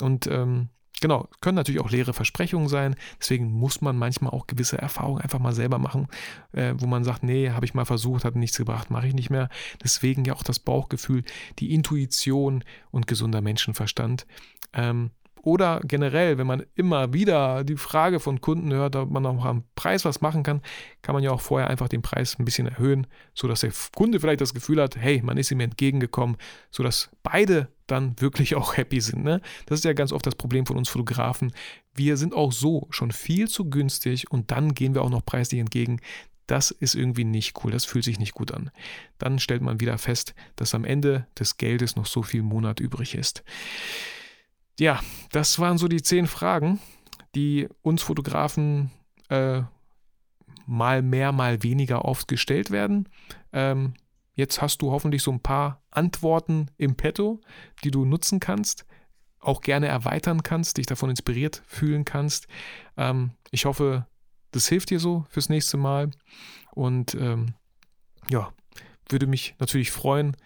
Und 0.00 0.26
ähm, 0.26 0.70
Genau, 1.00 1.28
können 1.40 1.54
natürlich 1.54 1.80
auch 1.80 1.92
leere 1.92 2.12
Versprechungen 2.12 2.66
sein. 2.66 2.96
Deswegen 3.20 3.52
muss 3.52 3.80
man 3.80 3.96
manchmal 3.96 4.32
auch 4.32 4.48
gewisse 4.48 4.78
Erfahrungen 4.78 5.20
einfach 5.20 5.38
mal 5.38 5.52
selber 5.52 5.78
machen, 5.78 6.08
äh, 6.50 6.74
wo 6.76 6.86
man 6.86 7.04
sagt, 7.04 7.22
nee, 7.22 7.50
habe 7.50 7.64
ich 7.64 7.72
mal 7.72 7.84
versucht, 7.84 8.24
hat 8.24 8.34
nichts 8.34 8.56
gebracht, 8.56 8.90
mache 8.90 9.06
ich 9.06 9.14
nicht 9.14 9.30
mehr. 9.30 9.48
Deswegen 9.80 10.24
ja 10.24 10.34
auch 10.34 10.42
das 10.42 10.58
Bauchgefühl, 10.58 11.22
die 11.60 11.72
Intuition 11.72 12.64
und 12.90 13.06
gesunder 13.06 13.42
Menschenverstand. 13.42 14.26
Ähm, 14.72 15.12
oder 15.42 15.80
generell, 15.84 16.38
wenn 16.38 16.46
man 16.46 16.64
immer 16.74 17.12
wieder 17.12 17.64
die 17.64 17.76
Frage 17.76 18.20
von 18.20 18.40
Kunden 18.40 18.72
hört, 18.72 18.96
ob 18.96 19.10
man 19.10 19.24
auch 19.26 19.44
am 19.44 19.64
Preis 19.74 20.04
was 20.04 20.20
machen 20.20 20.42
kann, 20.42 20.62
kann 21.02 21.14
man 21.14 21.22
ja 21.22 21.30
auch 21.30 21.40
vorher 21.40 21.70
einfach 21.70 21.88
den 21.88 22.02
Preis 22.02 22.38
ein 22.38 22.44
bisschen 22.44 22.66
erhöhen, 22.66 23.06
sodass 23.34 23.60
der 23.60 23.72
Kunde 23.94 24.20
vielleicht 24.20 24.40
das 24.40 24.54
Gefühl 24.54 24.80
hat, 24.82 24.96
hey, 24.96 25.22
man 25.22 25.36
ist 25.36 25.50
ihm 25.50 25.60
entgegengekommen, 25.60 26.36
sodass 26.70 27.10
beide 27.22 27.68
dann 27.86 28.20
wirklich 28.20 28.54
auch 28.54 28.76
happy 28.76 29.00
sind. 29.00 29.24
Ne? 29.24 29.40
Das 29.66 29.78
ist 29.78 29.84
ja 29.84 29.92
ganz 29.92 30.12
oft 30.12 30.26
das 30.26 30.34
Problem 30.34 30.66
von 30.66 30.76
uns 30.76 30.88
Fotografen. 30.88 31.52
Wir 31.94 32.16
sind 32.16 32.34
auch 32.34 32.52
so 32.52 32.86
schon 32.90 33.10
viel 33.10 33.48
zu 33.48 33.68
günstig 33.70 34.30
und 34.30 34.50
dann 34.50 34.74
gehen 34.74 34.94
wir 34.94 35.02
auch 35.02 35.10
noch 35.10 35.24
preislich 35.24 35.60
entgegen. 35.60 36.00
Das 36.46 36.70
ist 36.70 36.94
irgendwie 36.94 37.24
nicht 37.24 37.62
cool, 37.62 37.70
das 37.70 37.84
fühlt 37.84 38.04
sich 38.04 38.18
nicht 38.18 38.32
gut 38.32 38.52
an. 38.52 38.70
Dann 39.18 39.38
stellt 39.38 39.60
man 39.60 39.80
wieder 39.80 39.98
fest, 39.98 40.34
dass 40.56 40.74
am 40.74 40.84
Ende 40.84 41.26
des 41.38 41.58
Geldes 41.58 41.94
noch 41.94 42.06
so 42.06 42.22
viel 42.22 42.42
Monat 42.42 42.80
übrig 42.80 43.14
ist. 43.14 43.44
Ja, 44.78 45.00
das 45.32 45.58
waren 45.58 45.78
so 45.78 45.88
die 45.88 46.02
zehn 46.02 46.26
Fragen, 46.26 46.78
die 47.34 47.68
uns 47.82 48.02
Fotografen 48.02 48.90
äh, 49.28 49.62
mal 50.66 51.02
mehr, 51.02 51.32
mal 51.32 51.62
weniger 51.62 52.04
oft 52.04 52.28
gestellt 52.28 52.70
werden. 52.70 53.08
Ähm, 53.52 53.94
jetzt 54.34 54.62
hast 54.62 54.82
du 54.82 54.92
hoffentlich 54.92 55.22
so 55.22 55.32
ein 55.32 55.40
paar 55.40 55.82
Antworten 55.90 56.70
im 56.76 56.94
Petto, 56.94 57.40
die 57.82 57.90
du 57.90 58.04
nutzen 58.04 58.38
kannst, 58.38 58.86
auch 59.40 59.62
gerne 59.62 59.88
erweitern 59.88 60.42
kannst, 60.42 60.76
dich 60.76 60.86
davon 60.86 61.10
inspiriert 61.10 61.62
fühlen 61.66 62.04
kannst. 62.04 62.46
Ähm, 62.96 63.32
ich 63.50 63.64
hoffe, 63.64 64.06
das 64.52 64.68
hilft 64.68 64.90
dir 64.90 65.00
so 65.00 65.26
fürs 65.28 65.48
nächste 65.48 65.76
Mal. 65.76 66.10
Und 66.72 67.14
ähm, 67.14 67.54
ja, 68.30 68.52
würde 69.08 69.26
mich 69.26 69.56
natürlich 69.58 69.90
freuen, 69.90 70.36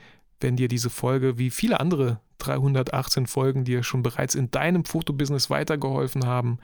wenn 0.40 0.56
dir 0.56 0.68
diese 0.68 0.90
Folge 0.90 1.38
wie 1.38 1.50
viele 1.50 1.80
andere 1.80 2.20
318 2.42 3.26
Folgen 3.26 3.64
dir 3.64 3.82
schon 3.82 4.02
bereits 4.02 4.34
in 4.34 4.50
deinem 4.50 4.84
Fotobusiness 4.84 5.50
weitergeholfen 5.50 6.26
haben, 6.26 6.58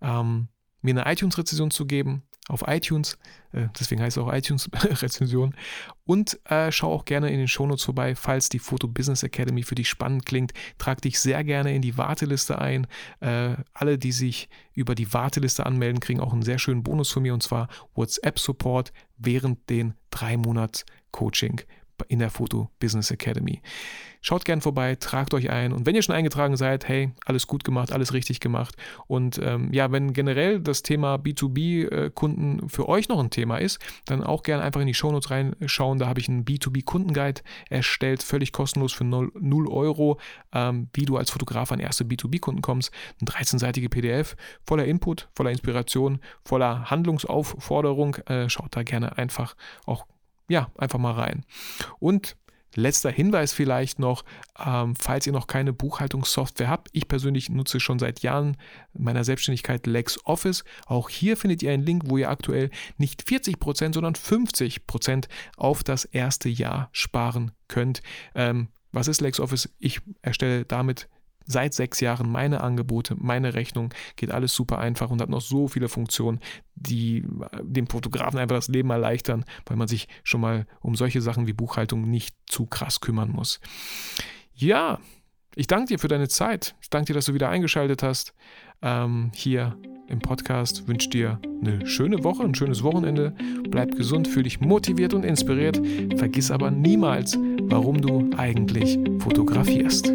ähm, 0.00 0.48
mir 0.82 0.90
eine 0.90 1.12
iTunes-Rezession 1.12 1.70
zu 1.70 1.86
geben, 1.86 2.22
auf 2.48 2.64
iTunes. 2.66 3.16
Äh, 3.52 3.68
deswegen 3.78 4.02
heißt 4.02 4.16
es 4.16 4.22
auch 4.22 4.32
iTunes-Rezension. 4.32 5.54
Und 6.04 6.40
äh, 6.50 6.72
schau 6.72 6.92
auch 6.92 7.04
gerne 7.04 7.30
in 7.30 7.38
den 7.38 7.48
Shownotes 7.48 7.84
vorbei, 7.84 8.14
falls 8.14 8.48
die 8.48 8.58
Photo 8.58 8.88
Business 8.88 9.22
Academy 9.22 9.62
für 9.62 9.74
dich 9.74 9.88
spannend 9.88 10.26
klingt. 10.26 10.52
Trag 10.78 11.00
dich 11.02 11.20
sehr 11.20 11.44
gerne 11.44 11.74
in 11.74 11.82
die 11.82 11.96
Warteliste 11.96 12.58
ein. 12.58 12.86
Äh, 13.20 13.56
alle, 13.72 13.98
die 13.98 14.12
sich 14.12 14.48
über 14.74 14.94
die 14.94 15.12
Warteliste 15.12 15.64
anmelden, 15.66 16.00
kriegen 16.00 16.20
auch 16.20 16.32
einen 16.32 16.42
sehr 16.42 16.58
schönen 16.58 16.82
Bonus 16.82 17.10
von 17.10 17.22
mir 17.22 17.34
und 17.34 17.42
zwar 17.42 17.68
WhatsApp-Support 17.94 18.92
während 19.16 19.70
den 19.70 19.94
drei 20.10 20.36
Monats 20.36 20.84
Coaching 21.12 21.60
in 22.08 22.18
der 22.18 22.30
Photo 22.30 22.70
Business 22.78 23.10
Academy. 23.10 23.62
Schaut 24.22 24.44
gern 24.44 24.60
vorbei, 24.60 24.96
tragt 24.96 25.32
euch 25.32 25.48
ein. 25.48 25.72
Und 25.72 25.86
wenn 25.86 25.94
ihr 25.94 26.02
schon 26.02 26.14
eingetragen 26.14 26.56
seid, 26.58 26.86
hey, 26.86 27.10
alles 27.24 27.46
gut 27.46 27.64
gemacht, 27.64 27.90
alles 27.90 28.12
richtig 28.12 28.38
gemacht. 28.38 28.76
Und 29.06 29.40
ähm, 29.42 29.72
ja, 29.72 29.92
wenn 29.92 30.12
generell 30.12 30.60
das 30.60 30.82
Thema 30.82 31.14
B2B-Kunden 31.14 32.58
äh, 32.58 32.68
für 32.68 32.86
euch 32.88 33.08
noch 33.08 33.18
ein 33.18 33.30
Thema 33.30 33.56
ist, 33.56 33.78
dann 34.04 34.22
auch 34.22 34.42
gerne 34.42 34.62
einfach 34.62 34.82
in 34.82 34.86
die 34.86 34.94
Shownotes 34.94 35.30
reinschauen, 35.30 35.98
da 35.98 36.06
habe 36.06 36.20
ich 36.20 36.28
einen 36.28 36.44
B2B-Kundenguide 36.44 37.40
erstellt, 37.70 38.22
völlig 38.22 38.52
kostenlos 38.52 38.92
für 38.92 39.04
0, 39.04 39.32
0 39.40 39.68
Euro, 39.68 40.20
ähm, 40.52 40.88
wie 40.92 41.06
du 41.06 41.16
als 41.16 41.30
Fotograf 41.30 41.72
an 41.72 41.80
erste 41.80 42.04
B2B-Kunden 42.04 42.60
kommst, 42.60 42.92
ein 43.22 43.26
13-seitige 43.26 43.88
PDF, 43.88 44.36
voller 44.66 44.84
Input, 44.84 45.30
voller 45.34 45.50
Inspiration, 45.50 46.20
voller 46.44 46.90
Handlungsaufforderung, 46.90 48.16
äh, 48.26 48.50
schaut 48.50 48.76
da 48.76 48.82
gerne 48.82 49.16
einfach 49.16 49.56
auch 49.86 50.04
ja, 50.50 50.70
einfach 50.76 50.98
mal 50.98 51.12
rein. 51.12 51.46
Und 51.98 52.36
Letzter 52.76 53.10
Hinweis 53.10 53.52
vielleicht 53.52 53.98
noch, 53.98 54.24
ähm, 54.64 54.94
falls 54.94 55.26
ihr 55.26 55.32
noch 55.32 55.48
keine 55.48 55.72
Buchhaltungssoftware 55.72 56.68
habt. 56.68 56.88
Ich 56.92 57.08
persönlich 57.08 57.50
nutze 57.50 57.80
schon 57.80 57.98
seit 57.98 58.20
Jahren 58.20 58.56
meiner 58.92 59.24
Selbstständigkeit 59.24 59.88
LexOffice. 59.88 60.62
Auch 60.86 61.08
hier 61.08 61.36
findet 61.36 61.64
ihr 61.64 61.72
einen 61.72 61.82
Link, 61.82 62.04
wo 62.06 62.16
ihr 62.16 62.30
aktuell 62.30 62.70
nicht 62.96 63.24
40%, 63.24 63.94
sondern 63.94 64.14
50% 64.14 65.26
auf 65.56 65.82
das 65.82 66.04
erste 66.04 66.48
Jahr 66.48 66.90
sparen 66.92 67.50
könnt. 67.66 68.02
Ähm, 68.36 68.68
was 68.92 69.08
ist 69.08 69.20
LexOffice? 69.20 69.68
Ich 69.80 70.00
erstelle 70.22 70.64
damit 70.64 71.08
seit 71.46 71.74
sechs 71.74 72.00
Jahren 72.00 72.30
meine 72.30 72.60
Angebote, 72.60 73.16
meine 73.18 73.54
Rechnung, 73.54 73.92
geht 74.16 74.30
alles 74.30 74.54
super 74.54 74.78
einfach 74.78 75.10
und 75.10 75.20
hat 75.20 75.28
noch 75.28 75.40
so 75.40 75.68
viele 75.68 75.88
Funktionen, 75.88 76.40
die 76.74 77.18
äh, 77.18 77.24
dem 77.62 77.86
Fotografen 77.86 78.38
einfach 78.38 78.56
das 78.56 78.68
Leben 78.68 78.90
erleichtern, 78.90 79.44
weil 79.66 79.76
man 79.76 79.88
sich 79.88 80.08
schon 80.22 80.40
mal 80.40 80.66
um 80.80 80.94
solche 80.94 81.20
Sachen 81.20 81.46
wie 81.46 81.52
Buchhaltung 81.52 82.08
nicht 82.08 82.36
zu 82.46 82.66
krass 82.66 83.00
kümmern 83.00 83.30
muss. 83.30 83.60
Ja, 84.54 84.98
ich 85.54 85.66
danke 85.66 85.88
dir 85.88 85.98
für 85.98 86.08
deine 86.08 86.28
Zeit. 86.28 86.74
Ich 86.80 86.90
danke 86.90 87.06
dir, 87.06 87.14
dass 87.14 87.26
du 87.26 87.34
wieder 87.34 87.48
eingeschaltet 87.48 88.02
hast. 88.02 88.34
Ähm, 88.82 89.32
hier 89.34 89.76
im 90.08 90.20
Podcast 90.20 90.88
wünsche 90.88 91.08
dir 91.08 91.40
eine 91.60 91.86
schöne 91.86 92.24
Woche, 92.24 92.42
ein 92.42 92.54
schönes 92.54 92.82
Wochenende. 92.82 93.34
Bleib 93.68 93.96
gesund, 93.96 94.26
fühl 94.28 94.42
dich 94.42 94.60
motiviert 94.60 95.14
und 95.14 95.24
inspiriert. 95.24 95.80
Vergiss 96.16 96.50
aber 96.50 96.70
niemals, 96.70 97.38
warum 97.62 98.00
du 98.00 98.30
eigentlich 98.36 98.98
fotografierst. 99.20 100.12